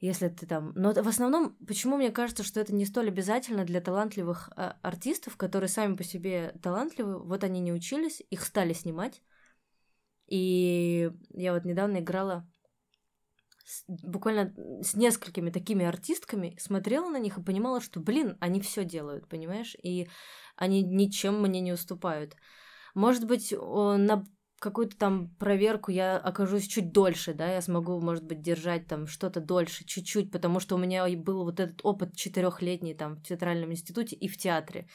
если 0.00 0.28
ты 0.28 0.46
там. 0.46 0.72
Но 0.74 0.92
в 0.92 1.08
основном, 1.08 1.56
почему 1.66 1.96
мне 1.96 2.10
кажется, 2.10 2.42
что 2.42 2.60
это 2.60 2.74
не 2.74 2.84
столь 2.84 3.08
обязательно 3.08 3.64
для 3.64 3.80
талантливых 3.80 4.50
а, 4.56 4.76
артистов, 4.82 5.36
которые 5.36 5.68
сами 5.68 5.94
по 5.94 6.04
себе 6.04 6.54
талантливы, 6.62 7.22
вот 7.22 7.44
они 7.44 7.60
не 7.60 7.72
учились, 7.72 8.22
их 8.30 8.42
стали 8.44 8.72
снимать. 8.72 9.22
И 10.26 11.10
я 11.30 11.52
вот 11.52 11.64
недавно 11.64 11.98
играла 11.98 12.48
с- 13.64 13.84
буквально 13.88 14.54
с 14.82 14.94
несколькими 14.94 15.50
такими 15.50 15.84
артистками, 15.84 16.56
смотрела 16.58 17.08
на 17.08 17.18
них 17.18 17.38
и 17.38 17.42
понимала, 17.42 17.80
что, 17.80 18.00
блин, 18.00 18.36
они 18.40 18.60
все 18.60 18.84
делают, 18.84 19.28
понимаешь? 19.28 19.76
И 19.82 20.08
они 20.56 20.82
ничем 20.82 21.40
мне 21.40 21.60
не 21.60 21.72
уступают. 21.72 22.36
Может 22.94 23.26
быть, 23.26 23.52
на 23.52 24.24
какую-то 24.62 24.96
там 24.96 25.28
проверку 25.40 25.90
я 25.90 26.16
окажусь 26.16 26.68
чуть 26.68 26.92
дольше, 26.92 27.34
да, 27.34 27.52
я 27.52 27.60
смогу, 27.60 28.00
может 28.00 28.24
быть, 28.24 28.40
держать 28.40 28.86
там 28.86 29.08
что-то 29.08 29.40
дольше, 29.40 29.84
чуть-чуть, 29.84 30.30
потому 30.30 30.60
что 30.60 30.76
у 30.76 30.78
меня 30.78 31.06
и 31.08 31.16
был 31.16 31.42
вот 31.42 31.58
этот 31.58 31.80
опыт 31.82 32.14
четырехлетний 32.14 32.94
там 32.94 33.16
в 33.16 33.22
театральном 33.22 33.72
институте 33.72 34.14
и 34.14 34.28
в 34.28 34.38
театре. 34.38 34.86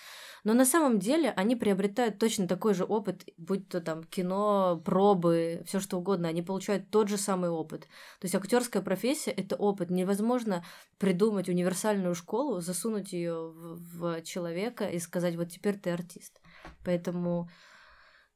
Но 0.45 0.53
на 0.53 0.65
самом 0.65 0.99
деле 0.99 1.31
они 1.31 1.57
приобретают 1.57 2.17
точно 2.17 2.47
такой 2.47 2.73
же 2.73 2.85
опыт, 2.85 3.25
будь 3.37 3.67
то 3.67 3.81
там 3.81 4.05
кино, 4.05 4.81
пробы, 4.85 5.63
все 5.65 5.81
что 5.81 5.97
угодно, 5.97 6.29
они 6.29 6.41
получают 6.41 6.89
тот 6.89 7.09
же 7.09 7.17
самый 7.17 7.49
опыт. 7.49 7.81
То 7.81 8.25
есть 8.25 8.35
актерская 8.35 8.81
профессия 8.81 9.31
это 9.31 9.57
опыт. 9.57 9.89
Невозможно 9.89 10.63
придумать 10.97 11.49
универсальную 11.49 12.15
школу, 12.15 12.61
засунуть 12.61 13.11
ее 13.11 13.51
в, 13.51 13.79
в 13.97 14.21
человека 14.23 14.85
и 14.85 14.99
сказать, 14.99 15.35
вот 15.35 15.49
теперь 15.49 15.77
ты 15.77 15.89
артист. 15.89 16.39
Поэтому 16.85 17.49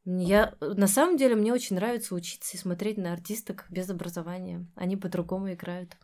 я 0.06 0.56
на 0.60 0.88
самом 0.88 1.18
деле 1.18 1.36
мне 1.36 1.54
очень 1.54 1.76
нравится 1.76 2.16
учиться 2.16 2.58
и 2.58 2.60
смотреть 2.60 2.98
на 2.98 3.14
артисток 3.14 3.66
без 3.70 3.90
образования. 3.90 4.66
Они 4.76 4.98
по-другому 4.98 5.54
играют. 5.54 5.98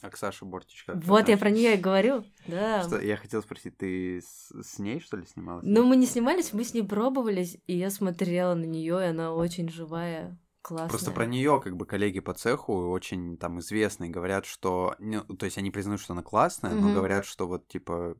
А 0.00 0.10
к 0.10 0.16
Саше 0.16 0.44
Бортич 0.44 0.84
как 0.84 0.96
Вот 1.02 1.28
я 1.28 1.36
про 1.36 1.50
нее 1.50 1.74
и 1.74 1.80
говорю. 1.80 2.24
Да. 2.46 2.84
Что, 2.84 3.00
я 3.00 3.16
хотел 3.16 3.42
спросить, 3.42 3.76
ты 3.76 4.20
с, 4.20 4.52
с 4.62 4.78
ней, 4.78 5.00
что 5.00 5.16
ли, 5.16 5.26
снималась? 5.26 5.64
Ну, 5.66 5.84
мы 5.84 5.96
не 5.96 6.06
снимались, 6.06 6.52
мы 6.52 6.62
с 6.62 6.72
ней 6.72 6.82
пробовались, 6.82 7.58
и 7.66 7.76
я 7.76 7.90
смотрела 7.90 8.54
на 8.54 8.64
нее, 8.64 9.00
и 9.00 9.06
она 9.08 9.32
очень 9.32 9.68
живая, 9.68 10.38
классная. 10.62 10.88
Просто 10.88 11.10
про 11.10 11.26
нее, 11.26 11.60
как 11.62 11.76
бы, 11.76 11.84
коллеги 11.84 12.20
по 12.20 12.32
цеху 12.32 12.90
очень 12.90 13.36
там 13.38 13.58
известные 13.58 14.08
говорят, 14.10 14.46
что... 14.46 14.94
Ну, 15.00 15.22
то 15.24 15.46
есть 15.46 15.58
они 15.58 15.72
признают, 15.72 16.00
что 16.00 16.12
она 16.12 16.22
классная, 16.22 16.74
но 16.74 16.82
Мгм. 16.82 16.94
говорят, 16.94 17.24
что 17.24 17.48
вот, 17.48 17.66
типа, 17.66 18.16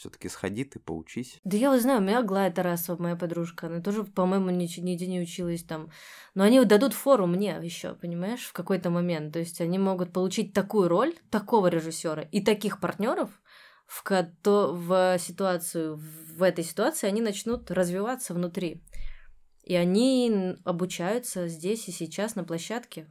все-таки 0.00 0.30
сходи, 0.30 0.64
ты 0.64 0.78
поучись. 0.78 1.38
Да 1.44 1.58
я 1.58 1.70
вот 1.70 1.82
знаю, 1.82 2.00
у 2.00 2.02
меня 2.02 2.20
Аглая 2.20 2.50
Тарасова, 2.50 3.00
моя 3.00 3.16
подружка, 3.16 3.66
она 3.66 3.82
тоже, 3.82 4.04
по-моему, 4.04 4.48
нигде 4.48 5.06
не 5.06 5.20
училась 5.20 5.62
там. 5.62 5.90
Но 6.34 6.42
они 6.42 6.64
дадут 6.64 6.94
фору 6.94 7.26
мне 7.26 7.60
еще, 7.62 7.94
понимаешь, 7.94 8.46
в 8.46 8.54
какой-то 8.54 8.88
момент. 8.88 9.34
То 9.34 9.38
есть 9.40 9.60
они 9.60 9.78
могут 9.78 10.12
получить 10.12 10.54
такую 10.54 10.88
роль, 10.88 11.14
такого 11.30 11.66
режиссера 11.66 12.22
и 12.22 12.42
таких 12.42 12.80
партнеров, 12.80 13.30
в, 13.86 14.02
кото- 14.02 14.72
в 14.72 15.18
ситуацию, 15.18 15.96
в 15.96 16.42
этой 16.42 16.64
ситуации 16.64 17.06
они 17.06 17.20
начнут 17.20 17.70
развиваться 17.70 18.32
внутри. 18.32 18.82
И 19.64 19.74
они 19.74 20.56
обучаются 20.64 21.46
здесь 21.46 21.88
и 21.88 21.92
сейчас 21.92 22.36
на 22.36 22.44
площадке, 22.44 23.06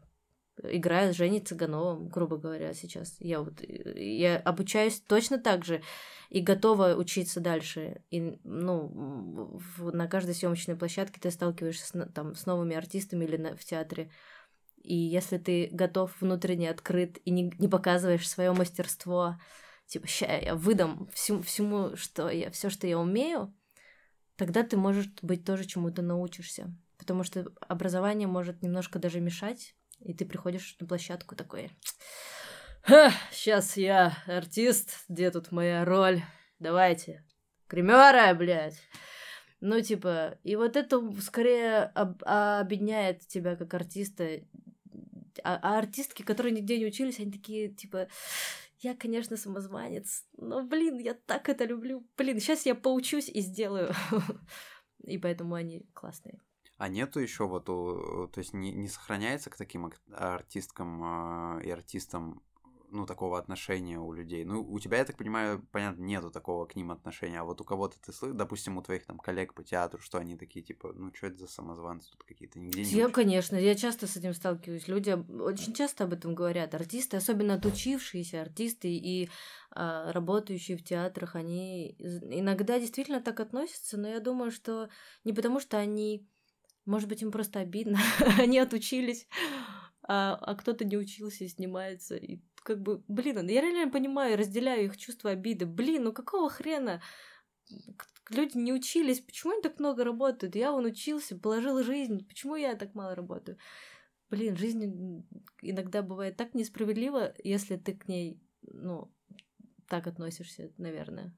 играя 0.64 1.14
с 1.14 1.16
Женей 1.16 1.42
Цыгановым, 1.42 2.08
грубо 2.10 2.38
говоря, 2.38 2.74
сейчас. 2.74 3.16
Я 3.20 3.42
вот 3.42 3.62
я 3.62 4.38
обучаюсь 4.38 5.00
точно 5.02 5.38
так 5.38 5.66
же 5.66 5.82
и 6.30 6.42
готова 6.42 6.96
учиться 6.96 7.40
дальше. 7.40 8.02
И, 8.12 8.40
ну, 8.44 8.88
в- 9.78 9.92
на 9.94 10.08
каждой 10.08 10.36
съемочной 10.36 10.76
площадке 10.76 11.20
ты 11.20 11.32
сталкиваешься 11.32 11.88
с, 11.88 12.12
там, 12.14 12.36
с 12.36 12.46
новыми 12.46 12.76
артистами 12.76 13.26
или 13.26 13.38
на- 13.38 13.56
в 13.56 13.64
театре. 13.64 14.12
И 14.82 14.96
если 14.96 15.38
ты 15.38 15.70
готов 15.72 16.20
внутренне 16.22 16.70
открыт 16.70 17.20
и 17.26 17.32
не, 17.32 17.54
не 17.60 17.68
показываешь 17.68 18.30
свое 18.30 18.52
мастерство, 18.54 19.38
типа, 19.88 20.08
ща 20.08 20.38
я 20.38 20.56
выдам 20.56 21.10
всему, 21.14 21.42
всему 21.42 21.96
что 21.96 22.30
я, 22.30 22.52
все, 22.52 22.70
что 22.70 22.88
я 22.88 23.00
умею, 23.00 23.54
тогда 24.36 24.64
ты, 24.64 24.78
может 24.78 25.24
быть, 25.24 25.44
тоже 25.44 25.66
чему-то 25.66 26.02
научишься. 26.02 26.74
Потому 26.98 27.24
что 27.24 27.52
образование 27.62 28.28
может 28.28 28.62
немножко 28.62 29.00
даже 29.00 29.20
мешать, 29.20 29.76
и 30.02 30.14
ты 30.14 30.26
приходишь 30.26 30.76
на 30.80 30.88
площадку 30.88 31.36
такой, 31.36 31.72
сейчас 33.32 33.78
я 33.78 34.18
артист, 34.26 35.06
где 35.08 35.32
тут 35.32 35.52
моя 35.52 35.86
роль? 35.86 36.22
Давайте. 36.60 37.24
Гримера, 37.70 38.34
блядь. 38.34 38.82
Ну, 39.62 39.82
типа, 39.82 40.38
и 40.44 40.56
вот 40.56 40.76
это 40.76 41.02
скорее 41.22 41.84
об- 41.94 42.24
обедняет 42.26 43.28
тебя 43.28 43.56
как 43.56 43.74
артиста. 43.74 44.40
А, 45.44 45.60
а 45.62 45.78
артистки, 45.78 46.24
которые 46.24 46.54
нигде 46.54 46.80
не 46.80 46.86
учились, 46.86 47.20
они 47.20 47.32
такие, 47.32 47.70
типа, 47.70 48.08
я, 48.80 48.96
конечно, 48.96 49.38
самозванец, 49.38 50.26
но, 50.38 50.64
блин, 50.64 50.98
я 51.00 51.14
так 51.14 51.50
это 51.50 51.66
люблю. 51.66 52.08
Блин, 52.18 52.40
сейчас 52.40 52.66
я 52.66 52.76
поучусь 52.76 53.30
и 53.30 53.42
сделаю. 53.42 53.94
И 55.04 55.18
поэтому 55.18 55.56
они 55.56 55.86
классные. 55.94 56.40
А 56.80 56.88
нету 56.88 57.20
еще 57.20 57.46
вот, 57.46 57.66
то 57.66 58.32
есть 58.38 58.54
не, 58.54 58.72
не 58.72 58.88
сохраняется 58.88 59.50
к 59.50 59.58
таким 59.58 59.88
ак- 59.88 60.02
артисткам 60.14 61.04
а, 61.04 61.60
и 61.62 61.70
артистам, 61.70 62.42
ну, 62.90 63.06
такого 63.06 63.38
отношения 63.38 64.00
у 64.00 64.14
людей? 64.14 64.46
Ну, 64.46 64.64
у 64.64 64.80
тебя, 64.80 65.00
я 65.00 65.06
так 65.06 65.18
понимаю, 65.18 65.62
понятно, 65.74 66.04
нету 66.04 66.32
такого 66.32 66.66
к 66.66 66.78
ним 66.78 66.92
отношения, 66.92 67.42
а 67.42 67.44
вот 67.44 67.60
у 67.60 67.66
кого-то 67.66 68.00
ты 68.00 68.14
слышишь, 68.14 68.38
допустим, 68.38 68.78
у 68.78 68.82
твоих 68.82 69.06
там 69.06 69.20
коллег 69.20 69.54
по 69.54 69.62
театру, 69.62 70.00
что 70.02 70.20
они 70.20 70.38
такие, 70.38 70.64
типа, 70.64 70.94
ну, 70.94 71.14
что 71.14 71.28
это 71.28 71.40
за 71.40 71.48
самозванцы 71.48 72.12
тут 72.12 72.24
какие-то, 72.24 72.60
нигде 72.60 72.82
не 72.82 72.92
Я, 72.92 73.06
учат?» 73.06 73.16
конечно, 73.16 73.58
я 73.58 73.76
часто 73.76 74.08
с 74.08 74.16
этим 74.16 74.34
сталкиваюсь. 74.34 74.88
Люди 74.88 75.12
очень 75.12 75.74
часто 75.74 76.06
об 76.06 76.14
этом 76.14 76.34
говорят. 76.34 76.74
Артисты, 76.74 77.18
особенно 77.18 77.56
отучившиеся 77.56 78.42
артисты 78.42 78.88
и 78.88 79.30
а, 79.72 80.14
работающие 80.14 80.78
в 80.78 80.84
театрах, 80.84 81.36
они 81.36 81.98
иногда 82.00 82.80
действительно 82.80 83.20
так 83.20 83.42
относятся, 83.42 83.98
но 83.98 84.08
я 84.08 84.22
думаю, 84.22 84.50
что 84.52 84.90
не 85.26 85.34
потому, 85.34 85.60
что 85.60 85.78
они, 85.78 86.26
может 86.86 87.10
быть, 87.10 87.22
им 87.22 87.32
просто 87.32 87.60
обидно, 87.60 88.00
они 88.40 88.60
отучились, 88.60 89.28
а, 90.04 90.36
а 90.36 90.56
кто-то 90.56 90.86
не 90.86 90.98
учился 90.98 91.44
и 91.44 91.50
снимается. 91.50 92.16
И 92.16 92.42
как 92.64 92.82
бы, 92.82 93.04
блин, 93.08 93.48
я 93.48 93.62
реально 93.62 93.92
понимаю, 93.92 94.38
разделяю 94.38 94.86
их 94.86 94.98
чувство 94.98 95.32
обиды. 95.32 95.66
Блин, 95.66 96.04
ну 96.06 96.14
какого 96.14 96.50
хрена? 96.50 97.02
Люди 98.30 98.58
не 98.58 98.74
учились, 98.74 99.22
почему 99.22 99.54
они 99.54 99.62
так 99.62 99.80
много 99.80 100.04
работают? 100.04 100.56
Я 100.56 100.72
вон 100.72 100.86
учился, 100.86 101.38
положил 101.38 101.84
жизнь, 101.84 102.26
почему 102.28 102.56
я 102.56 102.76
так 102.76 102.96
мало 102.96 103.16
работаю? 103.16 103.58
Блин, 104.30 104.56
жизнь 104.56 105.26
иногда 105.62 106.04
бывает 106.04 106.38
так 106.38 106.54
несправедлива, 106.54 107.34
если 107.44 107.78
ты 107.78 107.96
к 107.96 108.08
ней, 108.08 108.40
ну, 108.62 109.12
так 109.88 110.06
относишься, 110.06 110.72
наверное. 110.78 111.36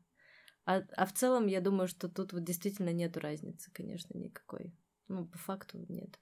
А, 0.65 0.83
а 0.95 1.05
в 1.05 1.13
целом, 1.13 1.47
я 1.47 1.61
думаю, 1.61 1.87
что 1.87 2.09
тут 2.09 2.33
вот 2.33 2.43
действительно 2.43 2.91
нету 2.91 3.19
разницы, 3.19 3.71
конечно, 3.71 4.17
никакой. 4.17 4.73
Ну, 5.08 5.26
по 5.26 5.38
факту 5.38 5.86
нет. 5.89 6.20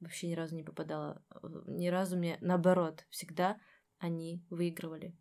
Вообще 0.00 0.28
ни 0.28 0.34
разу 0.34 0.56
не 0.56 0.62
попадала. 0.62 1.24
э, 1.30 1.48
Ни 1.66 1.88
разу 1.88 2.16
мне, 2.16 2.38
наоборот, 2.40 3.06
всегда 3.10 3.58
они 3.98 4.44
выигрывали 4.50 5.16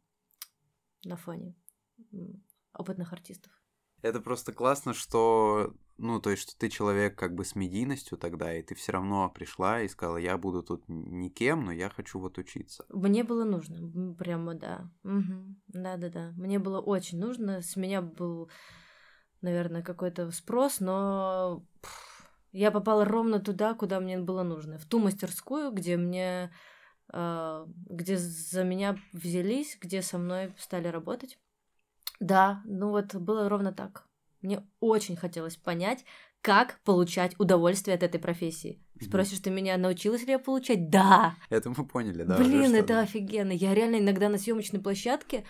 на 1.06 1.18
фоне 1.18 1.56
опытных 2.74 3.14
артистов. 3.14 3.52
Это 4.02 4.20
просто 4.20 4.52
классно, 4.52 4.96
что, 4.96 5.76
ну, 5.98 6.20
то 6.20 6.32
есть, 6.32 6.42
что 6.42 6.58
ты 6.58 6.70
человек 6.70 7.16
как 7.16 7.36
бы 7.36 7.46
с 7.46 7.56
медийностью 7.56 8.18
тогда, 8.18 8.52
и 8.52 8.64
ты 8.64 8.74
все 8.74 8.94
равно 8.94 9.30
пришла 9.30 9.82
и 9.82 9.88
сказала, 9.88 10.18
я 10.18 10.38
буду 10.40 10.64
тут 10.64 10.84
никем, 10.88 11.66
но 11.66 11.72
я 11.72 11.90
хочу 11.90 12.20
вот 12.20 12.40
учиться. 12.40 12.86
Мне 12.90 13.24
было 13.24 13.44
нужно, 13.44 14.16
прямо 14.16 14.56
да. 14.56 14.90
Да, 15.04 15.98
да, 15.98 16.10
да. 16.10 16.32
Мне 16.36 16.58
было 16.58 16.82
очень 16.82 17.20
нужно. 17.20 17.62
С 17.62 17.76
меня 17.76 18.02
был, 18.02 18.50
наверное, 19.42 19.84
какой-то 19.84 20.32
спрос, 20.32 20.80
но 20.80 21.64
пф, 21.82 22.11
Я 22.52 22.72
попала 22.72 23.06
ровно 23.06 23.40
туда, 23.40 23.74
куда 23.74 24.00
мне 24.00 24.18
было 24.20 24.44
нужно. 24.44 24.78
В 24.78 24.86
ту 24.86 25.00
мастерскую, 25.00 25.72
где 25.72 25.98
мне... 25.98 26.52
Э, 27.14 27.66
где 27.68 28.18
за 28.18 28.64
меня 28.64 28.98
взялись, 29.14 29.78
где 29.80 30.02
со 30.02 30.18
мной 30.18 30.54
стали 30.58 30.88
работать. 30.88 31.40
Да, 32.20 32.62
ну 32.66 32.90
вот 32.90 33.16
было 33.16 33.50
ровно 33.50 33.72
так. 33.72 34.06
Мне 34.42 34.66
очень 34.80 35.16
хотелось 35.16 35.56
понять, 35.56 36.04
как 36.42 36.80
получать 36.84 37.40
удовольствие 37.40 37.96
от 37.96 38.04
этой 38.04 38.20
профессии. 38.20 38.82
Спросишь, 39.00 39.40
ты 39.40 39.50
меня 39.50 39.78
научилась 39.78 40.24
ли 40.24 40.32
я 40.32 40.40
получать? 40.40 40.90
Да! 40.90 41.36
Это 41.50 41.70
мы 41.70 41.86
поняли, 41.88 42.24
да. 42.24 42.38
Блин, 42.38 42.72
уже, 42.72 42.78
это 42.78 43.00
офигенно. 43.00 43.52
Я 43.52 43.74
реально 43.74 43.98
иногда 43.98 44.30
на 44.30 44.38
съемочной 44.38 44.80
площадке 44.80 45.44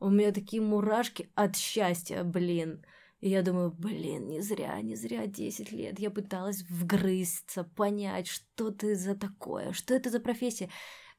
у 0.00 0.10
меня 0.10 0.32
такие 0.32 0.60
мурашки 0.60 1.30
от 1.34 1.56
счастья, 1.56 2.24
блин. 2.24 2.84
И 3.20 3.28
я 3.28 3.42
думаю, 3.42 3.70
блин, 3.70 4.28
не 4.28 4.40
зря, 4.40 4.80
не 4.80 4.96
зря 4.96 5.26
10 5.26 5.72
лет. 5.72 6.00
Я 6.00 6.10
пыталась 6.10 6.62
вгрызться, 6.62 7.64
понять, 7.64 8.26
что 8.26 8.70
ты 8.70 8.94
за 8.94 9.14
такое, 9.14 9.72
что 9.72 9.94
это 9.94 10.10
за 10.10 10.20
профессия. 10.20 10.70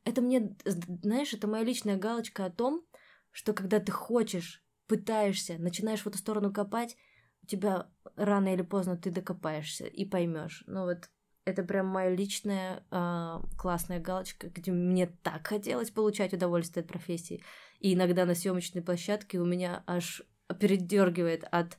Это 0.03 0.21
мне, 0.21 0.55
знаешь, 0.65 1.33
это 1.33 1.47
моя 1.47 1.63
личная 1.63 1.97
галочка 1.97 2.45
о 2.45 2.49
том, 2.49 2.83
что 3.29 3.53
когда 3.53 3.79
ты 3.79 3.91
хочешь, 3.91 4.63
пытаешься, 4.87 5.57
начинаешь 5.59 6.01
в 6.01 6.07
эту 6.07 6.17
сторону 6.17 6.51
копать, 6.51 6.97
у 7.43 7.45
тебя 7.45 7.87
рано 8.15 8.53
или 8.53 8.63
поздно 8.63 8.97
ты 8.97 9.11
докопаешься 9.11 9.85
и 9.85 10.03
поймешь. 10.03 10.63
Ну 10.67 10.83
вот 10.85 11.09
это 11.45 11.63
прям 11.63 11.87
моя 11.87 12.09
личная 12.09 12.83
э, 12.91 13.39
классная 13.57 13.99
галочка, 13.99 14.49
где 14.49 14.71
мне 14.71 15.07
так 15.07 15.47
хотелось 15.47 15.91
получать 15.91 16.33
удовольствие 16.33 16.81
от 16.81 16.87
профессии. 16.87 17.43
И 17.79 17.93
иногда 17.93 18.25
на 18.25 18.35
съемочной 18.35 18.81
площадке 18.81 19.39
у 19.39 19.45
меня 19.45 19.83
аж 19.87 20.23
передергивает 20.53 21.43
от 21.51 21.77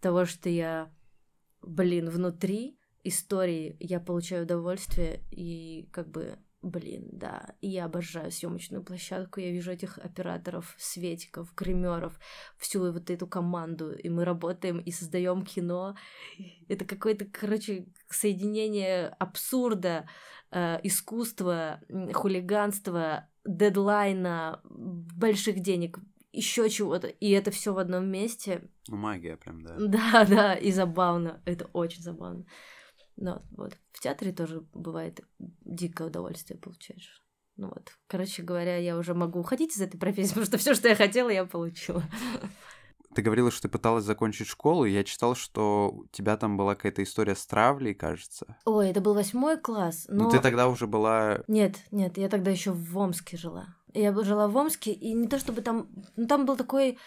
того, 0.00 0.24
что 0.24 0.48
я, 0.48 0.92
блин, 1.62 2.10
внутри 2.10 2.78
истории 3.02 3.76
я 3.80 4.00
получаю 4.00 4.44
удовольствие 4.44 5.22
и 5.30 5.88
как 5.92 6.10
бы 6.10 6.38
Блин, 6.64 7.10
да, 7.12 7.54
я 7.60 7.84
обожаю 7.84 8.30
съемочную 8.30 8.82
площадку, 8.82 9.38
я 9.38 9.50
вижу 9.50 9.70
этих 9.70 9.98
операторов, 9.98 10.74
светиков, 10.78 11.54
гримеров, 11.54 12.18
всю 12.56 12.90
вот 12.90 13.10
эту 13.10 13.26
команду, 13.26 13.92
и 13.92 14.08
мы 14.08 14.24
работаем 14.24 14.78
и 14.78 14.90
создаем 14.90 15.44
кино. 15.44 15.94
Это 16.68 16.86
какое-то, 16.86 17.26
короче, 17.26 17.86
соединение 18.08 19.08
абсурда, 19.18 20.08
э, 20.52 20.80
искусства, 20.84 21.82
хулиганства, 22.14 23.28
дедлайна, 23.44 24.62
больших 24.64 25.60
денег, 25.60 25.98
еще 26.36 26.68
чего-то, 26.68 27.06
и 27.06 27.30
это 27.30 27.50
все 27.50 27.72
в 27.72 27.78
одном 27.78 28.06
месте. 28.06 28.68
Ну, 28.88 28.96
магия 28.96 29.36
прям, 29.36 29.62
да. 29.62 29.76
Да, 29.78 30.24
да, 30.24 30.54
и 30.54 30.72
забавно, 30.72 31.42
это 31.44 31.66
очень 31.72 32.02
забавно. 32.02 32.44
Ну, 33.16 33.42
вот. 33.52 33.76
В 33.92 34.00
театре 34.00 34.32
тоже 34.32 34.66
бывает 34.72 35.20
дикое 35.38 36.08
удовольствие 36.08 36.58
получаешь. 36.58 37.22
Ну 37.56 37.68
вот. 37.68 37.92
Короче 38.08 38.42
говоря, 38.42 38.76
я 38.78 38.98
уже 38.98 39.14
могу 39.14 39.38
уходить 39.38 39.76
из 39.76 39.80
этой 39.80 39.98
профессии, 39.98 40.28
потому 40.34 40.46
что 40.46 40.58
все, 40.58 40.74
что 40.74 40.88
я 40.88 40.96
хотела, 40.96 41.28
я 41.28 41.44
получила. 41.44 42.02
Ты 43.14 43.22
говорила, 43.22 43.52
что 43.52 43.62
ты 43.62 43.68
пыталась 43.68 44.04
закончить 44.04 44.48
школу, 44.48 44.84
и 44.84 44.90
я 44.90 45.04
читал, 45.04 45.36
что 45.36 45.92
у 45.92 46.06
тебя 46.08 46.36
там 46.36 46.56
была 46.56 46.74
какая-то 46.74 47.04
история 47.04 47.36
с 47.36 47.46
травлей, 47.46 47.94
кажется. 47.94 48.56
Ой, 48.64 48.90
это 48.90 49.00
был 49.00 49.14
восьмой 49.14 49.56
класс. 49.56 50.06
Но... 50.08 50.24
Ну 50.24 50.30
ты 50.30 50.40
тогда 50.40 50.68
уже 50.68 50.88
была. 50.88 51.44
Нет, 51.46 51.76
нет, 51.92 52.18
я 52.18 52.28
тогда 52.28 52.50
еще 52.50 52.72
в 52.72 52.98
Омске 52.98 53.36
жила. 53.36 53.76
Я 53.94 54.12
жила 54.24 54.48
в 54.48 54.56
Омске, 54.56 54.92
и 54.92 55.12
не 55.12 55.28
то 55.28 55.38
чтобы 55.38 55.62
там. 55.62 55.88
Ну, 56.16 56.26
там 56.26 56.46
был 56.46 56.56
такой. 56.56 56.98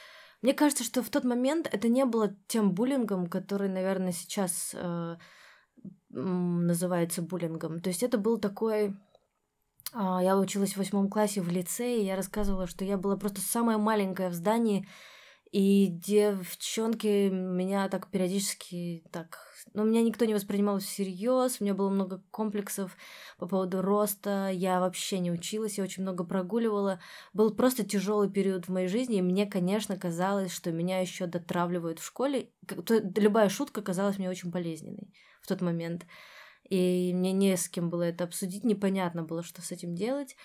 Мне 0.41 0.53
кажется, 0.53 0.83
что 0.83 1.03
в 1.03 1.09
тот 1.09 1.23
момент 1.23 1.67
это 1.71 1.89
не 1.89 2.05
было 2.05 2.35
тем 2.47 2.71
буллингом, 2.71 3.27
который, 3.27 3.69
наверное, 3.69 4.11
сейчас 4.11 4.71
э, 4.73 5.17
называется 6.09 7.21
буллингом. 7.21 7.81
То 7.81 7.89
есть 7.89 8.03
это 8.03 8.17
был 8.17 8.37
такой... 8.37 8.95
А, 9.93 10.21
я 10.21 10.37
училась 10.37 10.73
в 10.73 10.77
восьмом 10.77 11.09
классе 11.09 11.41
в 11.41 11.49
лицее, 11.49 12.01
и 12.01 12.05
я 12.05 12.15
рассказывала, 12.15 12.67
что 12.67 12.85
я 12.85 12.97
была 12.97 13.17
просто 13.17 13.41
самая 13.41 13.77
маленькая 13.77 14.29
в 14.29 14.33
здании, 14.33 14.87
и 15.51 15.87
девчонки 15.87 17.29
меня 17.29 17.89
так 17.89 18.09
периодически 18.09 19.03
так... 19.11 19.46
Ну, 19.73 19.83
меня 19.83 20.01
никто 20.01 20.25
не 20.25 20.33
воспринимал 20.33 20.79
всерьез, 20.79 21.57
у 21.59 21.63
меня 21.63 21.73
было 21.73 21.89
много 21.89 22.23
комплексов 22.31 22.97
по 23.37 23.47
поводу 23.47 23.81
роста, 23.81 24.49
я 24.51 24.79
вообще 24.79 25.19
не 25.19 25.31
училась, 25.31 25.77
я 25.77 25.83
очень 25.83 26.03
много 26.03 26.23
прогуливала. 26.23 26.99
Был 27.33 27.53
просто 27.53 27.83
тяжелый 27.83 28.29
период 28.29 28.67
в 28.67 28.71
моей 28.71 28.87
жизни, 28.87 29.17
и 29.17 29.21
мне, 29.21 29.45
конечно, 29.45 29.97
казалось, 29.97 30.51
что 30.51 30.71
меня 30.71 30.99
еще 30.99 31.27
дотравливают 31.27 31.99
в 31.99 32.05
школе. 32.05 32.51
Любая 33.15 33.49
шутка 33.49 33.81
казалась 33.81 34.17
мне 34.17 34.29
очень 34.29 34.49
болезненной 34.49 35.13
в 35.41 35.47
тот 35.47 35.61
момент. 35.61 36.05
И 36.69 37.13
мне 37.13 37.31
не 37.31 37.55
с 37.55 37.69
кем 37.69 37.89
было 37.89 38.03
это 38.03 38.25
обсудить, 38.25 38.63
непонятно 38.63 39.23
было, 39.23 39.43
что 39.43 39.61
с 39.61 39.71
этим 39.71 39.95
делать. 39.95 40.35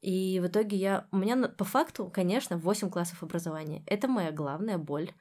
И 0.00 0.40
в 0.40 0.46
итоге 0.46 0.76
я... 0.76 1.08
У 1.12 1.18
меня 1.18 1.48
по 1.48 1.64
факту, 1.64 2.10
конечно, 2.10 2.56
8 2.56 2.90
классов 2.90 3.22
образования. 3.22 3.84
Это 3.86 4.08
моя 4.08 4.32
главная 4.32 4.78
боль 4.78 5.12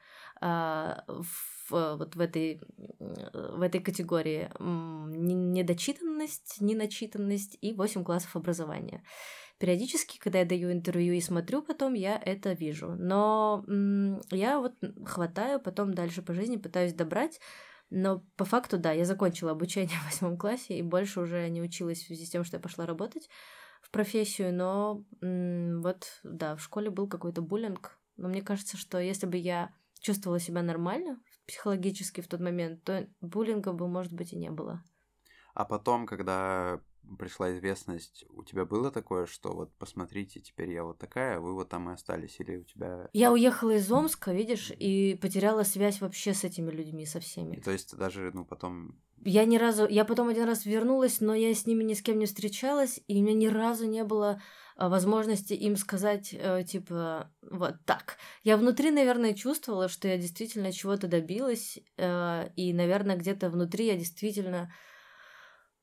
в, 0.42 1.70
вот 1.70 2.16
в 2.16 2.20
этой, 2.20 2.62
в 3.00 3.62
этой 3.62 3.82
категории. 3.82 4.50
Недочитанность, 4.60 6.62
неначитанность 6.62 7.58
и 7.62 7.74
8 7.74 8.04
классов 8.04 8.36
образования. 8.36 9.04
Периодически, 9.58 10.20
когда 10.20 10.40
я 10.40 10.46
даю 10.46 10.72
интервью 10.72 11.14
и 11.14 11.22
смотрю 11.22 11.62
потом, 11.62 11.94
я 11.94 12.18
это 12.18 12.54
вижу. 12.54 12.96
Но 12.98 13.66
я 14.32 14.60
вот 14.60 14.74
хватаю, 15.06 15.60
потом 15.60 15.94
дальше 15.94 16.22
по 16.22 16.34
жизни 16.34 16.58
пытаюсь 16.58 16.94
добрать 16.94 17.40
но 17.90 18.24
по 18.36 18.46
факту, 18.46 18.78
да, 18.78 18.92
я 18.92 19.06
закончила 19.06 19.52
обучение 19.52 19.98
в 19.98 20.06
восьмом 20.06 20.38
классе 20.38 20.78
и 20.78 20.84
больше 20.84 21.22
уже 21.22 21.50
не 21.50 21.62
училась 21.62 22.00
в 22.00 22.08
связи 22.08 22.26
с 22.26 22.30
тем, 22.30 22.44
что 22.44 22.58
я 22.58 22.62
пошла 22.62 22.86
работать 22.86 23.30
в 23.82 23.92
профессию, 23.92 24.54
но 24.54 25.04
вот, 25.22 26.20
да, 26.24 26.56
в 26.56 26.62
школе 26.62 26.90
был 26.90 27.08
какой-то 27.08 27.42
буллинг. 27.42 27.98
Но 28.18 28.28
мне 28.28 28.42
кажется, 28.42 28.78
что 28.78 29.00
если 29.00 29.26
бы 29.26 29.38
я 29.38 29.74
чувствовала 30.00 30.40
себя 30.40 30.62
нормально 30.62 31.20
психологически 31.46 32.22
в 32.22 32.28
тот 32.28 32.40
момент, 32.40 32.84
то 32.84 33.08
буллинга 33.22 33.74
бы, 33.74 33.88
может 33.88 34.14
быть, 34.14 34.34
и 34.34 34.38
не 34.38 34.52
было. 34.52 34.84
А 35.54 35.66
потом, 35.66 36.06
когда 36.06 36.80
пришла 37.18 37.52
известность, 37.54 38.26
у 38.30 38.44
тебя 38.44 38.66
было 38.66 38.92
такое, 38.92 39.26
что 39.26 39.54
вот 39.54 39.72
посмотрите, 39.78 40.40
теперь 40.40 40.72
я 40.72 40.84
вот 40.84 40.98
такая, 40.98 41.38
а 41.38 41.40
вы 41.40 41.54
вот 41.54 41.70
там 41.70 41.90
и 41.90 41.94
остались, 41.94 42.40
или 42.40 42.58
у 42.58 42.64
тебя... 42.64 43.10
Я 43.14 43.32
уехала 43.32 43.72
из 43.72 43.92
Омска, 43.92 44.34
видишь, 44.34 44.72
и 44.78 45.18
потеряла 45.22 45.64
связь 45.64 46.02
вообще 46.02 46.34
с 46.34 46.44
этими 46.44 46.72
людьми, 46.72 47.06
со 47.06 47.20
всеми. 47.20 47.58
И, 47.58 47.62
то 47.62 47.72
есть 47.72 47.96
даже, 47.98 48.32
ну, 48.34 48.46
потом... 48.46 49.00
Я 49.24 49.46
ни 49.46 49.58
разу... 49.58 49.88
Я 49.88 50.06
потом 50.06 50.30
один 50.30 50.46
раз 50.46 50.66
вернулась, 50.66 51.20
но 51.20 51.34
я 51.34 51.54
с 51.54 51.66
ними 51.66 51.84
ни 51.84 51.94
с 51.94 52.02
кем 52.02 52.20
не 52.20 52.26
встречалась, 52.26 53.02
и 53.08 53.20
у 53.20 53.24
меня 53.24 53.34
ни 53.34 53.48
разу 53.48 53.86
не 53.86 54.04
было 54.04 54.42
а, 54.80 54.88
возможности 54.88 55.54
им 55.54 55.76
сказать, 55.76 56.30
э, 56.32 56.64
типа, 56.64 57.30
вот 57.42 57.76
так. 57.86 58.16
Я 58.44 58.56
внутри, 58.56 58.92
наверное, 58.92 59.34
чувствовала, 59.34 59.90
что 59.90 60.08
я 60.08 60.18
действительно 60.18 60.72
чего-то 60.72 61.08
добилась, 61.08 61.80
э, 61.98 62.50
и, 62.56 62.72
наверное, 62.72 63.18
где-то 63.18 63.50
внутри 63.50 63.88
я 63.88 63.98
действительно 63.98 64.72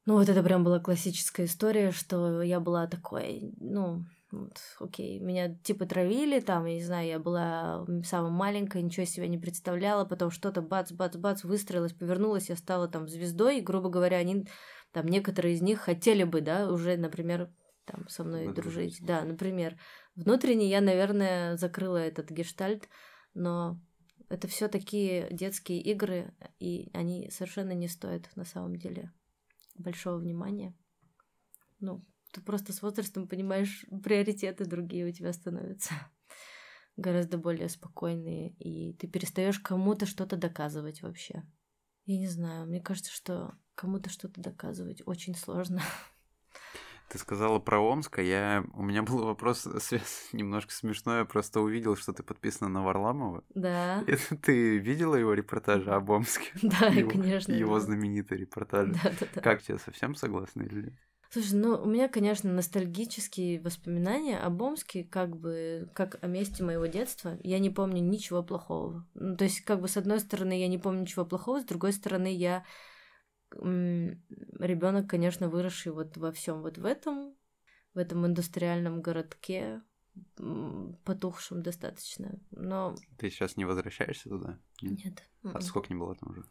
ну, 0.07 0.15
вот 0.15 0.29
это 0.29 0.43
прям 0.43 0.63
была 0.63 0.79
классическая 0.79 1.47
история, 1.47 1.91
что 1.91 2.41
я 2.41 2.61
была 2.61 2.87
такой, 2.87 3.53
ну, 3.59 4.05
вот, 4.31 4.59
окей, 4.79 5.19
меня 5.19 5.57
типа 5.57 5.85
травили, 5.85 6.39
там, 6.39 6.65
я 6.67 6.75
не 6.75 6.83
знаю, 6.83 7.09
я 7.09 7.19
была 7.19 7.85
самая 8.05 8.31
маленькая, 8.31 8.83
ничего 8.83 9.05
себе 9.05 9.27
не 9.27 9.37
представляла, 9.37 10.05
потом 10.05 10.31
что-то 10.31 10.63
бац-бац-бац 10.63 11.43
выстроилась, 11.43 11.93
повернулась, 11.93 12.49
я 12.49 12.57
стала 12.57 12.87
там 12.87 13.09
звездой, 13.09 13.59
и, 13.59 13.63
грубо 13.63 13.89
говоря, 13.89 14.19
они, 14.19 14.47
там, 14.93 15.07
некоторые 15.07 15.55
из 15.55 15.61
них 15.61 15.81
хотели 15.81 16.23
бы, 16.23 16.41
да, 16.41 16.71
уже, 16.71 16.97
например, 16.97 17.51
там, 17.85 18.09
со 18.09 18.25
мной 18.25 18.53
дружить. 18.53 18.99
Да, 19.01 19.23
например. 19.23 19.77
Внутренне 20.15 20.69
я, 20.69 20.81
наверное, 20.81 21.57
закрыла 21.57 21.99
этот 21.99 22.31
гештальт, 22.31 22.89
но 23.35 23.81
это 24.29 24.49
все 24.49 24.69
такие 24.69 25.29
детские 25.31 25.81
игры, 25.83 26.35
и 26.59 26.91
они 26.93 27.31
совершенно 27.31 27.73
не 27.73 27.89
стоят 27.89 28.29
на 28.35 28.45
самом 28.45 28.77
деле 28.77 29.13
большого 29.79 30.19
внимания. 30.19 30.75
Ну, 31.81 32.05
ты 32.33 32.41
просто 32.41 32.73
с 32.73 32.83
возрастом 32.83 33.29
понимаешь, 33.29 33.87
приоритеты 34.03 34.65
другие 34.65 35.07
у 35.07 35.13
тебя 35.13 35.33
становятся 35.33 35.95
гораздо 36.97 37.39
более 37.39 37.69
спокойные, 37.69 38.51
и 38.53 38.95
ты 38.95 39.07
перестаешь 39.07 39.59
кому-то 39.59 40.07
что-то 40.07 40.37
доказывать 40.37 41.03
вообще. 41.03 41.45
Я 42.05 42.19
не 42.19 42.29
знаю, 42.29 42.67
мне 42.67 42.81
кажется, 42.81 43.13
что 43.13 43.59
кому-то 43.75 44.11
что-то 44.11 44.41
доказывать 44.41 45.03
очень 45.07 45.35
сложно. 45.35 45.83
Ты 47.09 47.19
сказала 47.19 47.61
про 47.61 47.79
Омск, 47.79 48.19
а 48.19 48.23
я... 48.23 48.65
у 48.75 48.83
меня 48.83 49.03
был 49.03 49.25
вопрос 49.25 49.65
немножко 50.33 50.73
смешной, 50.73 51.19
я 51.19 51.25
просто 51.25 51.61
увидел, 51.61 51.97
что 51.97 52.13
ты 52.13 52.23
подписана 52.23 52.69
на 52.69 52.83
Варламова. 52.83 53.45
Да. 53.55 54.03
Это 54.07 54.37
ты 54.37 54.79
видела 54.79 55.15
его 55.15 55.33
репортажи 55.35 55.91
об 55.91 56.11
Омске? 56.11 56.51
Да, 56.63 56.89
его, 56.89 57.11
конечно. 57.11 57.53
Его 57.53 57.79
знаменитый 57.79 58.39
репортаж. 58.39 58.89
Да, 58.89 59.13
да, 59.21 59.27
да. 59.35 59.41
Как 59.41 59.63
тебе, 59.63 59.79
совсем 59.79 60.15
согласна 60.15 60.63
или 60.63 60.83
нет? 60.87 60.95
Слушай, 61.31 61.55
ну 61.55 61.75
у 61.75 61.87
меня, 61.87 62.09
конечно, 62.09 62.53
ностальгические 62.53 63.61
воспоминания 63.61 64.39
об 64.39 64.63
Омске, 64.63 65.05
как 65.05 65.37
бы 65.37 65.91
как 65.95 66.19
о 66.23 66.27
месте 66.27 66.65
моего 66.65 66.87
детства. 66.87 67.39
Я 67.43 67.59
не 67.59 67.71
помню 67.71 68.01
ничего 68.01 68.43
плохого. 68.43 69.07
Ну, 69.15 69.37
то 69.37 69.45
есть, 69.45 69.61
как 69.61 69.81
бы 69.81 69.89
с 69.89 69.97
одной 69.97 70.21
стороны, 70.21 70.59
я 70.59 70.69
не 70.69 70.79
помню 70.79 71.03
ничего 71.03 71.25
плохого, 71.25 71.61
с 71.61 71.65
другой 71.65 71.93
стороны, 71.93 72.33
я 72.33 72.65
ребенок, 73.53 75.09
конечно, 75.09 75.49
выросший 75.49 75.93
вот 75.93 76.17
во 76.17 76.33
всем 76.33 76.63
вот 76.63 76.79
в 76.79 76.85
этом, 76.85 77.37
в 77.95 77.99
этом 77.99 78.27
индустриальном 78.27 79.03
городке, 79.03 79.83
потухшем 81.05 81.63
достаточно, 81.63 82.39
но... 82.51 82.95
Ты 83.19 83.31
сейчас 83.31 83.57
не 83.57 83.65
возвращаешься 83.65 84.31
туда? 84.31 84.59
Нет. 84.81 85.05
Нет. 85.05 85.31
А 85.43 85.49
м-м. 85.49 85.61
сколько 85.61 85.93
не 85.93 85.99
было 85.99 86.15
там 86.15 86.31
уже? 86.31 86.45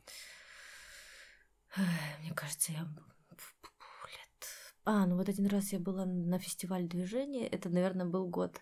Мне 2.22 2.34
кажется, 2.36 2.72
я 2.72 2.84
лет... 2.84 4.48
А, 4.86 5.06
ну 5.08 5.16
вот 5.16 5.30
один 5.30 5.48
раз 5.48 5.74
я 5.74 5.80
была 5.80 6.06
на 6.06 6.38
фестивале 6.38 6.88
движения, 6.88 7.48
это, 7.48 7.70
наверное, 7.70 8.06
был 8.06 8.28
год. 8.28 8.62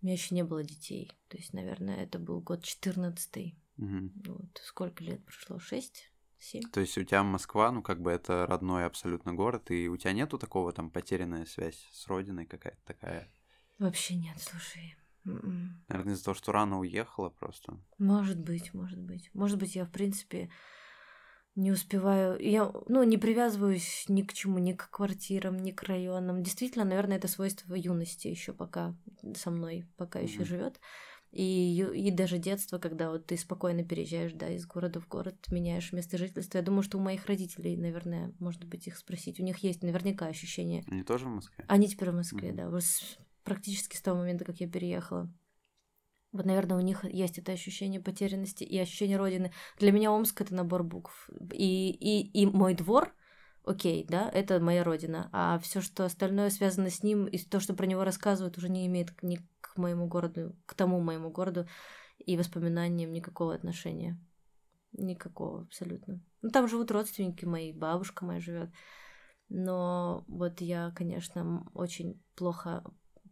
У 0.00 0.06
меня 0.06 0.14
еще 0.14 0.34
не 0.34 0.42
было 0.42 0.62
детей. 0.62 1.12
То 1.28 1.36
есть, 1.36 1.52
наверное, 1.52 2.02
это 2.02 2.18
был 2.18 2.40
год 2.40 2.64
14 2.64 3.54
Угу. 3.76 4.10
Вот 4.26 4.60
сколько 4.62 5.02
лет 5.02 5.24
прошло? 5.24 5.58
Шесть? 5.58 6.10
Семь? 6.44 6.62
То 6.70 6.80
есть 6.80 6.98
у 6.98 7.02
тебя 7.02 7.22
Москва, 7.22 7.72
ну 7.72 7.82
как 7.82 8.02
бы 8.02 8.10
это 8.10 8.46
родной 8.46 8.84
абсолютно 8.84 9.32
город, 9.32 9.70
и 9.70 9.88
у 9.88 9.96
тебя 9.96 10.12
нету 10.12 10.36
такого 10.36 10.72
там 10.72 10.90
потерянная 10.90 11.46
связь 11.46 11.88
с 11.90 12.06
родиной 12.06 12.44
какая-то 12.44 12.80
такая? 12.84 13.32
Вообще 13.78 14.14
нет, 14.16 14.36
слушай. 14.38 14.94
М-м. 15.24 15.82
Наверное, 15.88 16.12
из-за 16.12 16.24
того, 16.26 16.34
что 16.34 16.52
рано 16.52 16.80
уехала 16.80 17.30
просто. 17.30 17.80
Может 17.96 18.38
быть, 18.38 18.74
может 18.74 19.00
быть. 19.00 19.30
Может 19.32 19.58
быть, 19.58 19.74
я, 19.74 19.86
в 19.86 19.90
принципе, 19.90 20.50
не 21.54 21.72
успеваю. 21.72 22.38
Я, 22.38 22.70
ну, 22.88 23.02
не 23.04 23.16
привязываюсь 23.16 24.04
ни 24.08 24.20
к 24.20 24.34
чему, 24.34 24.58
ни 24.58 24.74
к 24.74 24.90
квартирам, 24.90 25.56
ни 25.56 25.70
к 25.70 25.82
районам. 25.84 26.42
Действительно, 26.42 26.84
наверное, 26.84 27.16
это 27.16 27.26
свойство 27.26 27.74
юности 27.74 28.28
еще 28.28 28.52
пока 28.52 28.94
со 29.34 29.50
мной, 29.50 29.88
пока 29.96 30.20
mm-hmm. 30.20 30.24
еще 30.24 30.44
живет. 30.44 30.78
И, 31.34 31.84
и 31.94 32.12
даже 32.12 32.38
детство, 32.38 32.78
когда 32.78 33.10
вот 33.10 33.26
ты 33.26 33.36
спокойно 33.36 33.82
переезжаешь, 33.82 34.32
да, 34.34 34.48
из 34.50 34.66
города 34.66 35.00
в 35.00 35.08
город, 35.08 35.34
меняешь 35.50 35.92
место 35.92 36.16
жительства. 36.16 36.58
Я 36.58 36.64
думаю, 36.64 36.84
что 36.84 36.96
у 36.96 37.00
моих 37.00 37.26
родителей, 37.26 37.76
наверное, 37.76 38.32
может 38.38 38.62
быть, 38.64 38.86
их 38.86 38.96
спросить. 38.96 39.40
У 39.40 39.42
них 39.42 39.58
есть 39.58 39.82
наверняка 39.82 40.26
ощущение. 40.26 40.84
Они 40.86 41.02
тоже 41.02 41.24
в 41.24 41.30
Москве? 41.30 41.64
Они 41.66 41.88
теперь 41.88 42.10
в 42.10 42.14
Москве, 42.14 42.50
mm-hmm. 42.50 42.70
да. 42.70 43.24
Практически 43.42 43.96
с 43.96 44.00
того 44.00 44.20
момента, 44.20 44.44
как 44.44 44.60
я 44.60 44.68
переехала. 44.68 45.28
Вот, 46.30 46.46
наверное, 46.46 46.76
у 46.76 46.80
них 46.80 47.04
есть 47.04 47.38
это 47.38 47.50
ощущение 47.50 48.00
потерянности 48.00 48.62
и 48.62 48.78
ощущение 48.78 49.16
родины. 49.16 49.52
Для 49.80 49.90
меня 49.90 50.12
Омск 50.12 50.40
это 50.40 50.54
набор 50.54 50.84
букв. 50.84 51.28
И, 51.52 51.90
и, 51.90 52.42
и 52.42 52.46
мой 52.46 52.74
двор, 52.74 53.12
окей, 53.64 54.06
да, 54.08 54.30
это 54.32 54.60
моя 54.60 54.84
родина. 54.84 55.30
А 55.32 55.58
все, 55.58 55.80
что 55.80 56.04
остальное 56.04 56.50
связано 56.50 56.90
с 56.90 57.02
ним, 57.02 57.26
и 57.26 57.38
то, 57.38 57.58
что 57.58 57.74
про 57.74 57.86
него 57.86 58.04
рассказывают, 58.04 58.56
уже 58.56 58.68
не 58.68 58.86
имеет 58.86 59.20
ни 59.22 59.40
к 59.74 59.78
моему 59.78 60.06
городу, 60.06 60.56
к 60.66 60.74
тому 60.74 61.00
моему 61.00 61.30
городу 61.30 61.66
и 62.18 62.36
воспоминаниям 62.36 63.12
никакого 63.12 63.54
отношения. 63.54 64.18
Никакого 64.92 65.62
абсолютно. 65.62 66.22
Ну, 66.42 66.50
там 66.50 66.68
живут 66.68 66.90
родственники 66.90 67.44
мои, 67.44 67.72
бабушка 67.72 68.24
моя 68.24 68.40
живет. 68.40 68.70
Но 69.48 70.24
вот 70.28 70.60
я, 70.60 70.92
конечно, 70.94 71.68
очень 71.74 72.22
плохо 72.34 72.84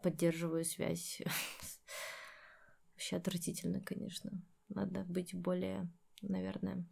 поддерживаю 0.03 0.65
связь 0.65 1.23
Вообще 2.95 3.17
отвратительно, 3.17 3.81
конечно. 3.81 4.31
Надо 4.69 5.05
быть 5.05 5.35
более, 5.35 5.91
наверное, 6.21 6.87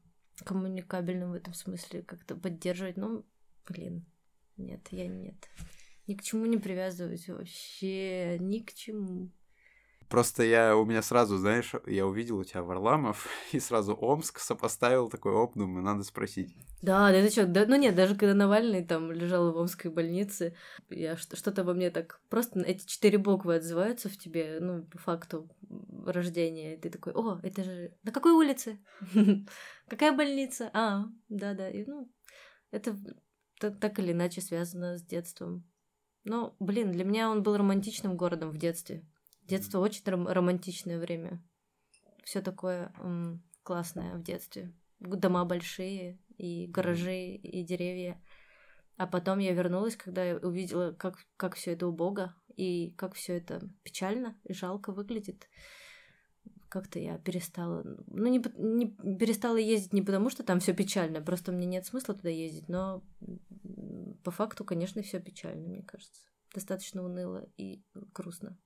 коммуникабельным 0.44 1.30
в 1.30 1.34
этом 1.34 1.55
смысле, 1.55 2.03
как-то 2.03 2.34
поддерживать. 2.34 2.96
Ну, 2.96 3.24
блин, 3.68 4.05
нет, 4.57 4.88
я 4.90 5.07
нет. 5.07 5.48
Ни 6.07 6.14
к 6.14 6.22
чему 6.22 6.46
не 6.46 6.59
привязываюсь 6.59 7.28
вообще, 7.28 8.38
ни 8.40 8.59
к 8.59 8.74
чему. 8.74 9.30
Просто 10.11 10.42
я, 10.42 10.76
у 10.76 10.84
меня 10.84 11.02
сразу, 11.02 11.36
знаешь, 11.36 11.72
я 11.86 12.04
увидел 12.04 12.38
у 12.38 12.44
тебя 12.44 12.64
Варламов, 12.64 13.28
и 13.52 13.61
сразу 13.61 13.94
Омск 13.94 14.40
сопоставил 14.40 15.08
такой 15.08 15.32
оп, 15.32 15.54
думаю, 15.54 15.84
надо 15.84 16.02
спросить. 16.02 16.52
Да, 16.82 17.12
да 17.12 17.18
это 17.18 17.30
что, 17.30 17.46
да, 17.46 17.64
ну 17.64 17.76
нет, 17.76 17.94
даже 17.94 18.16
когда 18.16 18.34
Навальный 18.34 18.84
там 18.84 19.12
лежал 19.12 19.52
в 19.52 19.56
Омской 19.56 19.88
больнице, 19.88 20.56
я 20.88 21.16
что-то 21.16 21.62
во 21.62 21.74
мне 21.74 21.92
так, 21.92 22.20
просто 22.28 22.58
эти 22.58 22.84
четыре 22.86 23.18
буквы 23.18 23.54
отзываются 23.54 24.08
в 24.08 24.18
тебе, 24.18 24.58
ну, 24.61 24.82
по 24.82 24.98
факту 24.98 25.48
рождения, 26.04 26.74
и 26.74 26.80
ты 26.80 26.90
такой, 26.90 27.12
о, 27.12 27.38
это 27.44 27.62
же, 27.62 27.94
на 28.02 28.11
какой 28.11 28.32
улице? 28.32 28.80
Какая 29.88 30.11
больница? 30.11 30.70
А, 30.72 31.04
да-да, 31.28 31.70
ну, 31.86 32.11
это 32.72 32.96
так 33.58 33.96
или 34.00 34.11
иначе 34.11 34.40
связано 34.40 34.98
с 34.98 35.04
детством. 35.04 35.70
Но, 36.24 36.56
блин, 36.58 36.90
для 36.90 37.04
меня 37.04 37.30
он 37.30 37.44
был 37.44 37.56
романтичным 37.56 38.16
городом 38.16 38.50
в 38.50 38.58
детстве. 38.58 39.06
Детство 39.51 39.80
очень 39.80 40.05
ром- 40.05 40.28
романтичное 40.28 40.98
время. 40.98 41.42
Все 42.24 42.40
такое 42.40 42.92
м- 42.98 43.42
классное 43.64 44.14
в 44.14 44.22
детстве. 44.22 44.72
Дома 45.01 45.44
большие, 45.44 46.20
и 46.36 46.66
гаражи, 46.68 47.34
и 47.34 47.64
деревья. 47.64 48.22
А 48.96 49.07
потом 49.07 49.38
я 49.40 49.53
вернулась, 49.53 49.96
когда 49.96 50.24
я 50.24 50.36
увидела, 50.36 50.92
как, 50.92 51.18
как 51.36 51.57
все 51.57 51.72
это 51.72 51.88
убого, 51.88 52.34
и 52.57 52.92
как 52.96 53.14
все 53.14 53.38
это 53.38 53.61
печально 53.82 54.38
и 54.44 54.53
жалко 54.53 54.92
выглядит. 54.92 55.48
Как-то 56.68 57.01
я 57.01 57.18
перестала. 57.18 57.82
Ну, 58.07 58.26
не, 58.26 58.38
не 58.57 59.16
перестала 59.16 59.57
ездить 59.57 59.92
не 59.92 60.03
потому, 60.03 60.30
что 60.30 60.44
там 60.44 60.61
все 60.61 60.74
печально, 60.74 61.20
просто 61.20 61.51
мне 61.51 61.66
нет 61.66 61.86
смысла 61.86 62.14
туда 62.14 62.28
ездить, 62.28 62.68
но 62.68 63.03
по 64.22 64.30
факту, 64.30 64.64
конечно, 64.64 65.03
все 65.03 65.18
печально, 65.18 65.66
мне 65.66 65.82
кажется. 65.82 66.22
Достаточно 66.55 67.03
уныло 67.03 67.48
и 67.57 67.82
грустно. 68.14 68.57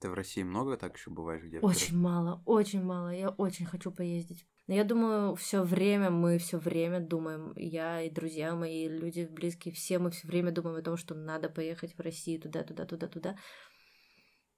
Ты 0.00 0.08
в 0.08 0.14
России 0.14 0.42
много 0.42 0.76
так 0.76 0.96
еще 0.96 1.10
бываешь 1.10 1.42
где? 1.42 1.60
Очень 1.60 1.98
мало, 1.98 2.42
очень 2.44 2.82
мало. 2.82 3.08
Я 3.08 3.30
очень 3.30 3.66
хочу 3.66 3.90
поездить. 3.90 4.46
Но 4.66 4.74
я 4.74 4.84
думаю, 4.84 5.34
все 5.34 5.62
время 5.62 6.10
мы 6.10 6.38
все 6.38 6.58
время 6.58 7.00
думаем, 7.00 7.52
я 7.56 8.02
и 8.02 8.10
друзья 8.10 8.54
мои, 8.54 8.86
люди 8.86 9.26
близкие, 9.30 9.72
все 9.72 9.98
мы 9.98 10.10
все 10.10 10.28
время 10.28 10.52
думаем 10.52 10.76
о 10.76 10.82
том, 10.82 10.96
что 10.96 11.14
надо 11.14 11.48
поехать 11.48 11.96
в 11.96 12.00
Россию 12.00 12.40
туда, 12.40 12.62
туда, 12.62 12.84
туда, 12.84 13.08
туда. 13.08 13.36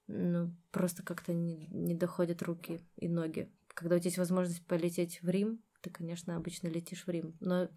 Ну, 0.08 0.52
просто 0.72 1.04
как-то 1.04 1.32
не, 1.32 1.68
не 1.68 1.94
доходят 1.94 2.42
руки 2.42 2.80
и 2.96 3.08
ноги. 3.08 3.52
Когда 3.68 3.96
у 3.96 3.98
тебя 3.98 4.08
есть 4.08 4.18
возможность 4.18 4.66
полететь 4.66 5.22
в 5.22 5.28
Рим, 5.28 5.62
ты, 5.80 5.90
конечно, 5.90 6.36
обычно 6.36 6.66
летишь 6.66 7.06
в 7.06 7.10
Рим. 7.10 7.36
Но 7.40 7.68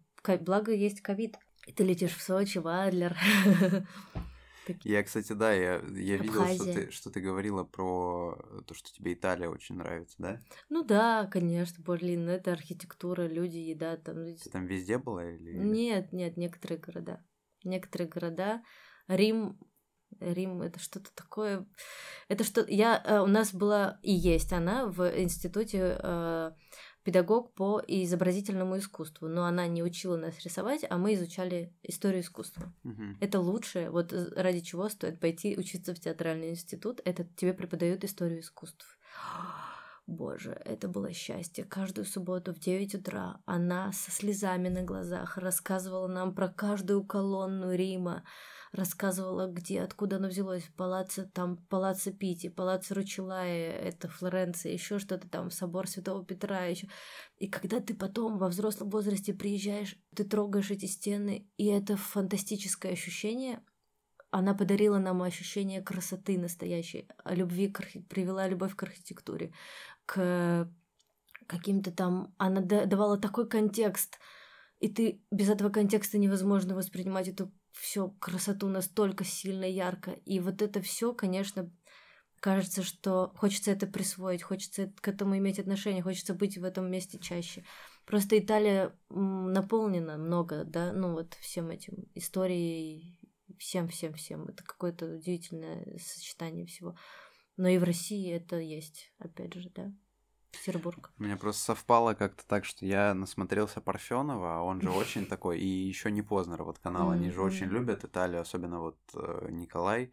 благо 0.41 0.73
есть 0.73 1.01
ковид. 1.01 1.37
И 1.67 1.71
ты 1.71 1.83
летишь 1.83 2.15
в 2.15 2.21
Сочи, 2.21 2.57
в 2.57 2.67
Адлер. 2.67 3.15
Я, 4.83 5.03
кстати, 5.03 5.33
да, 5.33 5.53
я, 5.53 5.81
я 5.95 6.17
видел, 6.17 6.45
что 6.47 6.65
ты, 6.65 6.91
что 6.91 7.09
ты 7.09 7.19
говорила 7.19 7.63
про 7.63 8.37
то, 8.67 8.73
что 8.73 8.93
тебе 8.93 9.13
Италия 9.13 9.49
очень 9.49 9.75
нравится, 9.75 10.15
да? 10.19 10.39
Ну 10.69 10.83
да, 10.83 11.27
конечно, 11.31 11.83
блин, 11.83 12.29
это 12.29 12.51
архитектура, 12.51 13.27
люди, 13.27 13.57
еда 13.57 13.97
там. 13.97 14.35
Ты 14.35 14.49
там 14.49 14.65
везде 14.65 14.97
была 14.97 15.29
или? 15.29 15.53
Нет, 15.53 16.11
нет, 16.13 16.37
некоторые 16.37 16.79
города. 16.79 17.23
Некоторые 17.63 18.07
города. 18.09 18.63
Рим 19.07 19.59
Рим 20.19 20.61
это 20.61 20.79
что-то 20.79 21.09
такое. 21.13 21.65
Это 22.27 22.43
что 22.43 22.65
я 22.67 23.01
э, 23.03 23.19
у 23.19 23.27
нас 23.27 23.53
была 23.53 23.99
и 24.01 24.11
есть 24.11 24.53
она 24.53 24.87
в 24.87 25.01
институте 25.19 25.97
э, 25.99 26.51
педагог 27.03 27.53
по 27.53 27.81
изобразительному 27.85 28.77
искусству, 28.77 29.27
но 29.27 29.45
она 29.45 29.67
не 29.67 29.83
учила 29.83 30.17
нас 30.17 30.39
рисовать, 30.39 30.85
а 30.89 30.97
мы 30.97 31.13
изучали 31.15 31.73
историю 31.83 32.21
искусства. 32.21 32.73
Угу. 32.83 33.03
Это 33.19 33.39
лучшее, 33.39 33.89
вот 33.89 34.13
ради 34.35 34.61
чего 34.61 34.89
стоит 34.89 35.19
пойти 35.19 35.57
учиться 35.57 35.93
в 35.93 35.99
театральный 35.99 36.51
институт, 36.51 37.01
это 37.05 37.25
тебе 37.35 37.53
преподают 37.53 38.03
историю 38.03 38.39
искусств. 38.39 38.97
Боже, 40.07 40.61
это 40.65 40.87
было 40.87 41.13
счастье. 41.13 41.63
Каждую 41.63 42.05
субботу 42.05 42.53
в 42.53 42.59
9 42.59 42.95
утра 42.95 43.41
она 43.45 43.91
со 43.93 44.11
слезами 44.11 44.67
на 44.67 44.83
глазах 44.83 45.37
рассказывала 45.37 46.07
нам 46.07 46.35
про 46.35 46.49
каждую 46.49 47.05
колонну 47.05 47.73
Рима, 47.73 48.23
рассказывала, 48.73 49.47
где, 49.47 49.81
откуда 49.81 50.15
оно 50.15 50.27
взялось, 50.27 50.63
в 50.63 50.73
палаце, 50.73 51.29
там, 51.33 51.57
палаце 51.69 52.11
Пити, 52.11 52.49
палаце 52.49 52.95
Ручелая, 52.95 53.71
это 53.71 54.07
Флоренция, 54.07 54.73
еще 54.73 54.97
что-то 54.97 55.29
там, 55.29 55.51
собор 55.51 55.87
Святого 55.87 56.25
Петра, 56.25 56.65
еще. 56.65 56.87
И 57.37 57.47
когда 57.47 57.79
ты 57.79 57.93
потом 57.93 58.39
во 58.39 58.49
взрослом 58.49 58.89
возрасте 58.89 59.33
приезжаешь, 59.33 59.95
ты 60.15 60.23
трогаешь 60.23 60.71
эти 60.71 60.87
стены, 60.87 61.47
и 61.55 61.67
это 61.67 61.95
фантастическое 61.97 62.93
ощущение, 62.93 63.61
она 64.31 64.55
подарила 64.55 64.97
нам 64.97 65.21
ощущение 65.21 65.83
красоты 65.83 66.39
настоящей, 66.39 67.07
любви, 67.25 67.67
к 67.67 67.79
архи... 67.81 67.99
привела 67.99 68.47
любовь 68.47 68.75
к 68.75 68.81
архитектуре, 68.81 69.53
к 70.07 70.67
каким-то 71.45 71.91
там... 71.91 72.33
Она 72.39 72.61
давала 72.61 73.19
такой 73.19 73.47
контекст, 73.47 74.17
и 74.79 74.89
ты 74.89 75.21
без 75.29 75.49
этого 75.49 75.69
контекста 75.69 76.17
невозможно 76.17 76.73
воспринимать 76.75 77.27
эту 77.27 77.51
всю 77.73 78.11
красоту 78.11 78.69
настолько 78.69 79.23
сильно 79.23 79.65
ярко. 79.65 80.11
И 80.11 80.39
вот 80.39 80.61
это 80.61 80.81
все, 80.81 81.13
конечно, 81.13 81.71
кажется, 82.39 82.83
что 82.83 83.33
хочется 83.35 83.71
это 83.71 83.87
присвоить, 83.87 84.43
хочется 84.43 84.93
к 85.01 85.07
этому 85.07 85.37
иметь 85.37 85.59
отношение, 85.59 86.03
хочется 86.03 86.33
быть 86.33 86.57
в 86.57 86.63
этом 86.63 86.89
месте 86.89 87.19
чаще. 87.19 87.65
Просто 88.05 88.37
Италия 88.37 88.95
наполнена 89.09 90.17
много, 90.17 90.65
да, 90.65 90.91
ну 90.93 91.13
вот 91.13 91.35
всем 91.35 91.69
этим 91.69 92.05
историей, 92.15 93.19
всем-всем-всем. 93.57 94.45
Это 94.49 94.63
какое-то 94.63 95.05
удивительное 95.05 95.97
сочетание 95.97 96.65
всего. 96.65 96.97
Но 97.55 97.67
и 97.67 97.77
в 97.77 97.83
России 97.83 98.31
это 98.31 98.57
есть, 98.59 99.13
опять 99.19 99.53
же, 99.53 99.69
да. 99.73 99.93
Петербург. 100.53 101.11
У 101.19 101.23
меня 101.23 101.35
просто 101.37 101.63
совпало 101.63 102.13
как-то 102.13 102.45
так, 102.47 102.63
что 102.65 102.85
я 102.85 103.13
насмотрелся 103.13 103.81
Парфенова, 103.81 104.57
а 104.57 104.61
он 104.61 104.81
же 104.81 104.89
очень 105.03 105.25
такой, 105.25 105.59
и 105.59 105.67
еще 105.67 106.11
не 106.11 106.21
Познер, 106.21 106.63
вот 106.63 106.79
канал, 106.79 107.11
они 107.11 107.31
же 107.31 107.41
очень 107.41 107.67
любят 107.67 108.05
Италию, 108.05 108.41
особенно 108.41 108.79
вот 108.79 108.97
э, 109.15 109.47
Николай 109.51 110.11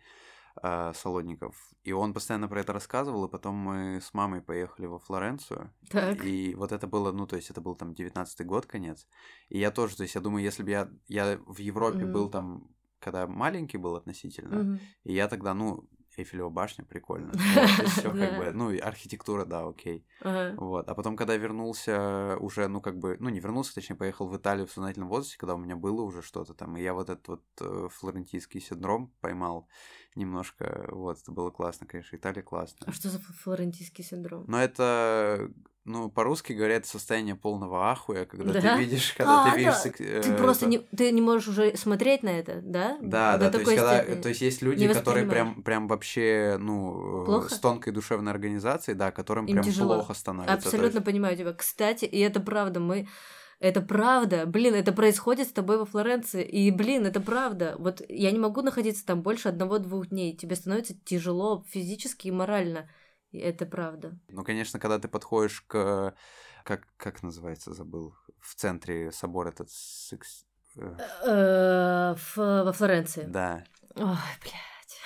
э, 0.62 0.92
Солодников. 0.94 1.54
И 1.84 1.92
он 1.92 2.12
постоянно 2.12 2.48
про 2.48 2.60
это 2.60 2.72
рассказывал, 2.72 3.24
и 3.26 3.30
потом 3.30 3.54
мы 3.54 4.00
с 4.00 4.12
мамой 4.14 4.40
поехали 4.40 4.86
во 4.86 4.98
Флоренцию. 4.98 5.72
Так. 5.88 6.24
И 6.24 6.54
вот 6.54 6.72
это 6.72 6.86
было, 6.86 7.12
ну, 7.12 7.26
то 7.26 7.36
есть 7.36 7.50
это 7.50 7.60
был 7.60 7.74
там 7.76 7.92
19-й 7.92 8.44
год, 8.44 8.66
конец. 8.66 9.06
И 9.48 9.58
я 9.58 9.70
тоже, 9.70 9.96
то 9.96 10.02
есть 10.02 10.14
я 10.14 10.20
думаю, 10.20 10.42
если 10.44 10.62
бы 10.62 10.70
я, 10.70 10.90
я 11.08 11.38
в 11.46 11.58
Европе 11.58 12.04
был 12.06 12.28
там, 12.30 12.68
когда 12.98 13.26
маленький 13.26 13.78
был 13.78 13.96
относительно, 13.96 14.56
Мгм. 14.62 14.80
и 15.04 15.14
я 15.14 15.28
тогда, 15.28 15.54
ну, 15.54 15.88
Эйфелева 16.16 16.50
башня, 16.50 16.84
прикольно. 16.84 17.32
Всё 17.86 18.10
как 18.12 18.36
бы, 18.38 18.50
ну, 18.52 18.70
архитектура, 18.82 19.44
да, 19.44 19.66
окей. 19.66 20.06
Вот. 20.56 20.88
А 20.88 20.94
потом, 20.94 21.16
когда 21.16 21.36
вернулся 21.36 22.36
уже, 22.40 22.68
ну, 22.68 22.80
как 22.80 22.98
бы, 22.98 23.16
ну, 23.20 23.28
не 23.28 23.40
вернулся, 23.40 23.74
точнее, 23.74 23.96
поехал 23.96 24.26
в 24.28 24.36
Италию 24.36 24.66
в 24.66 24.72
сознательном 24.72 25.08
возрасте, 25.08 25.38
когда 25.38 25.54
у 25.54 25.58
меня 25.58 25.76
было 25.76 26.02
уже 26.02 26.22
что-то 26.22 26.54
там, 26.54 26.76
и 26.76 26.82
я 26.82 26.94
вот 26.94 27.10
этот 27.10 27.28
вот 27.28 27.44
э, 27.60 27.88
флорентийский 27.90 28.60
синдром 28.60 29.12
поймал 29.20 29.68
немножко, 30.16 30.88
вот, 30.90 31.18
это 31.22 31.32
было 31.32 31.50
классно, 31.50 31.86
конечно, 31.86 32.16
Италия 32.16 32.40
А 32.40 32.44
классно. 32.44 32.92
что 32.92 33.08
за 33.08 33.18
флорентийский 33.18 34.04
синдром? 34.04 34.44
Но 34.48 34.60
это, 34.60 35.50
ну, 35.90 36.08
по-русски 36.10 36.52
говорят 36.52 36.86
состояние 36.86 37.34
полного 37.34 37.90
ахуя, 37.90 38.24
когда 38.24 38.52
Да? 38.52 38.60
ты 38.76 38.80
видишь, 38.84 39.12
когда 39.16 39.44
А, 39.46 39.50
ты 39.50 39.58
видишь... 39.58 39.74
да. 39.84 39.90
э, 40.04 40.22
Ты 40.22 40.32
просто 40.34 40.66
это- 40.66 40.70
не, 40.70 40.78
ты 40.96 41.10
не 41.12 41.20
можешь 41.20 41.48
уже 41.48 41.76
смотреть 41.76 42.22
на 42.22 42.30
это, 42.30 42.60
да? 42.62 42.98
Да, 43.00 43.36
До 43.36 43.44
да, 43.46 43.50
то 43.50 43.58
есть, 43.58 43.70
когда, 43.74 44.02
то 44.16 44.28
есть 44.28 44.40
есть 44.40 44.62
люди, 44.62 44.86
которые 44.92 45.26
прям, 45.26 45.62
прям 45.62 45.88
вообще, 45.88 46.56
ну, 46.58 47.22
э, 47.22 47.26
Плохо? 47.26 47.54
с 47.54 47.58
тонкой 47.58 47.92
душевной 47.92 48.32
организацией, 48.32 48.96
да, 48.96 49.10
которым 49.10 49.46
Им 49.46 49.54
прям 49.56 49.64
тяжело. 49.64 49.94
плохо 49.96 50.14
становится. 50.14 50.54
Абсолютно 50.54 50.96
есть- 50.98 51.04
понимаю 51.06 51.36
тебя. 51.36 51.52
Кстати, 51.52 52.04
и 52.04 52.18
это 52.20 52.40
правда, 52.40 52.80
мы... 52.80 53.08
Это 53.58 53.82
правда. 53.82 54.46
Блин, 54.46 54.74
это 54.74 54.90
происходит 54.90 55.48
с 55.48 55.52
тобой 55.52 55.76
во 55.76 55.84
Флоренции. 55.84 56.42
И, 56.42 56.70
блин, 56.70 57.04
это 57.04 57.20
правда. 57.20 57.76
Вот 57.78 58.00
я 58.08 58.30
не 58.30 58.38
могу 58.38 58.62
находиться 58.62 59.04
там 59.04 59.20
больше 59.20 59.50
одного-двух 59.50 60.06
дней. 60.06 60.34
Тебе 60.34 60.56
становится 60.56 60.94
тяжело 61.04 61.62
физически 61.68 62.28
и 62.28 62.30
морально. 62.30 62.88
И 63.32 63.38
это 63.38 63.64
правда. 63.66 64.18
Ну, 64.28 64.44
конечно, 64.44 64.78
когда 64.78 64.98
ты 64.98 65.08
подходишь 65.08 65.60
к... 65.62 66.14
Как, 66.64 66.86
как 66.96 67.22
называется, 67.22 67.72
забыл. 67.72 68.14
В 68.40 68.54
центре 68.54 69.12
собор 69.12 69.48
этот... 69.48 69.68
Сикс- 69.70 70.44
э, 70.76 70.96
Э, 71.24 72.14
в- 72.16 72.64
Во 72.64 72.72
Флоренции. 72.72 73.24
Да. 73.24 73.64
Ой, 73.94 74.04
блядь. 74.42 74.60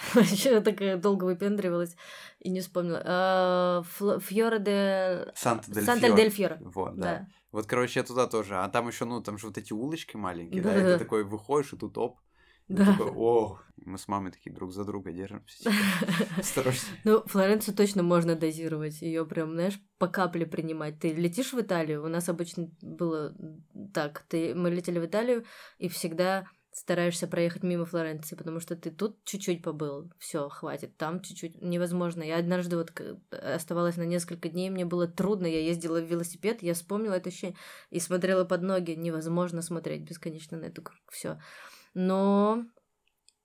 Вообще 0.15 0.61
такая 0.61 0.97
долго 0.97 1.25
выпендривалась 1.25 1.97
и 2.41 2.51
не 2.51 2.61
вспомнила. 2.61 3.03
Э, 3.05 3.83
Фьора 4.21 4.59
де... 4.59 5.33
Санта-дель-Фьоре. 5.35 6.59
Вот, 6.61 6.97
да. 6.97 7.03
Да. 7.03 7.27
Вот, 7.53 7.67
короче, 7.67 8.01
я 8.01 8.05
туда 8.05 8.27
тоже. 8.27 8.57
А 8.57 8.69
там 8.69 8.89
еще, 8.89 9.05
ну, 9.05 9.23
там 9.23 9.39
же 9.39 9.47
вот 9.47 9.57
эти 9.59 9.73
улочки 9.73 10.17
маленькие, 10.17 10.61
да, 10.63 10.71
и 10.73 10.75
Да-да-да. 10.75 10.99
ты 10.99 11.05
такой 11.05 11.25
выходишь, 11.25 11.73
и 11.73 11.77
тут 11.77 11.97
оп. 11.99 12.19
И 12.69 12.75
Да. 12.75 12.87
такой, 12.87 13.11
о, 13.15 13.59
мы 13.77 13.99
с 13.99 14.09
мамой 14.09 14.33
такие 14.33 14.55
друг 14.55 14.73
за 14.73 14.85
друга 14.85 15.13
держимся. 15.13 15.71
Осторожнее. 16.39 17.01
Ну, 17.05 17.23
Флоренцию 17.27 17.75
точно 17.77 18.03
можно 18.03 18.35
дозировать. 18.37 19.03
Ее 19.03 19.27
прям, 19.27 19.53
знаешь, 19.53 19.79
по 19.99 20.09
капле 20.09 20.47
принимать. 20.47 20.99
Ты 20.99 21.13
летишь 21.13 21.53
в 21.53 21.61
Италию, 21.61 22.03
у 22.05 22.09
нас 22.09 22.29
обычно 22.29 22.71
было 22.81 23.35
так. 23.93 24.25
Ты, 24.29 24.55
мы 24.55 24.71
летели 24.71 24.99
в 24.99 25.07
Италию, 25.07 25.45
и 25.79 25.89
всегда 25.89 26.47
стараешься 26.73 27.29
проехать 27.29 27.63
мимо 27.63 27.85
Флоренции, 27.85 28.35
потому 28.35 28.59
что 28.59 28.75
ты 28.75 28.91
тут 28.91 29.23
чуть-чуть 29.25 29.63
побыл, 29.63 30.11
все, 30.19 30.49
хватит, 30.49 30.97
там 30.97 31.21
чуть-чуть 31.21 31.63
невозможно. 31.63 32.25
Я 32.25 32.37
однажды 32.39 32.77
вот 32.77 32.91
к- 32.91 33.17
оставалась 33.31 33.97
на 33.97 34.03
несколько 34.03 34.49
дней, 34.49 34.71
мне 34.71 34.85
было 34.85 35.07
трудно, 35.07 35.47
я 35.47 35.61
ездила 35.61 36.01
в 36.01 36.11
велосипед, 36.11 36.63
я 36.65 36.75
вспомнила 36.75 37.15
это 37.15 37.29
ощущение 37.29 37.57
и 37.91 38.01
смотрела 38.01 38.45
под 38.45 38.63
ноги, 38.63 38.91
невозможно 38.91 39.63
смотреть 39.63 40.03
бесконечно 40.03 40.59
на 40.59 40.65
эту 40.65 40.83
все. 41.13 41.39
Но 41.95 42.65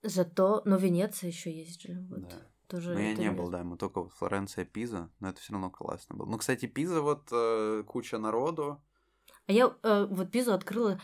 зато, 0.02 0.62
но 0.64 0.76
Венеция 0.76 1.28
еще 1.28 1.52
есть 1.52 1.82
же, 1.82 2.00
вот. 2.10 2.28
Да. 2.28 2.36
Тоже 2.66 2.94
Но 2.94 3.00
я 3.00 3.14
не 3.14 3.30
был, 3.32 3.48
да, 3.50 3.64
мы 3.64 3.76
только 3.76 4.08
Флоренция, 4.10 4.64
Пиза, 4.64 5.10
но 5.18 5.30
это 5.30 5.40
все 5.40 5.52
равно 5.52 5.70
классно 5.70 6.14
было. 6.14 6.26
Ну, 6.26 6.38
кстати, 6.38 6.66
Пиза 6.66 7.00
вот 7.00 7.28
э, 7.32 7.82
куча 7.84 8.18
народу. 8.18 8.80
А 9.46 9.52
я 9.52 9.74
э, 9.82 10.06
вот 10.08 10.30
Пизу 10.30 10.52
открыла 10.52 11.00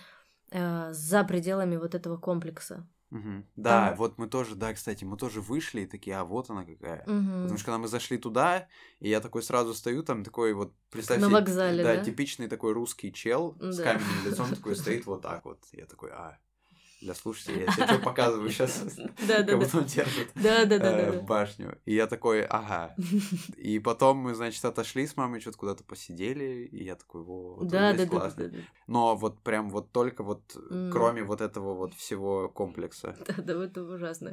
э, 0.52 0.92
за 0.92 1.24
пределами 1.24 1.76
вот 1.76 1.96
этого 1.96 2.18
комплекса. 2.18 2.88
Мгм. 3.10 3.46
Да, 3.56 3.88
Там- 3.88 3.96
вот 3.96 4.18
мы 4.18 4.28
тоже, 4.28 4.54
да, 4.54 4.72
кстати, 4.74 5.04
мы 5.04 5.16
тоже 5.16 5.40
вышли 5.40 5.82
и 5.82 5.86
такие, 5.86 6.16
а 6.16 6.24
вот 6.24 6.50
она 6.50 6.64
какая. 6.64 7.04
Мгм. 7.06 7.42
Потому 7.42 7.56
что 7.58 7.66
когда 7.66 7.78
мы 7.78 7.88
зашли 7.88 8.18
туда, 8.18 8.68
и 9.00 9.08
я 9.08 9.20
такой 9.20 9.42
сразу 9.42 9.74
стою, 9.74 10.02
там 10.04 10.22
такой 10.22 10.52
вот, 10.54 10.72
представь 10.90 11.20
На 11.20 11.28
вокзале, 11.28 11.82
да, 11.82 11.96
да? 11.96 12.04
типичный 12.04 12.46
такой 12.48 12.72
русский 12.74 13.12
чел 13.12 13.56
с 13.60 13.76
Да. 13.78 13.84
каменным 13.84 14.24
лицом 14.24 14.50
такой 14.54 14.76
стоит 14.76 15.06
вот 15.06 15.22
так 15.22 15.44
вот. 15.44 15.64
Я 15.72 15.86
такой, 15.86 16.10
а, 16.12 16.38
для 17.00 17.14
слушателей, 17.14 17.66
я 17.76 17.86
тебе 17.86 17.98
показываю 17.98 18.50
сейчас, 18.50 18.84
как 19.26 19.58
будто 19.58 19.78
он 19.78 19.84
держит 19.84 20.28
э, 20.34 21.20
башню. 21.22 21.78
И 21.84 21.94
я 21.94 22.06
такой, 22.06 22.42
ага. 22.42 22.94
И 23.56 23.78
потом 23.78 24.18
мы, 24.18 24.34
значит, 24.34 24.64
отошли 24.64 25.06
с 25.06 25.16
мамой, 25.16 25.40
что-то 25.40 25.58
куда-то 25.58 25.84
посидели, 25.84 26.68
и 26.72 26.84
я 26.84 26.96
такой, 26.96 27.22
во, 27.22 27.56
вот 27.56 27.68
да, 27.68 27.92
да, 27.92 28.06
классно. 28.06 28.50
Но 28.86 29.14
вот 29.16 29.40
прям 29.42 29.70
вот 29.70 29.92
только 29.92 30.22
вот, 30.22 30.56
М. 30.70 30.90
кроме 30.90 31.22
вот 31.22 31.40
этого 31.40 31.74
вот 31.74 31.94
всего 31.94 32.48
комплекса. 32.48 33.16
да, 33.26 33.42
да, 33.42 33.64
это 33.64 33.82
ужасно. 33.82 34.32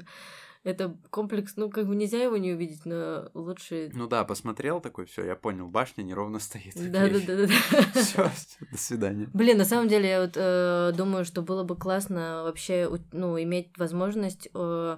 Это 0.63 0.95
комплекс, 1.09 1.53
ну, 1.57 1.69
как 1.69 1.87
бы 1.87 1.95
нельзя 1.95 2.23
его 2.23 2.37
не 2.37 2.53
увидеть, 2.53 2.85
но 2.85 3.29
лучше... 3.33 3.91
Ну 3.93 4.07
да, 4.07 4.23
посмотрел 4.23 4.79
такой, 4.79 5.05
все, 5.05 5.25
я 5.25 5.35
понял, 5.35 5.67
башня 5.67 6.03
неровно 6.03 6.39
стоит. 6.39 6.73
Да, 6.75 7.07
да, 7.09 7.19
да, 7.19 7.35
да, 7.35 7.47
да. 7.47 8.01
Все, 8.01 8.31
до 8.71 8.77
свидания. 8.77 9.29
Блин, 9.33 9.57
на 9.57 9.65
самом 9.65 9.89
деле, 9.89 10.09
я 10.09 10.21
вот 10.21 10.33
э, 10.35 10.93
думаю, 10.95 11.25
что 11.25 11.41
было 11.41 11.63
бы 11.63 11.75
классно 11.75 12.43
вообще, 12.43 12.89
ну, 13.11 13.41
иметь 13.41 13.77
возможность 13.77 14.47
э, 14.53 14.97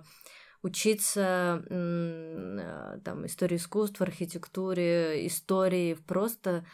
учиться 0.65 1.63
э, 1.69 2.99
там 3.05 3.25
истории 3.27 3.57
искусств, 3.57 4.01
архитектуре, 4.01 5.27
истории 5.27 5.93
просто 5.93 6.65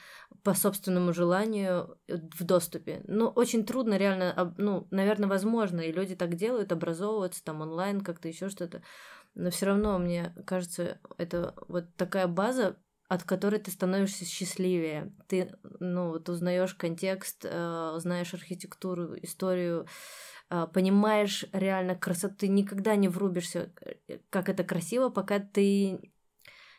по 0.44 0.54
собственному 0.54 1.12
желанию 1.12 1.98
э, 2.08 2.16
в 2.40 2.46
доступе. 2.46 3.04
Ну, 3.06 3.28
очень 3.28 3.66
трудно 3.66 3.98
реально, 3.98 4.56
ну, 4.58 4.88
наверное, 4.92 5.28
возможно, 5.28 5.82
и 5.82 5.92
люди 5.92 6.16
так 6.16 6.36
делают, 6.36 6.72
образовываются 6.72 7.44
там 7.44 7.60
онлайн, 7.60 8.00
как-то 8.00 8.30
еще 8.30 8.48
что-то. 8.48 8.82
Но 9.36 9.50
все 9.50 9.66
равно, 9.66 10.00
мне 10.00 10.34
кажется, 10.48 11.02
это 11.18 11.54
вот 11.68 11.94
такая 11.98 12.28
база, 12.28 12.78
от 13.10 13.24
которой 13.24 13.60
ты 13.60 13.72
становишься 13.72 14.24
счастливее. 14.24 15.14
Ты, 15.28 15.54
ну, 15.82 16.12
вот 16.12 16.30
узнаешь 16.30 16.76
контекст, 16.76 17.44
э, 17.44 17.94
знаешь 17.98 18.34
архитектуру, 18.34 19.18
историю, 19.22 19.86
понимаешь 20.74 21.46
реально 21.54 21.96
красоту. 21.96 22.36
Ты 22.40 22.48
никогда 22.50 22.96
не 22.96 23.08
врубишься, 23.08 23.72
э, 24.08 24.20
как 24.30 24.50
это 24.50 24.64
красиво, 24.64 25.10
пока 25.10 25.40
ты 25.40 26.14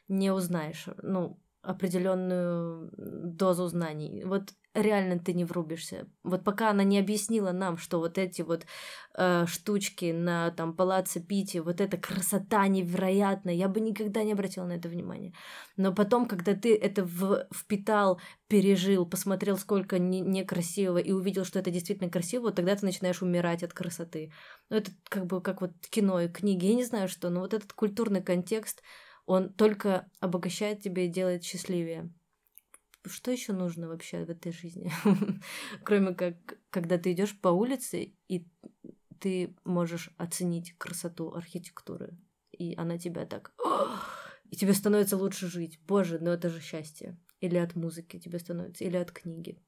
не 0.09 0.31
узнаешь, 0.31 0.89
ну, 1.03 1.41
определенную 1.63 2.93
дозу 2.97 3.67
знаний. 3.69 4.25
Вот 4.25 4.53
реально 4.75 5.19
ты 5.19 5.33
не 5.35 5.45
врубишься. 5.45 6.07
Вот 6.23 6.45
пока 6.45 6.71
она 6.71 6.83
не 6.85 6.99
объяснила 6.99 7.53
нам, 7.53 7.77
что 7.77 7.99
вот 7.99 8.19
эти 8.19 8.43
вот 8.43 8.67
э, 9.17 9.45
штучки 9.47 10.13
на 10.13 10.51
там 10.51 10.75
палаце 10.75 11.21
Пити, 11.21 11.59
вот 11.59 11.81
эта 11.81 11.97
красота 11.99 12.67
невероятная, 12.69 13.55
я 13.55 13.69
бы 13.69 13.81
никогда 13.81 14.23
не 14.23 14.33
обратила 14.33 14.65
на 14.67 14.73
это 14.73 14.89
внимание. 14.89 15.33
Но 15.77 15.93
потом, 15.95 16.27
когда 16.27 16.55
ты 16.55 16.75
это 16.75 17.05
в- 17.05 17.47
впитал, 17.55 18.21
пережил, 18.49 19.07
посмотрел, 19.07 19.59
сколько 19.59 19.99
не- 19.99 20.21
некрасивого, 20.21 20.99
и 20.99 21.13
увидел, 21.13 21.45
что 21.45 21.59
это 21.59 21.71
действительно 21.71 22.11
красиво, 22.11 22.43
вот 22.45 22.55
тогда 22.57 22.75
ты 22.77 22.85
начинаешь 22.87 23.23
умирать 23.23 23.63
от 23.63 23.73
красоты. 23.73 24.33
Ну, 24.71 24.77
это 24.77 24.91
как 25.09 25.27
бы 25.27 25.41
как 25.43 25.61
вот 25.61 25.73
кино 25.91 26.21
и 26.21 26.29
книги, 26.29 26.67
я 26.67 26.75
не 26.75 26.85
знаю 26.85 27.09
что, 27.09 27.31
но 27.31 27.41
вот 27.41 27.55
этот 27.55 27.73
культурный 27.73 28.23
контекст, 28.23 28.83
он 29.27 29.53
только 29.53 30.09
обогащает 30.21 30.81
тебя 30.83 31.05
и 31.05 31.09
делает 31.09 31.45
счастливее. 31.45 32.11
Что 33.05 33.31
еще 33.31 33.53
нужно 33.53 33.89
вообще 33.89 34.25
в 34.25 34.31
этой 34.31 34.53
жизни? 34.53 34.93
Кроме 35.85 36.15
как, 36.15 36.37
когда 36.71 36.99
ты 36.99 37.13
идешь 37.13 37.39
по 37.41 37.49
улице, 37.49 38.15
и 38.29 38.47
ты 39.19 39.55
можешь 39.65 40.11
оценить 40.17 40.77
красоту 40.79 41.35
архитектуры. 41.35 42.17
И 42.51 42.75
она 42.77 42.99
тебя 42.99 43.27
так... 43.27 43.53
И 44.51 44.57
тебе 44.57 44.75
становится 44.75 45.17
лучше 45.17 45.47
жить. 45.47 45.81
Боже, 45.87 46.19
ну 46.21 46.31
это 46.31 46.51
же 46.51 46.61
счастье. 46.61 47.19
Или 47.41 47.57
от 47.57 47.75
музыки 47.75 48.19
тебе 48.19 48.39
становится, 48.39 48.85
или 48.85 48.99
от 48.99 49.11
книги. 49.11 49.59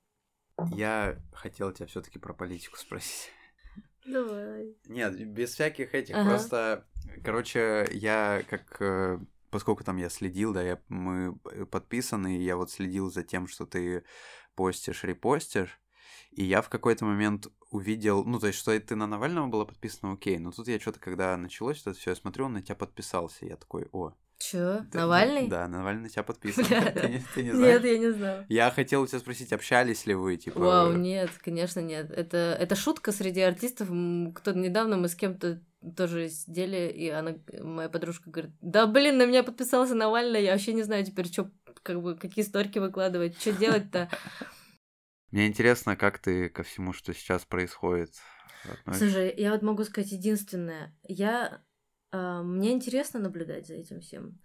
Я 0.70 1.18
хотел 1.32 1.72
тебя 1.72 1.86
все-таки 1.86 2.18
про 2.18 2.34
политику 2.34 2.76
спросить. 2.76 3.30
Давай. 4.06 4.76
Нет, 4.86 5.26
без 5.26 5.54
всяких 5.54 5.94
этих, 5.94 6.14
Ага. 6.16 6.30
просто, 6.30 6.86
короче, 7.24 7.88
я 7.92 8.42
как, 8.48 8.76
э, 8.80 9.18
поскольку 9.54 9.84
там 9.84 9.98
я 9.98 10.08
следил, 10.08 10.52
да, 10.52 10.62
я, 10.62 10.80
мы 10.88 11.36
подписаны, 11.70 12.36
и 12.36 12.42
я 12.42 12.56
вот 12.56 12.72
следил 12.72 13.08
за 13.08 13.22
тем, 13.22 13.46
что 13.46 13.66
ты 13.66 14.02
постишь, 14.56 15.04
репостишь, 15.04 15.80
и 16.32 16.42
я 16.42 16.60
в 16.60 16.68
какой-то 16.68 17.04
момент 17.04 17.46
увидел, 17.70 18.24
ну, 18.24 18.40
то 18.40 18.48
есть, 18.48 18.58
что 18.58 18.76
ты 18.80 18.96
на 18.96 19.06
Навального 19.06 19.46
была 19.46 19.64
подписана, 19.64 20.14
окей, 20.14 20.38
но 20.38 20.50
тут 20.50 20.66
я 20.66 20.80
что-то, 20.80 20.98
когда 20.98 21.36
началось 21.36 21.80
это 21.82 21.92
все, 21.92 22.10
я 22.10 22.16
смотрю, 22.16 22.46
он 22.46 22.54
на 22.54 22.62
тебя 22.62 22.74
подписался, 22.74 23.46
я 23.46 23.54
такой, 23.56 23.86
о, 23.92 24.14
Чё? 24.38 24.84
Навальный? 24.92 25.46
Да, 25.46 25.68
Навальный 25.68 26.02
на 26.02 26.08
тебя 26.08 26.22
подписан. 26.24 26.64
Ты 26.64 27.08
не- 27.08 27.24
ты 27.34 27.42
не 27.44 27.50
Нет, 27.52 27.56
знаешь? 27.56 27.82
я 27.84 27.98
не 27.98 28.12
знала. 28.12 28.46
Я 28.48 28.70
хотел 28.72 29.02
у 29.02 29.06
тебя 29.06 29.20
спросить, 29.20 29.52
общались 29.52 30.04
ли 30.06 30.14
вы, 30.14 30.36
типа... 30.36 30.58
Вау, 30.58 30.92
нет, 30.94 31.30
конечно, 31.38 31.78
нет. 31.78 32.10
Это, 32.10 32.56
это 32.58 32.74
шутка 32.74 33.12
среди 33.12 33.40
артистов. 33.40 33.86
Кто-то 34.34 34.58
недавно 34.58 34.96
мы 34.96 35.08
с 35.08 35.14
кем-то 35.14 35.62
тоже 35.96 36.28
сидели, 36.28 36.90
и 36.90 37.08
она, 37.08 37.36
моя 37.60 37.88
подружка 37.88 38.30
говорит, 38.30 38.52
да 38.60 38.86
блин, 38.86 39.18
на 39.18 39.26
меня 39.26 39.42
подписался 39.42 39.94
Навальный, 39.94 40.42
я 40.42 40.52
вообще 40.52 40.72
не 40.72 40.82
знаю 40.82 41.04
теперь, 41.04 41.26
что, 41.26 41.50
как 41.82 42.02
бы, 42.02 42.16
какие 42.16 42.44
сторики 42.44 42.78
выкладывать, 42.78 43.38
что 43.40 43.52
делать-то. 43.52 44.08
Мне 45.30 45.46
интересно, 45.46 45.96
как 45.96 46.18
ты 46.20 46.48
ко 46.48 46.62
всему, 46.62 46.92
что 46.92 47.12
сейчас 47.12 47.44
происходит, 47.44 48.10
относишься? 48.70 49.10
Слушай, 49.10 49.34
я 49.36 49.52
вот 49.52 49.62
могу 49.62 49.84
сказать 49.84 50.12
единственное. 50.12 50.96
Я... 51.02 51.62
а, 52.12 52.42
мне 52.42 52.72
интересно 52.72 53.18
наблюдать 53.20 53.66
за 53.66 53.74
этим 53.74 54.00
всем. 54.00 54.38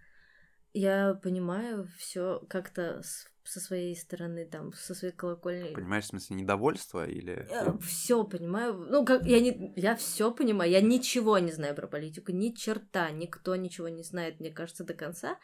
Я 0.73 1.13
понимаю 1.21 1.87
все 1.97 2.39
как-то 2.49 3.01
с- 3.03 3.27
со 3.49 3.59
своей 3.59 3.95
стороны, 3.95 4.45
там, 4.45 4.73
со 4.73 4.93
своей 4.93 5.13
колокольни. 5.13 5.73
Понимаешь, 5.73 6.03
в 6.05 6.09
смысле, 6.09 6.35
недовольство 6.35 7.07
или... 7.07 7.47
все 7.81 8.23
понимаю. 8.23 8.73
Ну, 8.73 9.03
как 9.05 9.25
я 9.25 9.39
не. 9.39 9.73
Я 9.75 9.95
все 9.95 10.31
понимаю. 10.31 10.69
Я 10.69 10.81
ничего 10.81 11.39
не 11.39 11.51
знаю 11.51 11.75
про 11.75 11.87
политику. 11.87 12.31
Ни 12.31 12.49
черта. 12.51 13.09
Никто 13.09 13.55
ничего 13.55 13.89
не 13.89 14.03
знает, 14.03 14.39
мне 14.39 14.51
кажется, 14.51 14.83
до 14.83 14.93
конца. 14.93 15.39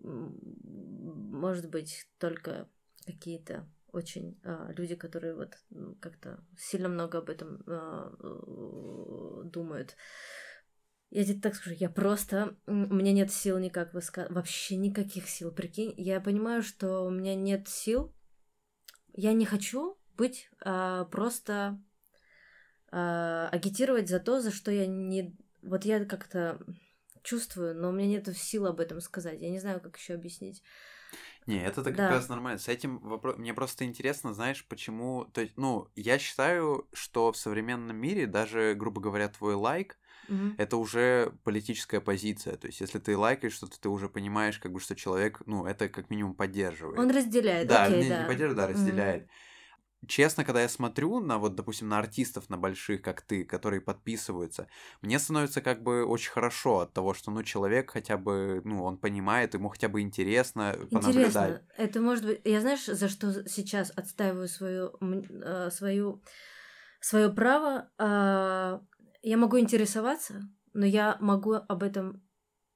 Может 0.00 1.68
быть, 1.68 2.06
только 2.18 2.68
какие-то 3.04 3.68
очень 3.92 4.38
а, 4.44 4.70
люди, 4.72 4.94
которые 4.94 5.34
вот 5.34 5.58
как-то 6.00 6.42
сильно 6.56 6.88
много 6.88 7.18
об 7.18 7.30
этом 7.30 7.62
э, 7.66 9.42
думают. 9.44 9.96
Я 11.10 11.24
тебе 11.24 11.40
так 11.40 11.54
скажу, 11.54 11.74
я 11.78 11.88
просто... 11.88 12.56
У 12.66 12.72
меня 12.72 13.12
нет 13.12 13.32
сил 13.32 13.58
никак 13.58 13.94
высказывать. 13.94 14.34
Вообще 14.34 14.76
никаких 14.76 15.28
сил. 15.28 15.50
Прикинь, 15.50 15.94
я 15.96 16.20
понимаю, 16.20 16.62
что 16.62 17.04
у 17.04 17.10
меня 17.10 17.34
нет 17.34 17.68
сил. 17.68 18.14
Я 19.14 19.32
не 19.32 19.46
хочу 19.46 19.98
быть 20.16 20.50
а, 20.60 21.06
просто 21.06 21.80
а, 22.90 23.48
агитировать 23.50 24.08
за 24.08 24.20
то, 24.20 24.40
за 24.40 24.50
что 24.50 24.70
я 24.70 24.86
не... 24.86 25.34
Вот 25.62 25.84
я 25.84 26.04
как-то 26.04 26.60
чувствую, 27.22 27.74
но 27.74 27.88
у 27.88 27.92
меня 27.92 28.08
нет 28.08 28.36
сил 28.36 28.66
об 28.66 28.80
этом 28.80 29.00
сказать. 29.00 29.40
Я 29.40 29.50
не 29.50 29.60
знаю, 29.60 29.80
как 29.80 29.96
еще 29.96 30.14
объяснить. 30.14 30.62
Не, 31.46 31.64
это 31.64 31.82
как 31.82 31.96
Да. 31.96 32.10
раз 32.10 32.28
нормально. 32.28 32.58
С 32.58 32.68
этим 32.68 32.98
вопро- 32.98 33.36
мне 33.36 33.54
просто 33.54 33.86
интересно, 33.86 34.34
знаешь, 34.34 34.66
почему... 34.68 35.24
То 35.32 35.40
есть, 35.40 35.56
ну, 35.56 35.88
я 35.96 36.18
считаю, 36.18 36.86
что 36.92 37.32
в 37.32 37.38
современном 37.38 37.96
мире 37.96 38.26
даже, 38.26 38.74
грубо 38.74 39.00
говоря, 39.00 39.28
твой 39.28 39.54
лайк 39.54 39.98
Мгм. 40.28 40.56
это 40.56 40.76
уже 40.76 41.32
политическая 41.44 42.00
позиция. 42.00 42.56
То 42.56 42.66
есть, 42.68 42.80
если 42.80 42.98
ты 42.98 43.16
лайкаешь 43.16 43.54
что-то, 43.54 43.80
ты 43.80 43.88
уже 43.88 44.08
понимаешь, 44.08 44.58
как 44.58 44.72
бы, 44.72 44.80
что 44.80 44.96
человек, 44.96 45.42
ну, 45.46 45.66
это 45.66 45.88
как 45.88 46.10
минимум 46.10 46.34
поддерживает. 46.34 47.00
Он 47.00 47.10
разделяет, 47.10 47.68
Да, 47.68 47.84
окей, 47.84 47.98
не, 48.00 48.08
да. 48.08 48.18
не 48.18 48.24
поддерживает, 48.24 48.56
да, 48.56 48.66
разделяет. 48.66 49.28
Честно, 50.06 50.44
когда 50.44 50.62
я 50.62 50.68
смотрю 50.68 51.18
на 51.20 51.38
вот, 51.38 51.56
допустим, 51.56 51.88
на 51.88 51.98
артистов, 51.98 52.48
на 52.50 52.56
больших, 52.56 53.02
как 53.02 53.20
ты, 53.22 53.44
которые 53.44 53.80
подписываются, 53.80 54.68
мне 55.02 55.18
становится 55.18 55.60
как 55.60 55.82
бы 55.82 56.04
очень 56.04 56.30
хорошо 56.30 56.80
от 56.80 56.92
того, 56.92 57.14
что, 57.14 57.32
ну, 57.32 57.42
человек 57.42 57.90
хотя 57.90 58.16
бы, 58.16 58.62
ну, 58.64 58.84
он 58.84 58.98
понимает, 58.98 59.54
ему 59.54 59.68
хотя 59.68 59.88
бы 59.88 60.00
интересно 60.00 60.76
понаблюдать. 60.92 61.58
Интересно, 61.58 61.66
это 61.76 62.00
может 62.00 62.24
быть... 62.24 62.40
Я 62.44 62.60
знаешь, 62.60 62.86
за 62.86 63.08
что 63.08 63.46
сейчас 63.48 63.90
отстаиваю 63.94 64.48
свою, 64.48 64.92
э, 65.00 65.70
свою, 65.70 66.22
свое 67.00 67.30
право? 67.30 67.90
Я 69.22 69.36
могу 69.36 69.58
интересоваться, 69.58 70.48
но 70.72 70.86
я 70.86 71.16
могу 71.20 71.54
об 71.54 71.82
этом... 71.82 72.22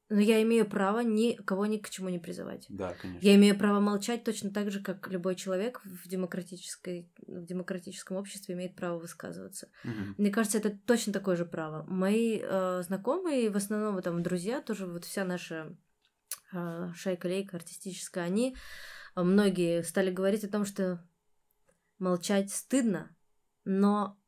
Но 0.08 0.20
я 0.20 0.42
имею 0.42 0.68
право 0.68 1.00
никого 1.00 1.64
ни 1.64 1.78
к 1.78 1.88
чему 1.88 2.10
не 2.10 2.18
призывать. 2.18 2.66
Да, 2.68 2.92
конечно. 3.00 3.26
Я 3.26 3.34
имею 3.36 3.58
право 3.58 3.80
молчать 3.80 4.24
точно 4.24 4.50
так 4.50 4.70
же, 4.70 4.82
как 4.82 5.08
любой 5.08 5.36
человек 5.36 5.80
в, 5.84 6.06
демократической, 6.06 7.10
в 7.26 7.46
демократическом 7.46 8.18
обществе 8.18 8.54
имеет 8.54 8.76
право 8.76 8.98
высказываться. 8.98 9.70
Мгм. 9.84 10.14
Мне 10.18 10.30
кажется, 10.30 10.58
это 10.58 10.70
точно 10.70 11.14
такое 11.14 11.36
же 11.36 11.46
право. 11.46 11.84
Мои 11.84 12.40
э, 12.42 12.82
знакомые, 12.82 13.48
в 13.48 13.56
основном 13.56 14.02
там 14.02 14.22
друзья, 14.22 14.60
тоже 14.60 14.86
вот 14.86 15.06
вся 15.06 15.24
наша 15.24 15.74
э, 16.52 16.90
шайка-лейка 16.94 17.56
артистическая, 17.56 18.24
они 18.24 18.54
э, 19.16 19.22
многие 19.22 19.82
стали 19.82 20.10
говорить 20.10 20.44
о 20.44 20.50
том, 20.50 20.66
что 20.66 21.02
молчать 21.98 22.50
стыдно, 22.50 23.16
но 23.64 24.18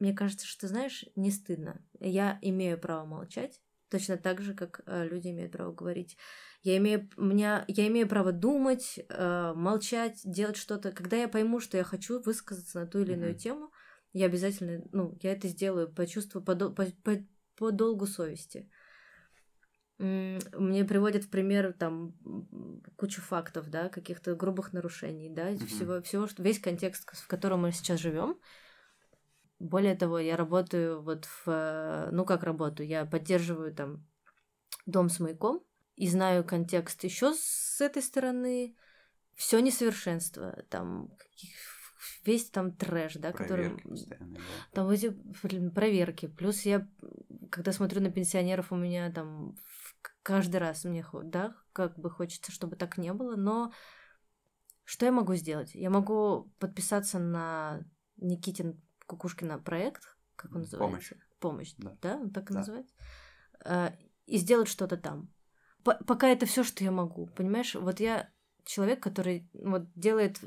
мне 0.00 0.12
кажется, 0.14 0.46
что, 0.46 0.66
знаешь, 0.66 1.04
не 1.14 1.30
стыдно. 1.30 1.80
Я 2.00 2.38
имею 2.42 2.78
право 2.80 3.04
молчать, 3.06 3.60
точно 3.90 4.16
так 4.16 4.40
же, 4.40 4.54
как 4.54 4.80
э, 4.86 5.06
люди 5.06 5.28
имеют 5.28 5.52
право 5.52 5.72
говорить. 5.72 6.16
Я 6.62 6.76
имею, 6.78 7.08
у 7.16 7.24
меня, 7.24 7.64
я 7.68 7.86
имею 7.88 8.08
право 8.08 8.32
думать, 8.32 8.98
э, 9.08 9.52
молчать, 9.54 10.20
делать 10.24 10.56
что-то. 10.56 10.90
Когда 10.92 11.16
я 11.16 11.28
пойму, 11.28 11.60
что 11.60 11.76
я 11.76 11.84
хочу 11.84 12.20
высказаться 12.20 12.80
на 12.80 12.86
ту 12.86 13.00
или 13.00 13.12
иную 13.12 13.32
Мгм. 13.32 13.38
тему, 13.38 13.72
я 14.12 14.26
обязательно, 14.26 14.82
ну, 14.92 15.16
я 15.22 15.32
это 15.32 15.48
сделаю 15.48 15.92
по 15.92 16.06
чувству, 16.06 16.40
по, 16.40 16.56
по, 16.56 16.86
по- 16.86 17.26
по 17.56 17.70
долгу 17.70 18.06
совести. 18.06 18.70
Мне 19.98 20.84
приводят 20.86 21.24
в 21.24 21.30
пример 21.30 21.74
там 21.74 22.14
кучу 22.96 23.20
фактов, 23.20 23.68
да, 23.68 23.90
каких-то 23.90 24.34
грубых 24.34 24.72
нарушений, 24.72 25.28
да, 25.28 25.50
Мгм. 25.50 25.66
всего, 25.66 26.02
всего, 26.02 26.26
что 26.26 26.42
весь 26.42 26.58
контекст, 26.58 27.10
в 27.12 27.26
котором 27.26 27.60
мы 27.60 27.72
сейчас 27.72 28.00
живем. 28.00 28.38
Более 29.60 29.94
того, 29.94 30.18
я 30.18 30.36
работаю 30.36 31.02
вот 31.02 31.26
в, 31.26 31.42
э, 31.46 32.08
ну 32.12 32.24
как 32.24 32.42
работаю, 32.42 32.88
я 32.88 33.04
поддерживаю 33.04 33.74
там 33.74 34.06
дом 34.86 35.10
с 35.10 35.20
маяком 35.20 35.62
и 35.96 36.08
знаю 36.08 36.44
контекст 36.44 37.04
еще 37.04 37.34
с 37.34 37.78
этой 37.80 38.02
стороны. 38.02 38.74
Все 39.34 39.60
несовершенство, 39.60 40.64
там 40.70 41.10
каких- 41.18 41.50
весь 42.24 42.48
там 42.48 42.72
трэш, 42.72 43.14
да, 43.14 43.32
который 43.32 43.70
Проверки 43.70 44.06
да. 44.08 44.16
там 44.72 44.88
эти 44.88 45.08
блин, 45.42 45.70
проверки. 45.70 46.26
Плюс 46.26 46.62
я, 46.62 46.88
когда 47.50 47.72
смотрю 47.72 48.00
на 48.00 48.10
пенсионеров, 48.10 48.72
у 48.72 48.76
меня 48.76 49.12
там 49.12 49.56
каждый 50.22 50.56
раз 50.56 50.84
мне, 50.84 51.04
да, 51.24 51.54
как 51.74 51.98
бы 51.98 52.10
хочется, 52.10 52.50
чтобы 52.50 52.76
так 52.76 52.96
не 52.96 53.12
было, 53.12 53.36
но 53.36 53.72
что 54.84 55.04
я 55.04 55.12
могу 55.12 55.34
сделать? 55.34 55.74
Я 55.74 55.90
могу 55.90 56.50
подписаться 56.58 57.18
на 57.18 57.84
Никитин 58.16 58.80
Кукушкина 59.10 59.58
проект, 59.58 60.02
как 60.36 60.52
он 60.54 60.62
Помощь. 60.64 60.70
называется? 61.10 61.16
Помощь. 61.40 61.74
Да. 61.78 61.96
Да, 62.02 62.16
он 62.16 62.30
так 62.30 62.50
и 62.50 62.52
Да. 62.54 62.58
называется. 62.60 62.94
А, 63.64 63.92
И 64.26 64.36
сделать 64.38 64.68
что-то 64.68 64.96
там. 64.96 65.28
По- 65.82 65.98
Пока 66.06 66.28
это 66.28 66.46
все, 66.46 66.62
что 66.62 66.84
я 66.84 66.92
могу, 66.92 67.26
понимаешь? 67.26 67.74
Вот 67.74 67.98
я 67.98 68.30
человек, 68.64 69.02
который 69.02 69.50
вот 69.54 69.92
делает 69.94 70.38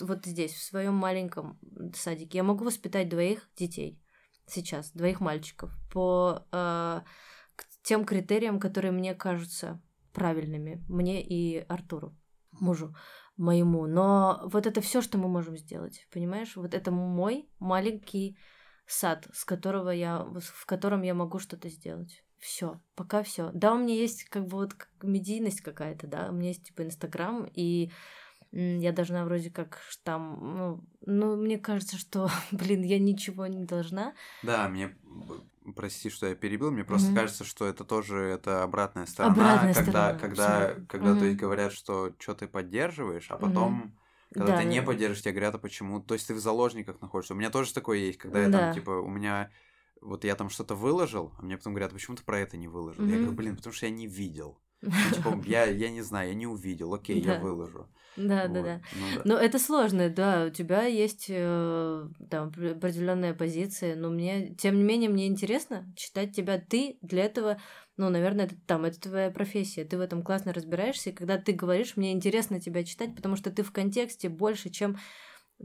вот 0.00 0.24
здесь, 0.26 0.52
в 0.54 0.62
своем 0.62 0.94
маленьком 0.94 1.58
садике. 1.94 2.38
Я 2.38 2.44
могу 2.44 2.64
воспитать 2.64 3.08
двоих 3.08 3.48
детей 3.56 4.00
сейчас, 4.46 4.92
двоих 4.92 5.20
мальчиков, 5.20 5.72
по 5.92 6.46
э, 6.52 7.00
тем 7.82 8.04
критериям, 8.04 8.60
которые 8.60 8.92
мне 8.92 9.14
кажутся 9.14 9.80
правильными, 10.12 10.84
мне 10.88 11.20
и 11.20 11.58
Артуру, 11.68 12.16
мужу 12.52 12.94
моему. 13.36 13.86
Но 13.86 14.42
вот 14.44 14.66
это 14.66 14.80
все, 14.80 15.00
что 15.00 15.18
мы 15.18 15.28
можем 15.28 15.56
сделать, 15.56 16.06
понимаешь? 16.12 16.56
Вот 16.56 16.74
это 16.74 16.90
мой 16.90 17.48
маленький 17.58 18.38
сад, 18.86 19.26
с 19.32 19.44
которого 19.44 19.90
я, 19.90 20.20
в 20.20 20.66
котором 20.66 21.02
я 21.02 21.14
могу 21.14 21.38
что-то 21.38 21.68
сделать. 21.68 22.22
Все, 22.38 22.80
пока 22.94 23.22
все. 23.22 23.50
Да, 23.54 23.72
у 23.72 23.78
меня 23.78 23.94
есть 23.94 24.24
как 24.24 24.46
бы 24.46 24.58
вот 24.58 24.74
медийность 25.02 25.62
какая-то, 25.62 26.06
да, 26.06 26.28
у 26.28 26.32
меня 26.32 26.48
есть 26.48 26.64
типа 26.64 26.82
Инстаграм, 26.82 27.48
и 27.54 27.90
я 28.54 28.92
должна 28.92 29.24
вроде 29.24 29.50
как 29.50 29.80
там, 30.04 30.38
ну, 30.56 30.84
ну, 31.06 31.36
мне 31.36 31.58
кажется, 31.58 31.96
что, 31.98 32.28
блин, 32.52 32.82
я 32.82 32.98
ничего 32.98 33.46
не 33.46 33.64
должна. 33.64 34.14
Да, 34.42 34.68
мне, 34.68 34.98
прости, 35.74 36.10
что 36.10 36.26
я 36.26 36.34
перебил, 36.34 36.70
мне 36.70 36.84
просто 36.84 37.12
Мгм. 37.12 37.14
кажется, 37.14 37.44
что 37.44 37.66
это 37.66 37.84
тоже 37.84 38.18
это 38.24 38.62
обратная 38.62 39.06
сторона, 39.06 39.68
Обратная 39.68 39.72
когда, 39.72 40.12
сторона, 40.12 40.12
когда, 40.12 40.26
абсолютно. 40.28 40.86
когда 40.86 41.16
Мгм. 41.16 41.24
есть 41.24 41.38
говорят, 41.38 41.72
что 41.72 42.14
что 42.18 42.34
ты 42.34 42.46
поддерживаешь, 42.46 43.30
а 43.30 43.38
потом, 43.38 43.98
когда 44.32 44.52
Да, 44.52 44.58
ты 44.58 44.64
не 44.66 44.82
поддерживаешь, 44.82 45.22
тебе 45.22 45.32
говорят, 45.32 45.54
а 45.54 45.58
почему, 45.58 46.00
то 46.00 46.12
есть 46.14 46.26
ты 46.28 46.34
в 46.34 46.40
заложниках 46.40 47.00
находишься. 47.00 47.32
У 47.34 47.36
меня 47.38 47.48
тоже 47.50 47.72
такое 47.72 47.98
есть, 47.98 48.18
когда 48.18 48.42
я 48.42 48.50
Да. 48.50 48.50
там, 48.50 48.68
типа, 48.70 48.90
у 48.90 49.08
меня, 49.08 49.50
вот 50.02 50.24
я 50.24 50.34
там 50.36 50.50
что-то 50.50 50.74
выложил, 50.74 51.34
а 51.38 51.42
мне 51.42 51.56
потом 51.56 51.72
говорят, 51.72 51.92
«А 51.92 51.94
почему 51.94 52.16
ты 52.16 52.22
про 52.24 52.38
это 52.40 52.58
не 52.58 52.68
выложил? 52.68 53.06
Я 53.06 53.16
говорю, 53.18 53.32
блин, 53.36 53.56
потому 53.56 53.72
что 53.72 53.86
я 53.86 53.92
не 53.92 54.06
видел. 54.06 54.60
Ну, 54.84 54.90
типа, 55.14 55.42
я, 55.46 55.64
я 55.64 55.90
не 55.90 56.02
знаю, 56.02 56.28
я 56.28 56.34
не 56.34 56.46
увидел, 56.46 56.94
окей, 56.94 57.20
я 57.20 57.34
Да. 57.34 57.40
выложу. 57.40 57.88
Да, 58.16 58.46
да, 58.46 58.60
Вот, 58.60 58.64
да. 58.64 58.80
ну 58.92 59.06
да. 59.16 59.22
Ну, 59.24 59.34
это 59.34 59.58
сложно, 59.58 60.08
да, 60.08 60.44
у 60.46 60.50
тебя 60.50 60.84
есть 60.84 61.26
э, 61.28 62.08
там 62.30 62.48
определенная 62.48 63.34
позиция, 63.34 63.96
но 63.96 64.08
мне, 64.08 64.54
тем 64.54 64.76
не 64.76 64.84
менее, 64.84 65.10
мне 65.10 65.26
интересно 65.26 65.92
читать 65.96 66.34
тебя. 66.34 66.58
Ты 66.60 66.98
для 67.02 67.24
этого, 67.24 67.60
ну, 67.96 68.10
наверное, 68.10 68.44
это 68.44 68.54
там, 68.66 68.84
это 68.84 69.00
твоя 69.00 69.30
профессия, 69.30 69.84
ты 69.84 69.98
в 69.98 70.00
этом 70.00 70.22
классно 70.22 70.52
разбираешься, 70.52 71.10
и 71.10 71.12
когда 71.12 71.38
ты 71.38 71.52
говоришь, 71.52 71.96
мне 71.96 72.12
интересно 72.12 72.60
тебя 72.60 72.84
читать, 72.84 73.16
потому 73.16 73.34
что 73.34 73.50
ты 73.50 73.64
в 73.64 73.72
контексте 73.72 74.28
больше, 74.28 74.70
чем 74.70 74.96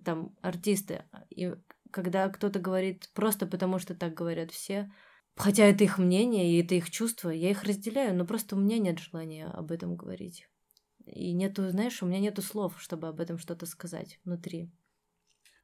там 0.04 0.36
артисты. 0.42 1.04
И 1.30 1.54
когда 1.92 2.30
кто-то 2.30 2.60
говорит 2.60 3.10
просто 3.14 3.46
потому, 3.46 3.78
что 3.78 3.94
так 3.94 4.14
говорят 4.14 4.52
все, 4.52 4.92
Хотя 5.40 5.64
это 5.64 5.86
их 5.86 5.98
мнение 5.98 6.52
и 6.52 6.62
это 6.62 6.76
их 6.76 6.92
чувства, 6.92 7.30
я 7.30 7.50
их 7.50 7.64
разделяю, 7.64 8.14
но 8.14 8.26
просто 8.26 8.58
у 8.58 8.60
меня 8.60 8.78
нет 8.78 9.00
желания 9.00 9.46
об 9.46 9.72
этом 9.72 9.96
говорить. 9.96 10.50
И 11.06 11.32
нету, 11.32 11.70
знаешь, 11.70 12.04
у 12.04 12.06
меня 12.06 12.20
нету 12.20 12.42
слов, 12.42 12.74
чтобы 12.78 13.08
об 13.08 13.22
этом 13.22 13.38
что-то 13.38 13.66
сказать 13.66 14.20
внутри. 14.26 14.70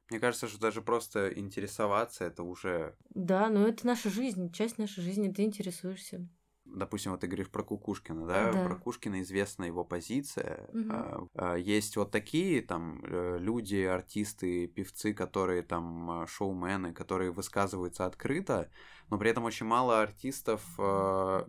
Мне 0.08 0.18
кажется, 0.18 0.48
что 0.48 0.58
даже 0.58 0.80
просто 0.80 1.28
интересоваться 1.38 2.24
это 2.24 2.42
уже... 2.42 2.96
Да, 3.10 3.50
но 3.50 3.68
это 3.68 3.86
наша 3.86 4.08
жизнь, 4.08 4.50
часть 4.50 4.78
нашей 4.78 5.02
жизни, 5.02 5.30
ты 5.30 5.42
интересуешься 5.42 6.26
допустим, 6.66 7.12
вот 7.12 7.20
ты 7.20 7.26
говоришь 7.26 7.50
про 7.50 7.62
Кукушкина, 7.62 8.26
да, 8.26 8.52
да. 8.52 8.64
про 8.64 8.74
Кукушкина 8.76 9.22
известна 9.22 9.64
его 9.64 9.84
позиция. 9.84 10.68
Угу. 10.72 11.30
А, 11.34 11.54
есть 11.54 11.96
вот 11.96 12.10
такие 12.10 12.62
там 12.62 13.00
э, 13.04 13.38
люди, 13.40 13.82
артисты, 13.82 14.66
певцы, 14.66 15.14
которые 15.14 15.62
там 15.62 16.10
а, 16.10 16.26
шоумены, 16.26 16.92
которые 16.92 17.30
высказываются 17.30 18.06
открыто, 18.06 18.70
но 19.08 19.18
при 19.18 19.30
этом 19.30 19.44
очень 19.44 19.66
мало 19.66 20.02
артистов, 20.02 20.64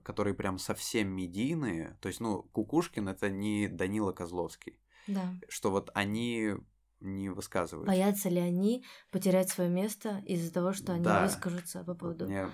которые 0.03 0.35
прям 0.35 0.59
совсем 0.59 1.09
медийные. 1.09 1.97
То 2.01 2.07
есть, 2.07 2.19
ну, 2.19 2.43
Кукушкин 2.43 3.09
это 3.09 3.31
не 3.31 3.67
Данила 3.67 4.11
Козловский. 4.11 4.79
Да. 5.07 5.33
Что 5.49 5.71
вот 5.71 5.89
они 5.95 6.53
не 6.99 7.29
высказываются. 7.29 7.91
Боятся 7.91 8.29
ли 8.29 8.39
они 8.39 8.83
потерять 9.11 9.49
свое 9.49 9.69
место 9.69 10.21
из-за 10.25 10.51
того, 10.51 10.73
что 10.73 10.93
они 10.93 11.03
да. 11.03 11.23
выскажутся 11.23 11.83
по 11.83 11.93
поводу... 11.93 12.25
Мне... 12.25 12.49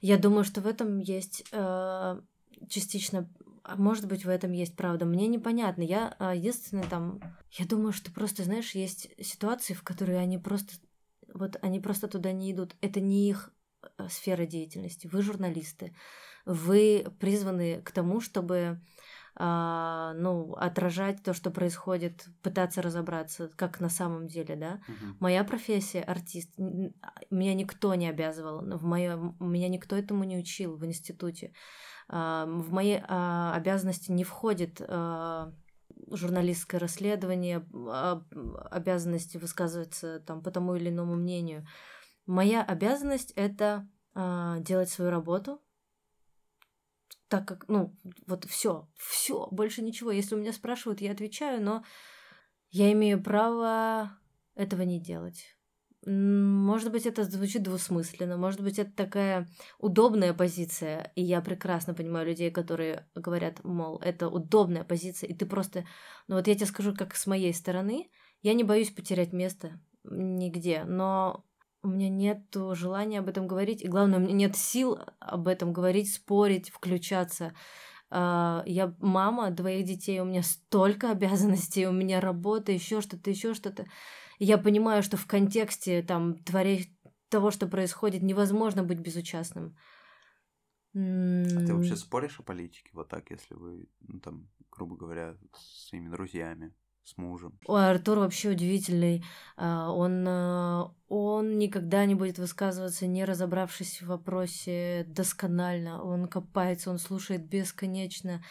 Я 0.00 0.16
думаю, 0.16 0.44
что 0.44 0.60
в 0.60 0.66
этом 0.66 0.98
есть 0.98 1.44
э, 1.52 2.20
частично... 2.68 3.28
А 3.62 3.76
может 3.76 4.06
быть, 4.06 4.24
в 4.24 4.28
этом 4.28 4.52
есть 4.52 4.76
правда. 4.76 5.04
Мне 5.04 5.26
непонятно. 5.26 5.82
Я 5.82 6.16
э, 6.18 6.36
единственное 6.36 6.88
там... 6.88 7.20
Я 7.50 7.66
думаю, 7.66 7.92
что 7.92 8.12
просто, 8.12 8.44
знаешь, 8.44 8.74
есть 8.74 9.10
ситуации, 9.20 9.74
в 9.74 9.82
которые 9.82 10.18
они 10.18 10.38
просто... 10.38 10.74
Вот 11.32 11.56
они 11.62 11.80
просто 11.80 12.08
туда 12.08 12.32
не 12.32 12.52
идут. 12.52 12.76
Это 12.80 13.00
не 13.00 13.28
их 13.28 13.52
э, 13.98 14.08
сфера 14.08 14.46
деятельности. 14.46 15.08
Вы 15.10 15.22
журналисты. 15.22 15.94
Вы 16.46 17.06
призваны 17.18 17.82
к 17.82 17.90
тому, 17.90 18.20
чтобы 18.20 18.56
а, 18.66 18.80
ну, 19.38 20.54
отражать 20.54 21.22
то, 21.22 21.32
что 21.32 21.50
происходит, 21.50 22.26
пытаться 22.42 22.82
разобраться, 22.82 23.50
как 23.56 23.80
на 23.80 23.88
самом 23.88 24.26
деле, 24.26 24.56
да. 24.56 24.80
Uh-huh. 24.88 25.14
Моя 25.20 25.44
профессия 25.44 26.02
артист, 26.02 26.50
меня 26.58 27.54
никто 27.54 27.94
не 27.94 28.08
обязывал, 28.08 28.60
в 28.60 28.84
моё, 28.84 29.34
меня 29.40 29.68
никто 29.68 29.96
этому 29.96 30.24
не 30.24 30.36
учил 30.36 30.76
в 30.76 30.84
институте. 30.84 31.52
А, 32.08 32.44
в 32.46 32.72
мои 32.72 33.00
а, 33.06 33.54
обязанности 33.54 34.10
не 34.10 34.24
входит 34.24 34.80
а, 34.80 35.52
журналистское 36.10 36.80
расследование, 36.80 37.66
а, 37.72 38.22
обязанности 38.70 39.36
высказываться 39.36 40.20
там 40.20 40.42
по 40.42 40.50
тому 40.50 40.74
или 40.74 40.88
иному 40.88 41.14
мнению. 41.14 41.66
Моя 42.26 42.62
обязанность 42.62 43.32
это 43.36 43.88
а, 44.14 44.58
делать 44.58 44.90
свою 44.90 45.10
работу, 45.10 45.60
так 47.30 47.46
как, 47.46 47.68
ну, 47.68 47.96
вот 48.26 48.44
все, 48.44 48.88
все, 48.98 49.46
больше 49.52 49.82
ничего. 49.82 50.10
Если 50.10 50.34
у 50.34 50.38
меня 50.38 50.52
спрашивают, 50.52 51.00
я 51.00 51.12
отвечаю, 51.12 51.62
но 51.62 51.84
я 52.70 52.92
имею 52.92 53.22
право 53.22 54.10
этого 54.56 54.82
не 54.82 55.00
делать. 55.00 55.56
Может 56.04 56.90
быть, 56.90 57.06
это 57.06 57.24
звучит 57.24 57.62
двусмысленно, 57.62 58.36
может 58.36 58.62
быть, 58.62 58.78
это 58.78 58.90
такая 58.90 59.46
удобная 59.78 60.34
позиция, 60.34 61.12
и 61.14 61.22
я 61.22 61.40
прекрасно 61.40 61.94
понимаю 61.94 62.26
людей, 62.26 62.50
которые 62.50 63.06
говорят, 63.14 63.62
мол, 63.64 63.98
это 63.98 64.28
удобная 64.28 64.82
позиция, 64.82 65.28
и 65.28 65.34
ты 65.34 65.46
просто... 65.46 65.84
Ну 66.26 66.36
вот 66.36 66.48
я 66.48 66.54
тебе 66.54 66.66
скажу, 66.66 66.94
как 66.96 67.14
с 67.14 67.26
моей 67.26 67.52
стороны, 67.54 68.10
я 68.42 68.54
не 68.54 68.64
боюсь 68.64 68.90
потерять 68.90 69.32
место 69.32 69.78
нигде, 70.02 70.84
но 70.84 71.44
у 71.82 71.88
меня 71.88 72.08
нет 72.08 72.54
желания 72.72 73.20
об 73.20 73.28
этом 73.28 73.46
говорить, 73.46 73.82
и 73.82 73.88
главное, 73.88 74.18
у 74.18 74.22
меня 74.22 74.34
нет 74.34 74.56
сил 74.56 74.98
об 75.18 75.48
этом 75.48 75.72
говорить, 75.72 76.12
спорить, 76.12 76.70
включаться. 76.70 77.54
А, 78.10 78.62
я 78.66 78.94
мама 78.98 79.50
двоих 79.50 79.86
детей, 79.86 80.20
у 80.20 80.24
меня 80.24 80.42
столько 80.42 81.10
обязанностей, 81.10 81.86
у 81.86 81.92
меня 81.92 82.20
работа, 82.20 82.72
еще 82.72 83.00
что-то, 83.00 83.30
еще 83.30 83.54
что-то. 83.54 83.86
Я 84.38 84.58
понимаю, 84.58 85.02
что 85.02 85.16
в 85.16 85.26
контексте 85.26 86.02
там 86.02 86.38
творей 86.38 86.96
того, 87.28 87.50
что 87.50 87.66
происходит, 87.66 88.22
невозможно 88.22 88.82
быть 88.82 88.98
безучастным. 88.98 89.76
А 90.92 90.98
ты 90.98 91.74
вообще 91.74 91.94
споришь 91.94 92.40
о 92.40 92.42
политике 92.42 92.90
вот 92.92 93.08
так, 93.08 93.30
если 93.30 93.54
вы, 93.54 93.88
ну, 94.00 94.18
там, 94.18 94.48
грубо 94.70 94.96
говоря, 94.96 95.36
с 95.54 95.88
своими 95.88 96.08
друзьями? 96.08 96.74
С 97.04 97.16
мужем. 97.16 97.58
Ой, 97.66 97.90
Артур 97.90 98.18
вообще 98.18 98.50
удивительный. 98.50 99.24
А, 99.56 99.90
он, 99.90 100.24
э, 100.26 100.84
он 101.08 101.58
никогда 101.58 102.04
не 102.04 102.14
будет 102.14 102.38
высказываться, 102.38 103.06
не 103.06 103.24
разобравшись 103.24 104.02
в 104.02 104.06
вопросе 104.06 105.04
досконально. 105.08 106.02
Он 106.02 106.28
копается, 106.28 106.90
он 106.90 106.98
слушает 106.98 107.46
бесконечно. 107.46 108.42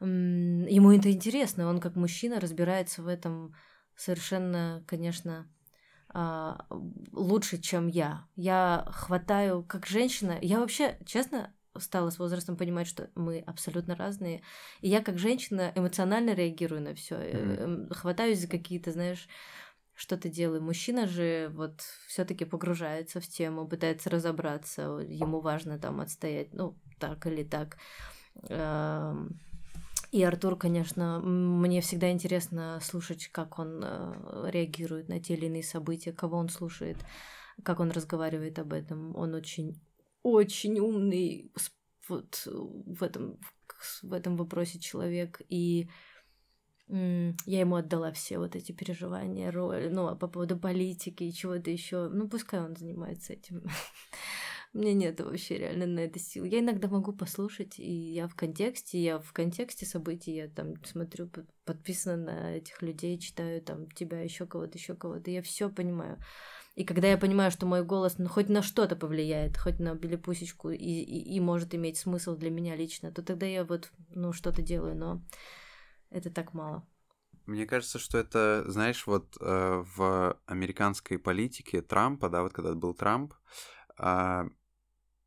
Ему 0.00 0.92
это 0.92 1.10
интересно. 1.10 1.68
Он 1.68 1.78
как 1.78 1.96
мужчина 1.96 2.40
разбирается 2.40 3.02
в 3.02 3.06
этом 3.06 3.54
совершенно, 3.96 4.82
конечно, 4.86 5.46
а, 6.12 6.66
лучше, 7.12 7.58
чем 7.58 7.86
я. 7.86 8.26
Я 8.34 8.86
хватаю, 8.90 9.62
как 9.62 9.86
женщина, 9.86 10.38
я 10.40 10.60
вообще, 10.60 10.98
честно, 11.06 11.52
стала 11.78 12.10
с 12.10 12.18
возрастом 12.18 12.56
понимать, 12.56 12.86
что 12.86 13.10
мы 13.14 13.40
абсолютно 13.40 13.94
разные. 13.94 14.42
И 14.80 14.88
я 14.88 15.02
как 15.02 15.18
женщина 15.18 15.72
эмоционально 15.74 16.34
реагирую 16.34 16.82
на 16.82 16.94
все, 16.94 17.16
mm-hmm. 17.16 17.94
хватаюсь 17.94 18.40
за 18.40 18.48
какие-то, 18.48 18.92
знаешь, 18.92 19.28
что-то 19.94 20.28
делаю. 20.28 20.62
Мужчина 20.62 21.06
же 21.06 21.50
вот 21.54 21.80
все-таки 22.06 22.44
погружается 22.44 23.20
в 23.20 23.26
тему, 23.26 23.68
пытается 23.68 24.10
разобраться, 24.10 24.82
ему 25.06 25.40
важно 25.40 25.78
там 25.78 26.00
отстоять, 26.00 26.54
ну 26.54 26.76
так 26.98 27.26
или 27.26 27.44
так. 27.44 27.76
И 30.12 30.24
Артур, 30.24 30.56
конечно, 30.56 31.20
мне 31.20 31.80
всегда 31.82 32.10
интересно 32.10 32.80
слушать, 32.82 33.28
как 33.28 33.60
он 33.60 33.80
э, 33.84 34.50
реагирует 34.50 35.08
на 35.08 35.20
те 35.20 35.34
или 35.34 35.46
иные 35.46 35.62
события, 35.62 36.12
кого 36.12 36.36
он 36.36 36.48
слушает, 36.48 36.96
как 37.62 37.78
он 37.78 37.92
разговаривает 37.92 38.58
об 38.58 38.72
этом. 38.72 39.14
Он 39.14 39.34
очень 39.34 39.80
очень 40.22 40.78
умный 40.78 41.52
вот 42.08 42.42
в 42.46 43.02
этом, 43.02 43.38
в 44.02 44.12
этом 44.12 44.36
вопросе 44.36 44.78
человек, 44.78 45.40
и 45.48 45.88
я 46.88 47.60
ему 47.60 47.76
отдала 47.76 48.10
все 48.10 48.38
вот 48.38 48.56
эти 48.56 48.72
переживания, 48.72 49.52
роли, 49.52 49.88
ну, 49.88 50.08
а 50.08 50.16
по 50.16 50.26
поводу 50.26 50.58
политики 50.58 51.22
и 51.22 51.32
чего-то 51.32 51.70
еще. 51.70 52.08
Ну, 52.08 52.28
пускай 52.28 52.60
он 52.60 52.74
занимается 52.74 53.34
этим. 53.34 53.62
Мне 54.72 54.92
нет 54.92 55.20
вообще 55.20 55.58
реально 55.58 55.86
на 55.86 56.00
это 56.00 56.18
сил. 56.18 56.44
Я 56.44 56.60
иногда 56.60 56.88
могу 56.88 57.12
послушать, 57.12 57.78
и 57.78 57.90
я 58.12 58.26
в 58.26 58.34
контексте, 58.34 59.00
я 59.00 59.18
в 59.20 59.32
контексте 59.32 59.86
событий, 59.86 60.32
я 60.32 60.48
там 60.48 60.74
смотрю, 60.84 61.30
подписана 61.64 62.24
на 62.24 62.56
этих 62.56 62.82
людей, 62.82 63.18
читаю 63.18 63.62
там 63.62 63.88
тебя, 63.90 64.20
еще 64.20 64.46
кого-то, 64.46 64.76
еще 64.76 64.96
кого-то, 64.96 65.30
я 65.30 65.42
все 65.42 65.70
понимаю. 65.70 66.18
И 66.76 66.84
когда 66.84 67.08
я 67.08 67.18
понимаю, 67.18 67.50
что 67.50 67.66
мой 67.66 67.84
голос 67.84 68.18
ну, 68.18 68.28
хоть 68.28 68.48
на 68.48 68.62
что-то 68.62 68.96
повлияет, 68.96 69.58
хоть 69.58 69.80
на 69.80 69.94
белепусечку 69.94 70.70
и, 70.70 70.76
и, 70.76 71.34
и 71.34 71.40
может 71.40 71.74
иметь 71.74 71.98
смысл 71.98 72.36
для 72.36 72.50
меня 72.50 72.76
лично, 72.76 73.10
то 73.10 73.22
тогда 73.22 73.46
я 73.46 73.64
вот, 73.64 73.90
ну, 74.10 74.32
что-то 74.32 74.62
делаю, 74.62 74.96
но 74.96 75.22
это 76.10 76.30
так 76.30 76.54
мало. 76.54 76.86
Мне 77.46 77.66
кажется, 77.66 77.98
что 77.98 78.18
это, 78.18 78.64
знаешь, 78.68 79.06
вот 79.06 79.36
э, 79.40 79.84
в 79.96 80.38
американской 80.46 81.18
политике 81.18 81.82
Трампа, 81.82 82.28
да, 82.28 82.42
вот 82.42 82.52
когда 82.52 82.74
был 82.74 82.94
Трамп, 82.94 83.34
э, 83.98 84.48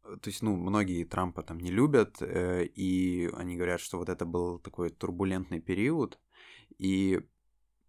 то 0.04 0.28
есть, 0.30 0.42
ну, 0.42 0.56
многие 0.56 1.04
Трампа 1.04 1.44
там 1.44 1.60
не 1.60 1.72
любят, 1.72 2.22
э, 2.22 2.66
и 2.66 3.30
они 3.34 3.58
говорят, 3.58 3.82
что 3.82 3.98
вот 3.98 4.10
это 4.10 4.26
был 4.26 4.60
такой 4.60 4.90
турбулентный 4.90 5.60
период, 5.60 6.20
и 6.78 7.22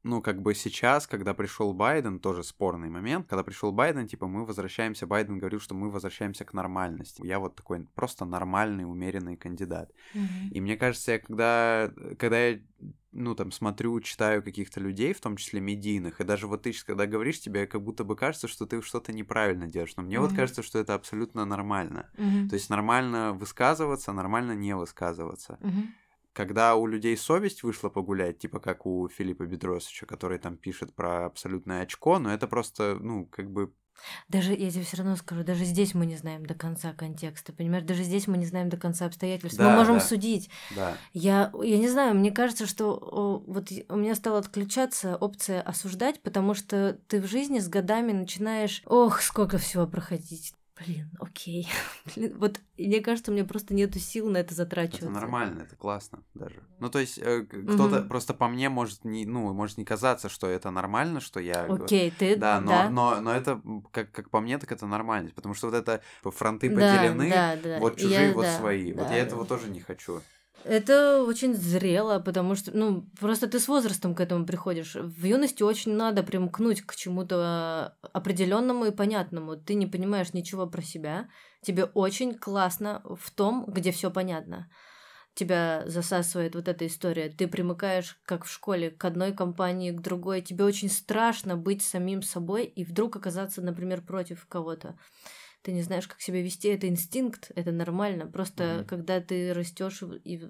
ну, 0.04 0.20
как 0.20 0.42
бы 0.42 0.54
сейчас, 0.54 1.06
когда 1.06 1.32
пришел 1.32 1.72
Байден, 1.72 2.20
тоже 2.20 2.44
спорный 2.44 2.90
момент, 2.90 3.26
когда 3.26 3.42
пришел 3.42 3.72
Байден, 3.72 4.06
типа, 4.06 4.26
мы 4.26 4.44
возвращаемся, 4.44 5.06
Байден 5.06 5.38
говорил, 5.38 5.60
что 5.60 5.74
мы 5.74 5.90
возвращаемся 5.90 6.44
к 6.44 6.52
нормальности. 6.52 7.22
Я 7.24 7.38
вот 7.38 7.56
такой 7.56 7.86
просто 7.94 8.26
нормальный, 8.26 8.84
умеренный 8.84 9.36
кандидат. 9.36 9.90
Mm-hmm. 10.14 10.50
И 10.52 10.60
мне 10.60 10.76
кажется, 10.76 11.12
я 11.12 11.18
когда, 11.18 11.90
когда 12.18 12.48
я, 12.48 12.60
ну, 13.12 13.34
там, 13.34 13.50
смотрю, 13.50 13.98
читаю 14.02 14.42
каких-то 14.42 14.78
людей, 14.78 15.14
в 15.14 15.22
том 15.22 15.38
числе 15.38 15.62
медийных, 15.62 16.20
и 16.20 16.24
даже 16.24 16.48
вот 16.48 16.62
ты 16.64 16.72
сейчас, 16.72 16.84
когда 16.84 17.06
говоришь, 17.06 17.40
тебе 17.40 17.66
как 17.66 17.82
будто 17.82 18.04
бы 18.04 18.14
кажется, 18.14 18.46
что 18.46 18.66
ты 18.66 18.82
что-то 18.82 19.10
неправильно 19.14 19.66
делаешь. 19.66 19.96
Но 19.96 20.02
мне 20.02 20.16
mm-hmm. 20.16 20.20
вот 20.20 20.34
кажется, 20.34 20.62
что 20.62 20.78
это 20.78 20.92
абсолютно 20.92 21.46
нормально. 21.46 22.10
Mm-hmm. 22.18 22.48
То 22.50 22.54
есть 22.56 22.68
нормально 22.68 23.32
высказываться, 23.32 24.12
нормально 24.12 24.52
не 24.52 24.76
высказываться. 24.76 25.58
Mm-hmm 25.62 26.03
когда 26.34 26.74
у 26.74 26.86
людей 26.86 27.16
совесть 27.16 27.62
вышла 27.62 27.88
погулять, 27.88 28.38
типа 28.38 28.60
как 28.60 28.84
у 28.84 29.08
Филиппа 29.08 29.46
Бедросовича, 29.46 30.04
который 30.04 30.38
там 30.38 30.56
пишет 30.56 30.94
про 30.94 31.26
абсолютное 31.26 31.82
очко, 31.82 32.18
но 32.18 32.34
это 32.34 32.46
просто, 32.46 32.98
ну, 33.00 33.26
как 33.26 33.50
бы 33.50 33.72
даже, 34.28 34.52
я 34.54 34.70
тебе 34.72 34.82
все 34.82 34.96
равно 34.96 35.14
скажу, 35.14 35.44
даже 35.44 35.64
здесь 35.64 35.94
мы 35.94 36.04
не 36.04 36.16
знаем 36.16 36.44
до 36.44 36.54
конца 36.54 36.92
контекста, 36.92 37.52
понимаешь? 37.52 37.84
Даже 37.84 38.02
здесь 38.02 38.26
мы 38.26 38.36
не 38.36 38.44
знаем 38.44 38.68
до 38.68 38.76
конца 38.76 39.06
обстоятельств. 39.06 39.56
Да, 39.56 39.70
мы 39.70 39.76
можем 39.76 39.96
да. 39.96 40.00
судить. 40.00 40.50
Да. 40.74 40.96
Я, 41.12 41.52
я 41.62 41.78
не 41.78 41.88
знаю, 41.88 42.16
мне 42.16 42.32
кажется, 42.32 42.66
что 42.66 43.42
вот 43.46 43.70
у 43.88 43.96
меня 43.96 44.16
стала 44.16 44.38
отключаться 44.38 45.16
опция 45.16 45.62
осуждать, 45.62 46.20
потому 46.22 46.54
что 46.54 46.98
ты 47.06 47.20
в 47.20 47.26
жизни 47.26 47.60
с 47.60 47.68
годами 47.68 48.10
начинаешь, 48.10 48.82
ох, 48.86 49.22
сколько 49.22 49.58
всего 49.58 49.86
проходить 49.86 50.54
Блин, 50.76 51.08
окей. 51.20 51.68
Блин, 52.16 52.36
вот 52.36 52.60
мне 52.76 53.00
кажется, 53.00 53.30
у 53.30 53.34
меня 53.34 53.44
просто 53.44 53.74
нету 53.74 54.00
сил 54.00 54.28
на 54.28 54.38
это 54.38 54.54
затрачиваться. 54.54 55.06
Это 55.06 55.14
нормально, 55.14 55.62
это 55.62 55.76
классно 55.76 56.24
даже. 56.34 56.64
Ну, 56.80 56.90
то 56.90 56.98
есть, 56.98 57.16
э, 57.18 57.42
кто-то 57.42 58.00
Мгм. 58.00 58.08
просто 58.08 58.34
по 58.34 58.48
мне 58.48 58.68
может 58.68 59.04
не, 59.04 59.24
ну, 59.24 59.52
может 59.52 59.78
не 59.78 59.84
казаться, 59.84 60.28
что 60.28 60.48
это 60.48 60.72
нормально, 60.72 61.20
что 61.20 61.38
я... 61.38 61.66
Окей, 61.66 62.10
ты... 62.10 62.34
Да, 62.34 62.60
но, 62.60 62.70
да. 62.70 62.90
но, 62.90 63.20
но 63.20 63.32
это, 63.32 63.62
как, 63.92 64.10
как 64.10 64.30
по 64.30 64.40
мне, 64.40 64.58
так 64.58 64.72
это 64.72 64.86
нормально. 64.86 65.30
Потому 65.34 65.54
что 65.54 65.68
вот 65.68 65.76
это 65.76 66.02
фронты 66.22 66.68
Да, 66.68 66.74
поделены, 66.74 67.30
да, 67.30 67.56
да. 67.62 67.78
вот 67.78 67.96
чужие, 67.96 68.28
Я- 68.28 68.34
вот 68.34 68.42
да, 68.42 68.58
свои. 68.58 68.92
Вот 68.92 69.06
да, 69.08 69.14
я 69.14 69.20
да. 69.20 69.26
этого 69.26 69.46
тоже 69.46 69.70
не 69.70 69.80
хочу. 69.80 70.22
Это 70.64 71.22
очень 71.22 71.54
зрело, 71.54 72.20
потому 72.20 72.54
что, 72.54 72.74
ну, 72.76 73.06
просто 73.20 73.46
ты 73.46 73.60
с 73.60 73.68
возрастом 73.68 74.14
к 74.14 74.20
этому 74.20 74.46
приходишь. 74.46 74.94
В 74.94 75.24
юности 75.24 75.62
очень 75.62 75.94
надо 75.94 76.22
примкнуть 76.22 76.80
к 76.80 76.96
чему-то 76.96 77.96
определенному 78.14 78.86
и 78.86 78.90
понятному. 78.90 79.56
Ты 79.56 79.74
не 79.74 79.86
понимаешь 79.86 80.32
ничего 80.32 80.66
про 80.66 80.80
себя. 80.80 81.28
Тебе 81.60 81.84
очень 81.84 82.34
классно 82.34 83.02
в 83.04 83.30
том, 83.30 83.66
где 83.68 83.92
все 83.92 84.10
понятно. 84.10 84.70
Тебя 85.34 85.82
засасывает 85.84 86.54
вот 86.54 86.66
эта 86.68 86.86
история. 86.86 87.28
Ты 87.28 87.46
примыкаешь, 87.46 88.18
как 88.24 88.44
в 88.44 88.50
школе, 88.50 88.90
к 88.90 89.04
одной 89.04 89.34
компании, 89.34 89.90
к 89.90 90.00
другой. 90.00 90.40
Тебе 90.40 90.64
очень 90.64 90.88
страшно 90.88 91.56
быть 91.56 91.82
самим 91.82 92.22
собой 92.22 92.64
и 92.64 92.84
вдруг 92.84 93.16
оказаться, 93.16 93.60
например, 93.60 94.00
против 94.00 94.46
кого-то. 94.46 94.96
Ты 95.64 95.72
не 95.72 95.80
знаешь, 95.80 96.06
как 96.06 96.20
себя 96.20 96.42
вести, 96.42 96.68
это 96.68 96.86
инстинкт, 96.88 97.50
это 97.56 97.72
нормально. 97.72 98.26
Просто 98.26 98.80
Мгм. 98.80 98.86
когда 98.86 99.20
ты 99.20 99.54
растешь 99.54 100.02
и 100.22 100.46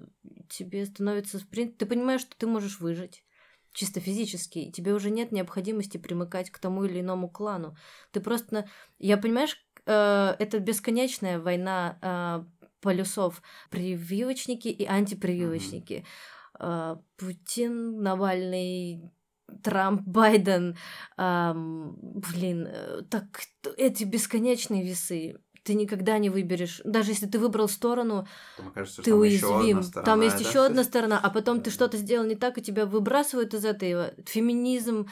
тебе 0.49 0.85
становится, 0.85 1.39
в 1.39 1.47
принципе, 1.47 1.77
ты 1.77 1.85
понимаешь, 1.85 2.19
что 2.19 2.35
ты 2.37 2.47
можешь 2.47 2.81
выжить 2.81 3.23
чисто 3.71 4.01
физически, 4.01 4.59
и 4.59 4.71
тебе 4.73 4.93
уже 4.93 5.09
нет 5.11 5.31
необходимости 5.31 5.97
примыкать 5.97 6.49
к 6.49 6.59
тому 6.59 6.83
или 6.83 6.99
иному 6.99 7.29
клану. 7.29 7.77
Ты 8.11 8.19
просто, 8.19 8.67
я 8.99 9.17
понимаешь, 9.17 9.57
э, 9.85 10.35
это 10.37 10.59
бесконечная 10.59 11.39
война 11.39 11.97
э, 12.01 12.67
полюсов, 12.81 13.41
прививочники 13.69 14.67
и 14.67 14.85
антипрививочники. 14.85 16.05
Э, 16.59 16.97
Путин, 17.15 18.01
Навальный, 18.01 19.11
Трамп, 19.63 20.01
Байден, 20.05 20.75
ам, 21.17 21.95
блин, 22.01 22.67
э, 22.69 23.01
так 23.09 23.25
эти 23.77 24.03
бесконечные 24.03 24.83
весы. 24.83 25.37
Ты 25.63 25.73
никогда 25.73 26.19
не 26.19 26.29
выберешь. 26.29 26.81
Даже 26.83 27.11
если 27.11 27.25
ты 27.25 27.39
выбрал 27.39 27.67
сторону, 27.67 28.27
Мне 28.59 28.69
кажется, 28.71 29.01
ты 29.01 29.09
там 29.11 29.19
уязвим. 29.19 29.81
сторона, 29.81 30.05
Там 30.05 30.21
есть 30.21 30.41
да? 30.43 30.47
еще 30.47 30.65
одна 30.65 30.83
сторона, 30.83 31.19
а 31.21 31.29
потом 31.31 31.57
ты 31.59 31.65
Да. 31.65 31.71
что-то 31.71 31.97
сделал 31.97 32.25
не 32.25 32.35
так, 32.35 32.57
и 32.57 32.61
тебя 32.61 32.85
выбрасывают 32.85 33.53
из 33.55 33.65
этого. 33.65 34.13
Феминизм, 34.27 35.07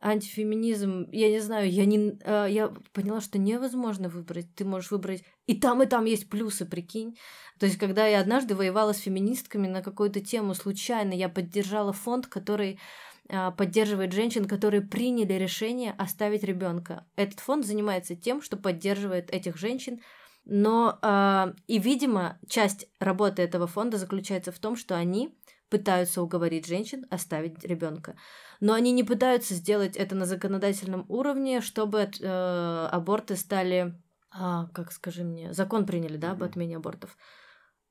антифеминизм, 0.00 1.08
я 1.10 1.30
не 1.30 1.40
знаю, 1.40 1.70
я 1.70 1.86
не, 1.86 2.18
э, 2.22 2.46
я 2.50 2.68
поняла, 2.92 3.20
что 3.22 3.38
невозможно 3.38 4.08
выбрать. 4.10 4.54
Ты 4.54 4.64
можешь 4.66 4.90
выбрать 4.90 5.24
и 5.46 5.58
там, 5.58 5.82
и 5.82 5.86
там 5.86 6.04
есть 6.04 6.28
плюсы, 6.28 6.66
прикинь. 6.66 7.16
То 7.58 7.64
есть, 7.66 7.78
когда 7.78 8.06
я 8.06 8.20
однажды 8.20 8.54
воевала 8.54 8.92
с 8.92 8.98
феминистками 8.98 9.66
на 9.68 9.82
какую-то 9.82 10.20
тему 10.20 10.54
случайно, 10.54 11.14
я 11.14 11.30
поддержала 11.30 11.92
фонд, 11.94 12.26
который 12.26 12.72
а, 12.74 13.13
поддерживает 13.28 14.12
женщин, 14.12 14.44
которые 14.44 14.82
приняли 14.82 15.32
решение 15.32 15.92
оставить 15.92 16.44
ребенка. 16.44 17.06
Этот 17.16 17.40
фонд 17.40 17.64
занимается 17.64 18.14
тем, 18.14 18.42
что 18.42 18.56
поддерживает 18.56 19.30
этих 19.30 19.56
женщин, 19.56 20.00
но 20.44 20.98
а, 21.00 21.54
и, 21.66 21.78
видимо, 21.78 22.38
часть 22.48 22.86
работы 23.00 23.42
этого 23.42 23.66
фонда 23.66 23.96
заключается 23.96 24.52
в 24.52 24.58
том, 24.58 24.76
что 24.76 24.94
они 24.94 25.34
пытаются 25.70 26.22
уговорить 26.22 26.66
женщин 26.66 27.06
оставить 27.10 27.64
ребенка. 27.64 28.16
Но 28.60 28.74
они 28.74 28.92
не 28.92 29.02
пытаются 29.02 29.54
сделать 29.54 29.96
это 29.96 30.14
на 30.14 30.26
законодательном 30.26 31.06
уровне, 31.08 31.60
чтобы 31.60 31.98
э, 32.20 32.88
аборты 32.92 33.36
стали, 33.36 33.94
а, 34.30 34.68
как 34.68 34.92
скажи 34.92 35.24
мне, 35.24 35.52
закон 35.52 35.86
приняли, 35.86 36.16
да, 36.16 36.32
об 36.32 36.42
отмене 36.42 36.76
абортов. 36.76 37.16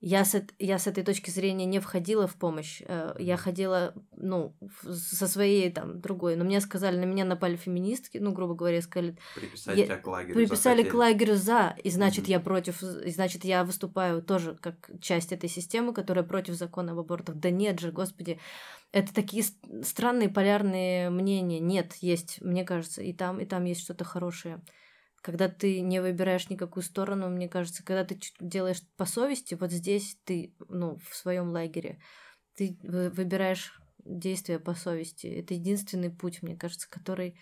Я 0.06 0.26
с, 0.26 0.36
я 0.60 0.80
с 0.80 0.88
этой 0.88 1.02
точки 1.06 1.30
зрения 1.30 1.64
не 1.66 1.80
входила 1.80 2.28
в 2.28 2.36
помощь. 2.36 2.82
Э, 2.86 3.16
Я 3.20 3.38
ходила, 3.38 3.94
ну, 4.18 4.54
со 4.92 5.28
своей 5.30 5.72
там 5.72 6.02
другой. 6.02 6.36
Но 6.36 6.44
мне 6.44 6.60
сказали, 6.60 6.98
на 6.98 7.06
меня 7.06 7.24
напали 7.24 7.56
феминистки, 7.56 8.18
ну, 8.18 8.34
грубо 8.34 8.54
говоря, 8.54 8.82
сказали, 8.82 9.16
Приписать 9.34 9.78
Я- 9.78 9.86
тебя 9.86 9.98
к 9.98 10.06
лагерю 10.06 10.34
приписали 10.36 10.82
к 10.82 10.92
захотели. 10.92 10.98
лагерю 11.00 11.36
за, 11.36 11.76
и 11.82 11.90
значит, 11.90 12.24
Мгм. 12.26 12.32
я 12.32 12.40
против, 12.42 12.84
и 12.84 13.12
значит, 13.12 13.46
я 13.46 13.64
выступаю 13.64 14.22
тоже 14.22 14.58
как 14.60 14.92
часть 15.00 15.32
этой 15.32 15.48
системы, 15.48 15.94
которая 15.94 16.26
против 16.26 16.56
закона 16.56 16.92
об 16.92 17.00
абортах. 17.00 17.36
Да 17.38 17.50
нет 17.50 17.80
же, 17.80 17.94
господи, 17.94 18.40
это 18.92 19.14
такие 19.14 19.46
странные 19.84 20.28
полярные 20.28 21.12
мнения. 21.12 21.62
Нет, 21.62 21.94
есть, 22.02 22.42
мне 22.42 22.66
кажется, 22.66 23.02
и 23.02 23.14
там, 23.14 23.40
и 23.40 23.46
там 23.46 23.64
есть 23.64 23.80
что-то 23.82 24.04
хорошее. 24.04 24.60
Когда 25.24 25.48
ты 25.48 25.80
не 25.80 26.02
выбираешь 26.02 26.50
никакую 26.50 26.84
сторону, 26.84 27.30
мне 27.30 27.48
кажется, 27.48 27.82
когда 27.82 28.04
ты 28.04 28.20
делаешь 28.42 28.82
по 28.98 29.06
совести, 29.06 29.54
вот 29.54 29.72
здесь 29.72 30.18
ты, 30.26 30.54
ну, 30.68 30.98
в 30.98 31.16
своем 31.16 31.52
лагере, 31.52 32.02
ты 32.56 32.78
вы- 32.84 33.10
выбираешь 33.10 33.82
действия 34.04 34.60
по 34.60 34.74
совести. 34.74 35.28
Это 35.28 35.54
единственный 35.54 36.10
путь, 36.10 36.44
мне 36.44 36.58
кажется, 36.58 36.90
который 36.90 37.40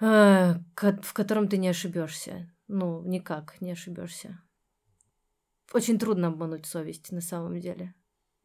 э, 0.00 0.54
в 0.74 1.12
котором 1.12 1.46
ты 1.46 1.58
не 1.58 1.68
ошибешься. 1.68 2.52
Ну, 2.66 3.02
никак 3.02 3.60
не 3.60 3.70
ошибешься. 3.70 4.42
Очень 5.72 5.96
трудно 5.96 6.26
обмануть 6.26 6.66
совесть 6.66 7.12
на 7.12 7.20
самом 7.20 7.60
деле. 7.60 7.94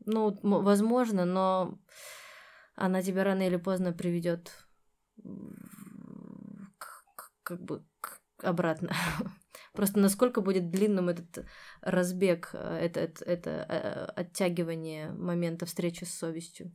Ну, 0.06 0.38
возможно, 0.44 1.26
но 1.26 1.80
она 2.76 3.02
тебя 3.02 3.24
рано 3.24 3.42
или 3.42 3.58
поздно 3.58 3.92
приведет 3.92 4.68
как 7.44 7.62
бы 7.62 7.86
обратно. 8.38 8.92
Просто 9.74 10.00
насколько 10.00 10.42
будет 10.42 10.70
длинным 10.70 11.10
этот 11.10 11.46
разбег, 11.82 12.52
э, 12.54 12.58
это, 12.58 13.00
это, 13.00 13.26
это 13.26 13.50
э, 13.50 14.06
оттягивание 14.16 15.12
момента 15.12 15.66
встречи 15.66 16.04
с 16.04 16.14
совестью. 16.14 16.74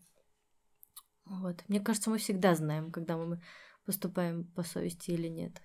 Вот. 1.24 1.64
Мне 1.68 1.80
кажется, 1.80 2.10
мы 2.10 2.18
всегда 2.18 2.54
знаем, 2.54 2.92
когда 2.92 3.16
мы 3.16 3.42
поступаем 3.84 4.44
по 4.52 4.62
совести 4.62 5.10
или 5.10 5.28
нет. 5.28 5.60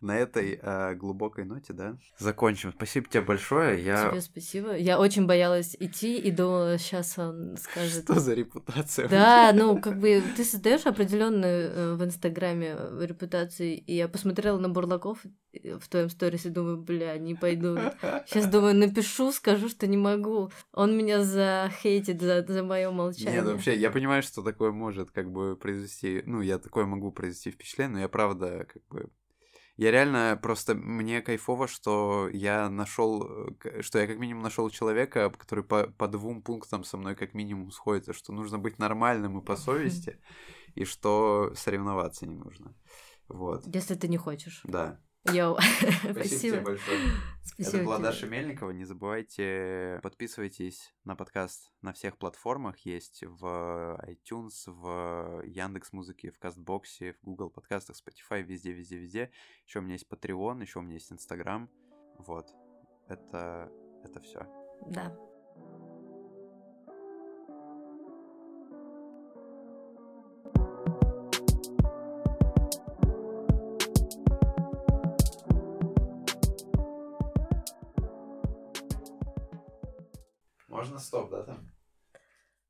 На 0.00 0.16
этой 0.16 0.58
э, 0.62 0.94
глубокой 0.94 1.44
ноте, 1.44 1.72
да? 1.72 1.96
Закончим. 2.18 2.72
Спасибо 2.74 3.08
тебе 3.08 3.22
большое. 3.22 3.82
Я... 3.82 4.10
Тебе 4.10 4.20
спасибо. 4.20 4.76
Я 4.76 4.98
очень 4.98 5.26
боялась 5.26 5.76
идти 5.78 6.18
и 6.18 6.30
думала, 6.30 6.78
сейчас 6.78 7.18
он 7.18 7.56
скажет. 7.56 8.04
Что 8.04 8.20
за 8.20 8.34
репутация? 8.34 9.08
Да, 9.08 9.52
ну 9.54 9.80
как 9.80 9.98
бы 9.98 10.22
ты 10.36 10.44
создаешь 10.44 10.86
определенную 10.86 11.70
э, 11.70 11.94
в 11.94 12.04
Инстаграме 12.04 12.76
э, 12.78 13.06
репутацию, 13.06 13.80
и 13.80 13.92
я 13.94 14.08
посмотрела 14.08 14.58
на 14.58 14.68
Бурлаков 14.68 15.20
э, 15.52 15.78
в 15.78 15.88
твоем 15.88 16.10
сторисе, 16.10 16.50
думаю, 16.50 16.78
бля, 16.78 17.16
не 17.18 17.34
пойду. 17.34 17.78
Сейчас 18.26 18.46
думаю, 18.46 18.74
напишу, 18.76 19.32
скажу, 19.32 19.68
что 19.68 19.86
не 19.86 19.96
могу. 19.96 20.50
Он 20.72 20.96
меня 20.96 21.24
захейтит 21.24 22.20
за, 22.20 22.44
за 22.46 22.62
мое 22.62 22.90
молчание. 22.90 23.40
Нет, 23.40 23.44
вообще, 23.44 23.76
я 23.76 23.90
понимаю, 23.90 24.22
что 24.22 24.42
такое 24.42 24.70
может 24.70 25.10
как 25.10 25.30
бы 25.30 25.56
произвести, 25.56 26.22
ну, 26.26 26.40
я 26.40 26.58
такое 26.58 26.84
могу 26.84 27.10
произвести 27.10 27.50
впечатление, 27.50 27.94
но 27.94 28.00
я 28.00 28.08
правда 28.08 28.66
как 28.72 28.82
бы... 28.88 29.10
Я 29.78 29.92
реально 29.92 30.36
просто, 30.42 30.74
мне 30.74 31.22
кайфово, 31.22 31.68
что 31.68 32.28
я 32.32 32.68
нашел, 32.68 33.54
что 33.80 34.00
я 34.00 34.08
как 34.08 34.18
минимум 34.18 34.42
нашел 34.42 34.68
человека, 34.70 35.30
который 35.30 35.62
по, 35.62 35.84
по 35.86 36.08
двум 36.08 36.42
пунктам 36.42 36.82
со 36.82 36.96
мной 36.96 37.14
как 37.14 37.32
минимум 37.32 37.70
сходится, 37.70 38.12
что 38.12 38.32
нужно 38.32 38.58
быть 38.58 38.80
нормальным 38.80 39.38
и 39.38 39.44
по 39.44 39.54
совести, 39.54 40.18
и 40.74 40.84
что 40.84 41.52
соревноваться 41.54 42.26
не 42.26 42.34
нужно. 42.34 42.74
Вот. 43.28 43.72
Если 43.72 43.94
ты 43.94 44.08
не 44.08 44.16
хочешь. 44.16 44.62
Да. 44.64 45.00
Йоу. 45.32 45.58
Спасибо, 45.58 46.12
тебе 46.12 46.24
Спасибо. 46.24 46.60
большое. 46.60 46.98
Спасибо 47.44 47.76
Это 47.76 47.84
была 47.84 47.96
тебе. 47.96 48.04
Даша 48.06 48.26
Мельникова. 48.26 48.70
Не 48.70 48.84
забывайте, 48.84 50.00
подписывайтесь 50.02 50.94
на 51.04 51.16
подкаст 51.16 51.72
на 51.82 51.92
всех 51.92 52.18
платформах. 52.18 52.78
Есть 52.80 53.22
в 53.24 53.98
iTunes, 54.06 54.52
в 54.66 55.42
Яндекс 55.44 55.92
Музыке, 55.92 56.30
в 56.30 56.38
Кастбоксе, 56.38 57.14
в 57.14 57.22
Google 57.22 57.50
подкастах, 57.50 57.96
Spotify, 57.96 58.42
везде, 58.42 58.72
везде, 58.72 58.98
везде. 58.98 59.30
Еще 59.66 59.80
у 59.80 59.82
меня 59.82 59.94
есть 59.94 60.06
Patreon, 60.08 60.60
еще 60.62 60.78
у 60.78 60.82
меня 60.82 60.94
есть 60.94 61.10
Instagram. 61.10 61.68
Вот. 62.18 62.46
Это, 63.08 63.70
это 64.04 64.20
все. 64.20 64.46
Да. 64.90 65.16
Можно 80.88 81.00
стоп, 81.00 81.30
да, 81.30 81.42
там? 81.42 81.70